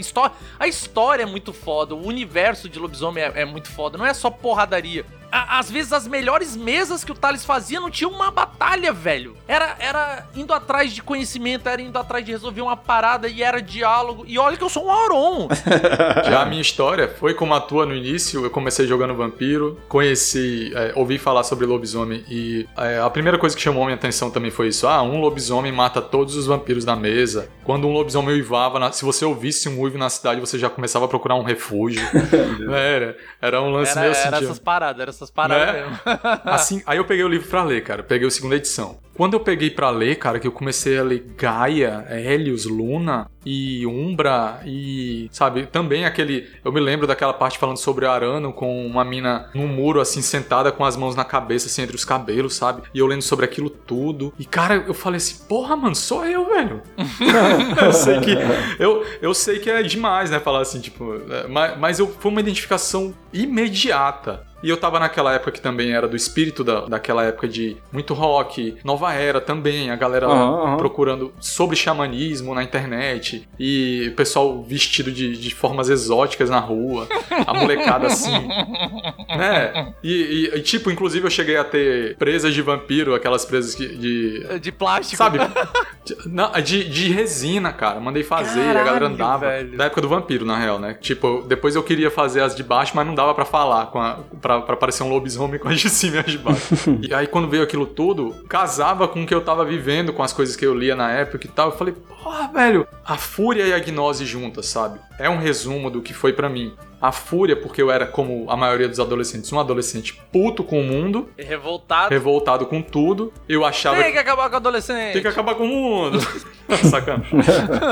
a 0.59 0.67
história 0.67 1.23
é 1.23 1.25
muito 1.25 1.51
foda. 1.53 1.95
O 1.95 2.05
universo 2.07 2.69
de 2.69 2.79
lobisomem 2.79 3.23
é, 3.23 3.31
é 3.41 3.45
muito 3.45 3.69
foda. 3.71 3.97
Não 3.97 4.05
é 4.05 4.13
só 4.13 4.29
porradaria. 4.29 5.05
a- 5.31 5.59
às 5.59 5.69
vezes 5.69 5.93
as 5.93 6.07
melhores 6.07 6.55
mesas 6.57 7.03
que 7.03 7.11
o 7.11 7.15
Thales 7.15 7.45
fazia 7.45 7.79
não 7.79 7.91
tinha 7.91 8.07
uma 8.07 8.31
batalha, 8.31 8.91
velho. 8.91 9.37
Era, 9.47 9.75
era 9.77 10.25
indo 10.35 10.51
atrás 10.51 10.91
de 10.91 11.03
conhecimento, 11.03 11.69
era 11.69 11.79
indo 11.79 11.95
atrás 11.99 12.25
de 12.25 12.31
resolver 12.31 12.61
uma 12.61 12.75
parada 12.75 13.27
e 13.27 13.43
era 13.43 13.61
diálogo. 13.61 14.23
E 14.27 14.39
olha 14.39 14.57
que 14.57 14.63
eu 14.63 14.69
sou 14.69 14.87
um 14.87 14.91
Auron. 14.91 15.47
Já 16.27 16.41
a 16.41 16.45
minha 16.47 16.61
história 16.61 17.07
foi 17.07 17.35
como 17.35 17.53
a 17.53 17.61
tua 17.61 17.85
no 17.85 17.95
início. 17.95 18.43
Eu 18.43 18.49
comecei 18.49 18.87
jogando 18.87 19.13
vampiro, 19.13 19.38
conheci, 19.87 20.71
é, 20.75 20.93
ouvi 20.95 21.17
falar 21.17 21.43
sobre 21.43 21.65
lobisomem 21.65 22.23
e 22.29 22.67
é, 22.77 22.99
a 22.99 23.09
primeira 23.09 23.37
coisa 23.37 23.55
que 23.55 23.61
chamou 23.61 23.83
minha 23.85 23.95
atenção 23.95 24.29
também 24.29 24.51
foi 24.51 24.67
isso. 24.67 24.87
Ah, 24.87 25.01
um 25.01 25.19
lobisomem 25.19 25.71
mata 25.71 26.01
todos 26.01 26.35
os 26.35 26.45
vampiros 26.45 26.85
da 26.85 26.95
mesa. 26.95 27.49
Quando 27.63 27.87
um 27.87 27.91
lobisomem 27.91 28.33
uivava, 28.35 28.79
na- 28.79 28.91
se 28.91 29.03
você 29.05 29.23
ouvisse 29.25 29.67
um 29.69 29.79
uivo 29.79 29.97
na 29.97 30.09
cidade, 30.09 30.39
você 30.41 30.57
já 30.57 30.69
começava 30.69 31.05
a 31.05 31.07
procurar 31.07 31.35
um 31.35 31.43
refúgio. 31.43 32.01
era, 32.73 33.17
era 33.41 33.61
um 33.61 33.71
lance 33.71 33.91
Era, 33.91 34.01
meio 34.01 34.11
assim. 34.11 34.27
era 34.27 34.37
essas 34.37 34.59
paradas, 34.59 35.01
era 35.01 35.09
essas 35.09 35.29
paradas 35.31 35.67
Né? 35.73 35.81
mesmo. 35.81 35.99
Assim, 36.45 36.81
aí 36.85 36.97
eu 36.97 37.05
peguei 37.05 37.23
o 37.23 37.27
livro 37.29 37.47
pra 37.47 37.63
ler, 37.63 37.83
cara. 37.83 38.03
Peguei 38.03 38.27
a 38.27 38.31
segunda 38.31 38.55
edição. 38.55 38.97
Quando 39.19 39.33
eu 39.33 39.41
peguei 39.41 39.69
pra 39.69 39.89
ler, 39.89 40.15
cara, 40.15 40.39
que 40.39 40.47
eu 40.47 40.51
comecei 40.53 40.97
a 40.97 41.03
ler 41.03 41.25
Gaia, 41.35 42.07
Helios, 42.09 42.63
Luna 42.63 43.29
e 43.45 43.85
Umbra 43.85 44.61
e, 44.65 45.27
sabe, 45.29 45.65
também 45.65 46.05
aquele, 46.05 46.47
eu 46.63 46.71
me 46.71 46.79
lembro 46.79 47.05
daquela 47.05 47.33
parte 47.33 47.57
falando 47.57 47.75
sobre 47.75 48.05
Arano 48.05 48.53
com 48.53 48.87
uma 48.87 49.03
mina 49.03 49.49
num 49.53 49.67
muro 49.67 49.99
assim 49.99 50.21
sentada 50.21 50.71
com 50.71 50.85
as 50.85 50.95
mãos 50.95 51.17
na 51.17 51.25
cabeça 51.25 51.67
assim 51.67 51.81
entre 51.81 51.97
os 51.97 52.05
cabelos, 52.05 52.55
sabe? 52.55 52.83
E 52.93 52.99
eu 52.99 53.07
lendo 53.07 53.21
sobre 53.21 53.43
aquilo 53.43 53.69
tudo. 53.69 54.33
E 54.39 54.45
cara, 54.45 54.85
eu 54.87 54.93
falei 54.93 55.17
assim, 55.17 55.45
porra, 55.49 55.75
mano, 55.75 55.95
sou 55.95 56.25
eu, 56.25 56.47
velho. 56.47 56.81
eu 57.83 57.91
sei 57.91 58.21
que 58.21 58.37
eu, 58.81 59.05
eu 59.21 59.33
sei 59.33 59.59
que 59.59 59.69
é 59.69 59.83
demais, 59.83 60.31
né, 60.31 60.39
falar 60.39 60.61
assim, 60.61 60.79
tipo, 60.79 61.15
é, 61.29 61.45
mas, 61.45 61.77
mas 61.77 61.99
eu 61.99 62.07
foi 62.07 62.31
uma 62.31 62.39
identificação 62.39 63.13
imediata. 63.33 64.47
E 64.61 64.69
eu 64.69 64.77
tava 64.77 64.99
naquela 64.99 65.33
época 65.33 65.51
que 65.51 65.61
também 65.61 65.91
era 65.91 66.07
do 66.07 66.15
espírito 66.15 66.63
da, 66.63 66.81
daquela 66.81 67.23
época 67.23 67.47
de 67.47 67.77
muito 67.91 68.13
rock, 68.13 68.77
nova 68.83 69.13
era 69.13 69.39
também, 69.39 69.89
a 69.89 69.95
galera 69.95 70.27
lá 70.27 70.33
Aham, 70.35 70.63
aham. 70.63 70.77
procurando 70.77 71.33
sobre 71.39 71.75
xamanismo 71.75 72.53
na 72.53 72.63
internet, 72.63 73.47
e 73.59 74.09
o 74.11 74.15
pessoal 74.15 74.61
vestido 74.63 75.11
de, 75.11 75.37
de 75.37 75.53
formas 75.55 75.89
exóticas 75.89 76.49
na 76.49 76.59
rua, 76.59 77.07
a 77.47 77.53
molecada 77.53 78.07
assim, 78.07 78.31
né? 79.29 79.93
E, 80.03 80.11
e- 80.53 80.57
e, 80.57 80.61
tipo, 80.61 80.89
inclusive 80.91 81.25
eu 81.25 81.31
cheguei 81.31 81.57
a 81.57 81.63
ter 81.63 82.15
presas 82.17 82.53
de 82.53 82.61
vampiro, 82.61 83.13
aquelas 83.15 83.45
presas 83.45 83.75
que- 83.75 83.87
de 83.95 84.59
De 84.59 84.71
plástico. 84.71 85.17
Sabe? 85.17 85.39
De- 86.05 86.15
Não, 86.27 86.51
de, 86.53 86.85
de 86.89 87.11
resina, 87.11 87.71
cara. 87.73 87.99
Mandei 87.99 88.23
fazer, 88.23 88.61
a 88.61 88.73
galera 88.73 88.83
Caralho, 88.85 89.05
andava. 89.13 89.47
velho. 89.49 89.77
Da 89.77 89.85
época 89.85 90.01
do 90.01 90.09
vampiro, 90.09 90.45
na 90.45 90.57
real, 90.57 90.79
né? 90.79 90.95
Tipo, 90.99 91.43
depois 91.47 91.75
eu 91.75 91.83
queria 91.83 92.09
fazer 92.09 92.41
as 92.41 92.55
de 92.55 92.63
baixo, 92.63 92.93
mas 92.95 93.05
não 93.05 93.13
dava 93.13 93.33
pra 93.35 93.45
falar, 93.45 93.87
com 93.87 93.99
a, 94.01 94.17
pra, 94.41 94.48
pra 94.61 94.75
parecer 94.75 95.03
um 95.03 95.09
lobisomem 95.09 95.59
com 95.59 95.67
as 95.67 95.79
de 95.79 95.89
cima 95.89 96.17
e 96.17 96.19
as 96.19 96.31
de 96.31 96.37
baixo. 96.37 96.75
e 97.01 97.13
aí, 97.13 97.27
quando 97.27 97.49
veio 97.49 97.63
aquilo 97.63 97.85
tudo, 97.85 98.35
casava 98.47 99.07
com 99.07 99.23
o 99.23 99.27
que 99.27 99.33
eu 99.33 99.41
tava 99.41 99.63
vivendo, 99.65 100.13
com 100.13 100.23
as 100.23 100.33
coisas 100.33 100.55
que 100.55 100.65
eu 100.65 100.73
lia 100.73 100.95
na 100.95 101.11
época 101.11 101.45
e 101.45 101.49
tal. 101.49 101.69
Eu 101.69 101.77
falei, 101.77 101.93
porra, 101.93 102.47
velho, 102.47 102.87
a 103.05 103.17
fúria 103.17 103.67
e 103.67 103.73
a 103.73 103.79
gnose 103.79 104.25
juntas, 104.25 104.65
sabe? 104.65 104.99
É 105.17 105.29
um 105.29 105.37
resumo 105.37 105.89
do 105.89 106.01
que 106.01 106.13
foi 106.13 106.33
pra 106.33 106.49
mim. 106.49 106.73
A 107.01 107.11
fúria, 107.11 107.55
porque 107.55 107.81
eu 107.81 107.89
era, 107.89 108.05
como 108.05 108.45
a 108.49 108.57
maioria 108.57 108.87
dos 108.87 108.99
adolescentes, 108.99 109.51
um 109.53 109.59
adolescente 109.59 110.19
puto 110.31 110.63
com 110.63 110.81
o 110.81 110.83
mundo, 110.83 111.29
Revoltado. 111.37 112.09
revoltado 112.09 112.65
com 112.65 112.81
tudo. 112.81 113.31
Eu 113.47 113.63
achava 113.65 114.01
Tem 114.01 114.11
que 114.11 114.17
acabar 114.17 114.49
com 114.49 114.55
o 114.55 114.57
adolescente. 114.57 115.13
tem 115.13 115.21
que 115.21 115.27
acabar 115.27 115.55
com 115.55 115.63
o 115.63 115.67
mundo. 115.67 116.19
Sacana. 116.89 117.23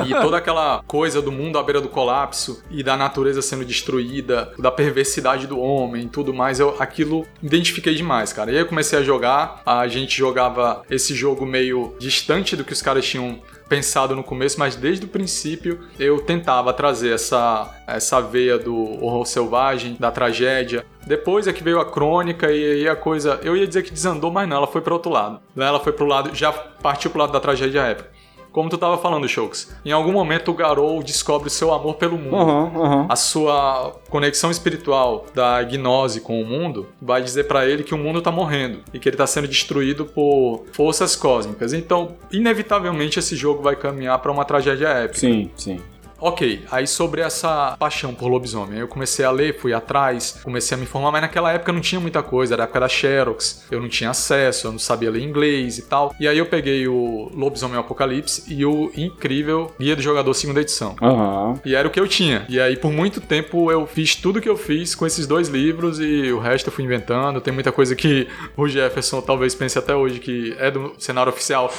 e 0.08 0.12
toda 0.22 0.38
aquela 0.38 0.84
coisa 0.86 1.22
do 1.22 1.32
mundo 1.32 1.58
à 1.58 1.63
beira 1.63 1.82
do 1.82 1.89
colapso 1.89 2.63
e 2.70 2.84
da 2.84 2.96
natureza 2.96 3.41
sendo 3.41 3.65
destruída, 3.65 4.54
da 4.60 4.72
perversidade 4.72 5.48
do 5.48 5.60
homem 5.60 6.04
e 6.04 6.08
tudo 6.10 6.34
mais, 6.34 6.60
eu 6.60 6.76
aquilo 6.80 7.26
identifiquei 7.41 7.96
demais, 7.96 8.32
cara. 8.34 8.52
E 8.52 8.56
aí 8.56 8.62
eu 8.62 8.65
comecei 8.67 9.00
a 9.00 9.04
jogar, 9.04 9.62
a 9.65 9.88
gente 9.88 10.15
jogava 10.17 10.84
esse 10.89 11.15
jogo 11.15 11.46
meio 11.46 11.96
distante 12.00 12.56
do 12.56 12.63
que 12.63 12.74
os 12.74 12.82
caras 12.82 13.06
tinham 13.06 13.39
pensado 13.67 14.15
no 14.15 14.23
começo, 14.23 14.60
mas 14.60 14.75
desde 14.75 15.06
o 15.06 15.10
princípio 15.10 15.80
eu 15.99 16.21
tentava 16.21 16.73
trazer 16.73 17.13
essa, 17.13 17.69
essa 17.86 18.21
veia 18.21 18.58
do 18.58 18.75
horror 19.03 19.25
selvagem, 19.25 19.95
da 19.99 20.12
tragédia. 20.12 20.86
Depois 21.06 21.47
é 21.47 21.53
que 21.53 21.63
veio 21.63 21.80
a 21.80 21.86
crônica 21.86 22.51
e 22.51 22.71
aí 22.71 22.88
a 22.88 22.95
coisa, 22.95 23.39
eu 23.43 23.56
ia 23.56 23.67
dizer 23.67 23.84
que 23.84 23.91
desandou, 23.91 24.32
mas 24.32 24.47
não, 24.47 24.58
ela 24.58 24.67
foi 24.67 24.82
para 24.82 24.93
outro 24.93 25.12
lado. 25.12 25.39
Ela 25.56 25.80
foi 25.80 25.93
pro 25.93 26.06
lado, 26.06 26.36
já 26.36 26.51
partiu 26.51 27.12
pro 27.12 27.19
lado 27.19 27.32
da 27.32 27.39
tragédia 27.39 27.82
épica. 27.82 28.16
Como 28.58 28.72
tu 28.72 28.78
tava 28.80 28.98
falando, 28.98 29.30
Shokes, 29.30 29.72
em 29.86 29.91
algum 29.91 30.12
momento 30.12 30.50
o 30.50 30.54
Garou 30.56 31.04
descobre 31.04 31.48
o 31.48 31.52
seu 31.52 31.72
amor 31.72 31.93
pelo 31.93 32.17
mundo. 32.17 32.36
Aham, 32.36 32.72
aham. 32.76 33.06
A 33.08 33.15
sua 33.15 33.96
conexão 34.10 34.50
espiritual 34.50 35.28
da 35.32 35.62
gnose 35.62 36.22
com 36.22 36.41
o 36.41 36.43
mundo 36.43 36.88
vai 37.00 37.22
dizer 37.22 37.43
pra 37.43 37.67
ele 37.67 37.84
que 37.84 37.93
o 37.93 37.98
mundo 38.00 38.20
tá 38.20 38.32
morrendo 38.32 38.80
e 38.91 38.98
que 38.98 39.08
ele 39.08 39.15
tá 39.15 39.28
sendo 39.28 39.48
destruído 39.48 40.08
por 40.08 40.63
forças 40.72 41.15
cósmicas. 41.15 41.72
Então, 41.72 42.15
inevitavelmente 42.32 43.20
esse 43.20 43.36
jogo 43.36 43.62
vai 43.62 43.76
caminhar 43.76 44.17
pra 44.24 44.32
uma 44.32 44.43
tragédia 44.43 44.88
épica. 44.88 45.20
Sim, 45.20 45.52
sim. 45.56 45.80
Ok, 46.19 46.65
aí 46.71 46.88
sobre 46.88 47.21
essa 47.21 47.75
paixão 47.77 48.13
por 48.13 48.27
lobisomem, 48.27 48.75
aí 48.75 48.80
eu 48.82 48.88
comecei 48.88 49.23
a 49.23 49.32
ler, 49.32 49.60
fui 49.60 49.73
atrás, 49.73 50.39
comecei 50.43 50.75
a 50.75 50.77
me 50.77 50.84
informar, 50.84 51.12
mas 51.12 51.21
naquela 51.21 51.51
época 51.51 51.71
não 51.71 51.80
tinha 51.80 52.01
muita 52.01 52.23
coisa, 52.23 52.56
era 52.56 52.63
a 52.63 52.65
época 52.65 52.80
da 52.80 52.88
Xerox, 52.88 53.65
eu 53.69 53.80
não 53.80 53.88
tinha 53.88 54.10
acesso, 54.10 54.67
eu 54.67 54.71
não 54.71 54.80
sabia 54.80 55.12
ler 55.12 55.21
inglês 55.21 55.77
e 55.77 55.84
tal. 55.84 56.13
E 56.19 56.27
aí 56.27 56.38
eu 56.38 56.45
peguei 56.45 56.88
o 56.88 57.30
Lobisomem 57.34 57.80
Apocalipse 57.80 58.43
e 58.47 58.65
o 58.65 58.91
incrível 58.95 59.73
Guia 59.80 59.95
do 59.95 60.01
Jogador 60.01 60.34
segunda 60.34 60.62
edição. 60.62 60.95
Aham. 61.01 61.60
E 61.65 61.75
era 61.75 61.88
o 61.88 61.91
que 61.91 61.99
eu 61.99 62.08
tinha. 62.08 62.45
E 62.49 62.60
aí, 62.60 62.75
por 62.75 62.91
muito 62.91 63.21
tempo, 63.21 63.71
eu 63.71 63.86
fiz 63.86 64.15
tudo 64.15 64.41
que 64.41 64.49
eu 64.49 64.58
fiz 64.58 64.95
com 64.95 65.06
esses 65.06 65.27
dois 65.27 65.47
livros 65.47 65.99
e 65.99 66.32
o 66.32 66.39
resto 66.39 66.67
eu 66.67 66.73
fui 66.73 66.84
inventando. 66.84 67.41
Tem 67.41 67.53
muita 67.53 67.71
coisa 67.71 67.95
que 67.95 68.27
o 68.56 68.67
Jefferson 68.67 69.21
talvez 69.21 69.53
pense 69.56 69.77
até 69.77 69.95
hoje 69.95 70.19
que 70.19 70.56
é 70.60 70.71
do 70.71 70.93
cenário 70.97 71.32
oficial. 71.32 71.71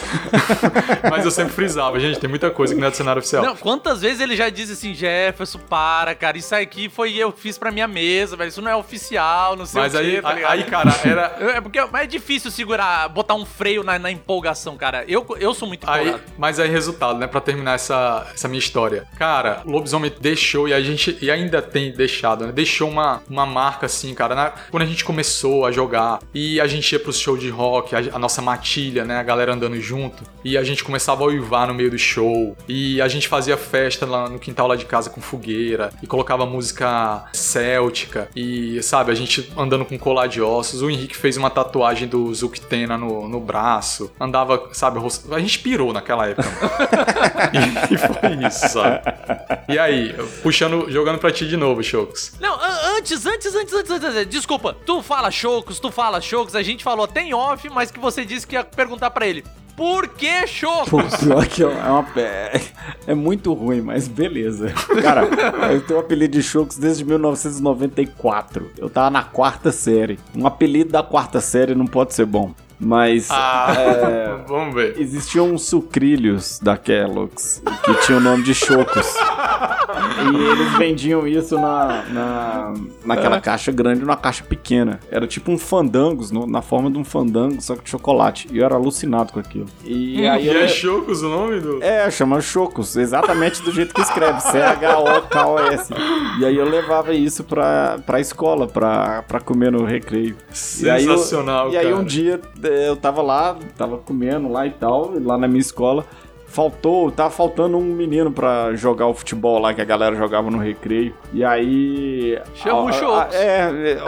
Mas 1.10 1.24
eu 1.24 1.30
sempre 1.30 1.52
frisava, 1.52 1.98
gente, 1.98 2.18
tem 2.18 2.28
muita 2.28 2.50
coisa 2.50 2.74
que 2.74 2.80
não 2.80 2.88
é 2.88 2.90
do 2.90 2.96
cenário 2.96 3.20
oficial. 3.20 3.44
Não, 3.44 3.56
quantas 3.56 4.00
vezes 4.00 4.20
ele 4.20 4.27
já 4.36 4.48
disse 4.48 4.72
assim, 4.72 4.94
Jefferson, 4.94 5.58
para, 5.58 6.14
cara, 6.14 6.36
isso 6.38 6.54
aqui 6.54 6.88
foi 6.88 7.16
eu 7.16 7.32
fiz 7.32 7.56
pra 7.58 7.70
minha 7.70 7.88
mesa, 7.88 8.36
velho, 8.36 8.48
isso 8.48 8.62
não 8.62 8.70
é 8.70 8.76
oficial, 8.76 9.56
não 9.56 9.66
sei 9.66 9.80
Mas 9.82 9.94
o 9.94 9.98
quê, 9.98 10.04
aí, 10.04 10.22
tá 10.22 10.32
ligado? 10.32 10.52
aí, 10.52 10.64
cara, 10.64 10.94
era. 11.04 11.38
É 11.58 11.60
porque 11.60 11.80
mas 11.86 12.02
é 12.02 12.06
difícil 12.06 12.50
segurar, 12.50 13.08
botar 13.08 13.34
um 13.34 13.44
freio 13.44 13.82
na, 13.82 13.98
na 13.98 14.10
empolgação, 14.10 14.76
cara. 14.76 15.04
Eu, 15.08 15.26
eu 15.40 15.54
sou 15.54 15.66
muito 15.68 15.88
Aí, 15.88 16.08
empolgado. 16.08 16.24
mas 16.38 16.60
aí, 16.60 16.68
resultado, 16.68 17.18
né? 17.18 17.26
Pra 17.26 17.40
terminar 17.40 17.74
essa, 17.74 18.26
essa 18.34 18.48
minha 18.48 18.58
história. 18.58 19.06
Cara, 19.18 19.62
o 19.64 19.70
lobisomem 19.70 20.12
deixou, 20.20 20.68
e 20.68 20.74
a 20.74 20.80
gente 20.80 21.16
e 21.20 21.30
ainda 21.30 21.60
tem 21.62 21.92
deixado, 21.92 22.46
né? 22.46 22.52
Deixou 22.52 22.88
uma, 22.88 23.22
uma 23.28 23.46
marca 23.46 23.86
assim, 23.86 24.14
cara. 24.14 24.34
na- 24.34 24.52
quando 24.70 24.82
a 24.82 24.86
gente 24.86 25.04
começou 25.04 25.64
a 25.66 25.72
jogar 25.72 26.20
e 26.34 26.60
a 26.60 26.66
gente 26.66 26.92
ia 26.92 26.98
pros 27.00 27.18
shows 27.18 27.40
de 27.40 27.48
rock, 27.50 27.94
a, 27.94 27.98
a 28.14 28.18
nossa 28.18 28.42
matilha, 28.42 29.04
né? 29.04 29.18
A 29.18 29.22
galera 29.22 29.52
andando 29.54 29.80
junto. 29.80 30.22
E 30.44 30.56
a 30.58 30.62
gente 30.64 30.84
começava 30.84 31.22
a 31.24 31.26
uivar 31.26 31.66
no 31.68 31.74
meio 31.74 31.90
do 31.90 31.98
show. 31.98 32.56
E 32.68 33.00
a 33.00 33.08
gente 33.08 33.28
fazia 33.28 33.56
festa 33.56 34.04
lá 34.06 34.17
no 34.28 34.38
quintal 34.38 34.66
lá 34.66 34.76
de 34.76 34.86
casa 34.86 35.10
com 35.10 35.20
fogueira. 35.20 35.90
E 36.02 36.06
colocava 36.06 36.46
música 36.46 37.24
céltica. 37.32 38.28
E, 38.34 38.82
sabe, 38.82 39.12
a 39.12 39.14
gente 39.14 39.52
andando 39.56 39.84
com 39.84 39.98
colar 39.98 40.26
de 40.26 40.40
ossos. 40.40 40.80
O 40.80 40.88
Henrique 40.90 41.16
fez 41.16 41.36
uma 41.36 41.50
tatuagem 41.50 42.08
do 42.08 42.32
Zuctena 42.34 42.96
no, 42.96 43.28
no 43.28 43.40
braço. 43.40 44.10
Andava, 44.18 44.70
sabe, 44.72 44.98
a 45.30 45.38
gente 45.38 45.58
pirou 45.58 45.92
naquela 45.92 46.26
época. 46.26 46.48
e, 47.52 47.92
e 47.94 47.98
foi 47.98 48.46
isso, 48.46 48.68
sabe? 48.68 49.00
E 49.68 49.78
aí, 49.78 50.14
puxando, 50.42 50.90
jogando 50.90 51.18
pra 51.18 51.30
ti 51.30 51.46
de 51.46 51.56
novo, 51.56 51.82
Chocos. 51.82 52.32
Não, 52.40 52.54
an- 52.54 52.96
antes, 52.96 53.26
antes, 53.26 53.54
antes, 53.54 53.74
antes, 53.74 53.90
antes, 53.90 54.04
antes, 54.16 54.26
desculpa. 54.28 54.74
Tu 54.86 55.02
fala 55.02 55.30
Chocos, 55.30 55.78
tu 55.78 55.90
fala 55.90 56.20
Chocos, 56.20 56.54
a 56.56 56.62
gente 56.62 56.82
falou 56.82 57.04
até 57.04 57.22
em 57.22 57.34
off, 57.34 57.68
mas 57.70 57.90
que 57.90 57.98
você 58.00 58.24
disse 58.24 58.46
que 58.46 58.54
ia 58.54 58.64
perguntar 58.64 59.10
pra 59.10 59.26
ele. 59.26 59.44
Por 59.78 60.08
que 60.08 60.40
Pô, 60.40 60.46
Chocos? 60.48 61.14
pior 61.22 61.46
que 61.46 61.62
é 61.62 61.66
uma. 61.68 62.04
É, 62.16 62.60
é 63.06 63.14
muito 63.14 63.52
ruim, 63.54 63.80
mas 63.80 64.08
beleza. 64.08 64.72
Cara, 65.00 65.22
eu 65.72 65.80
tenho 65.82 66.00
o 66.00 66.02
apelido 66.02 66.36
de 66.36 66.42
Chocos 66.42 66.76
desde 66.76 67.04
1994. 67.04 68.72
Eu 68.76 68.90
tava 68.90 69.08
na 69.08 69.22
quarta 69.22 69.70
série. 69.70 70.18
Um 70.34 70.48
apelido 70.48 70.90
da 70.90 71.02
quarta 71.04 71.40
série 71.40 71.76
não 71.76 71.86
pode 71.86 72.12
ser 72.12 72.26
bom. 72.26 72.52
Mas 72.80 73.28
Ah, 73.30 73.72
é, 73.76 74.36
vamos 74.46 74.74
ver. 74.74 74.94
existiam 74.98 75.52
uns 75.52 75.62
sucrilhos 75.64 76.58
da 76.60 76.76
Kellogg's 76.76 77.62
que 77.84 77.94
tinham 78.06 78.18
o 78.20 78.22
nome 78.22 78.44
de 78.44 78.54
Chocos. 78.54 79.14
E 80.32 80.36
eles 80.52 80.72
vendiam 80.78 81.26
isso 81.26 81.56
na, 81.58 82.02
na, 82.10 82.74
naquela 83.04 83.40
caixa 83.40 83.72
grande 83.72 83.98
e 84.00 84.02
numa 84.02 84.16
caixa 84.16 84.44
pequena. 84.44 85.00
Era 85.10 85.26
tipo 85.26 85.50
um 85.50 85.58
fandangos, 85.58 86.30
no- 86.30 86.46
na 86.46 86.60
forma 86.62 86.90
de 86.90 86.98
um 86.98 87.04
fandango, 87.04 87.60
só 87.60 87.74
que 87.74 87.82
de 87.84 87.90
chocolate. 87.90 88.48
E 88.52 88.58
eu 88.58 88.64
era 88.64 88.74
alucinado 88.74 89.32
com 89.32 89.40
aquilo. 89.40 89.66
E 89.84 90.26
aí 90.26 90.44
E 90.44 90.48
eu, 90.48 90.60
é 90.60 90.68
Chocos 90.68 91.22
o 91.22 91.28
nome 91.28 91.60
do. 91.60 91.82
é, 91.82 92.08
chama 92.10 92.40
Chocos, 92.40 92.96
exatamente 92.96 93.62
do 93.62 93.72
jeito 93.72 93.94
que 93.94 94.00
escreve, 94.00 94.40
C-H-O-K-O-S. 94.40 95.92
E 96.40 96.44
aí 96.44 96.56
eu 96.56 96.68
levava 96.68 97.12
isso 97.14 97.42
pra, 97.44 97.98
pra 98.06 98.20
escola, 98.20 98.66
pra, 98.66 99.22
pra 99.22 99.40
comer 99.40 99.72
no 99.72 99.84
recreio. 99.84 100.36
E 100.80 100.90
aí 100.90 101.04
eu- 101.06 101.16
Sensacional, 101.16 101.70
E 101.72 101.76
aí 101.76 101.92
um 101.92 102.04
dia 102.04 102.40
eu 102.68 102.96
tava 102.96 103.22
lá, 103.22 103.56
tava 103.76 103.98
comendo 103.98 104.48
lá 104.48 104.66
e 104.66 104.70
tal, 104.70 105.12
lá 105.20 105.36
na 105.38 105.48
minha 105.48 105.60
escola. 105.60 106.04
Faltou, 106.48 107.10
tava 107.10 107.30
faltando 107.30 107.76
um 107.78 107.82
menino 107.84 108.32
pra 108.32 108.74
jogar 108.74 109.06
o 109.06 109.14
futebol 109.14 109.58
lá 109.58 109.72
que 109.74 109.80
a 109.80 109.84
galera 109.84 110.16
jogava 110.16 110.50
no 110.50 110.58
recreio. 110.58 111.14
E 111.32 111.44
aí. 111.44 112.38
Chama 112.54 112.82
o 112.82 112.92
Chocos. 112.92 113.34
É, 113.34 113.98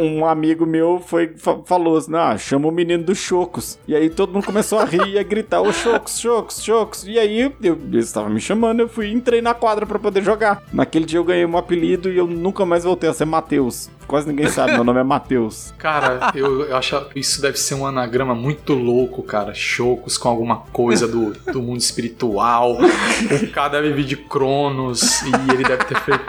um, 0.00 0.18
um 0.20 0.26
amigo 0.26 0.66
meu 0.66 1.00
foi, 1.04 1.28
fa- 1.36 1.58
falou 1.64 1.96
assim: 1.96 2.14
ah, 2.14 2.36
chama 2.36 2.68
o 2.68 2.72
menino 2.72 3.04
do 3.04 3.14
Chocos. 3.14 3.78
E 3.86 3.94
aí 3.94 4.08
todo 4.10 4.32
mundo 4.32 4.44
começou 4.46 4.78
a 4.78 4.84
rir 4.84 5.06
e 5.08 5.18
a 5.18 5.22
gritar: 5.22 5.60
ô 5.60 5.72
Chocos, 5.72 6.18
Chocos, 6.18 6.62
Chocos. 6.62 7.04
E 7.06 7.18
aí 7.18 7.40
eu, 7.62 7.78
eles 7.92 8.06
estavam 8.06 8.30
me 8.30 8.40
chamando, 8.40 8.80
eu 8.80 8.88
fui 8.88 9.10
entrei 9.12 9.40
na 9.40 9.54
quadra 9.54 9.86
pra 9.86 9.98
poder 9.98 10.22
jogar. 10.22 10.62
Naquele 10.72 11.04
dia 11.04 11.18
eu 11.18 11.24
ganhei 11.24 11.44
um 11.46 11.56
apelido 11.56 12.10
e 12.10 12.16
eu 12.16 12.26
nunca 12.26 12.64
mais 12.64 12.84
voltei 12.84 13.08
a 13.08 13.12
ser 13.12 13.24
Matheus. 13.26 13.90
Quase 14.06 14.28
ninguém 14.28 14.48
sabe, 14.48 14.72
meu 14.74 14.84
nome 14.84 15.00
é 15.00 15.02
Matheus. 15.02 15.72
Cara, 15.78 16.30
eu, 16.34 16.64
eu 16.66 16.76
acho 16.76 17.06
isso 17.16 17.40
deve 17.40 17.56
ser 17.58 17.74
um 17.74 17.86
anagrama 17.86 18.34
muito 18.34 18.74
louco, 18.74 19.22
cara. 19.22 19.54
Chocos 19.54 20.18
com 20.18 20.28
alguma 20.28 20.56
coisa 20.72 21.08
do, 21.08 21.32
do 21.50 21.62
mundo 21.74 21.80
espiritual. 21.80 22.78
O 22.78 23.52
cara 23.52 23.68
deve 23.68 23.92
vir 23.92 24.04
de 24.04 24.16
Cronos 24.16 25.22
e 25.22 25.52
ele 25.52 25.64
deve 25.64 25.84
ter 25.84 26.00
feito. 26.00 26.24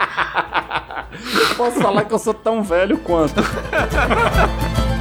Posso 1.56 1.80
falar 1.80 2.04
que 2.04 2.12
eu 2.12 2.18
sou 2.18 2.34
tão 2.34 2.62
velho 2.62 2.98
quanto. 2.98 3.40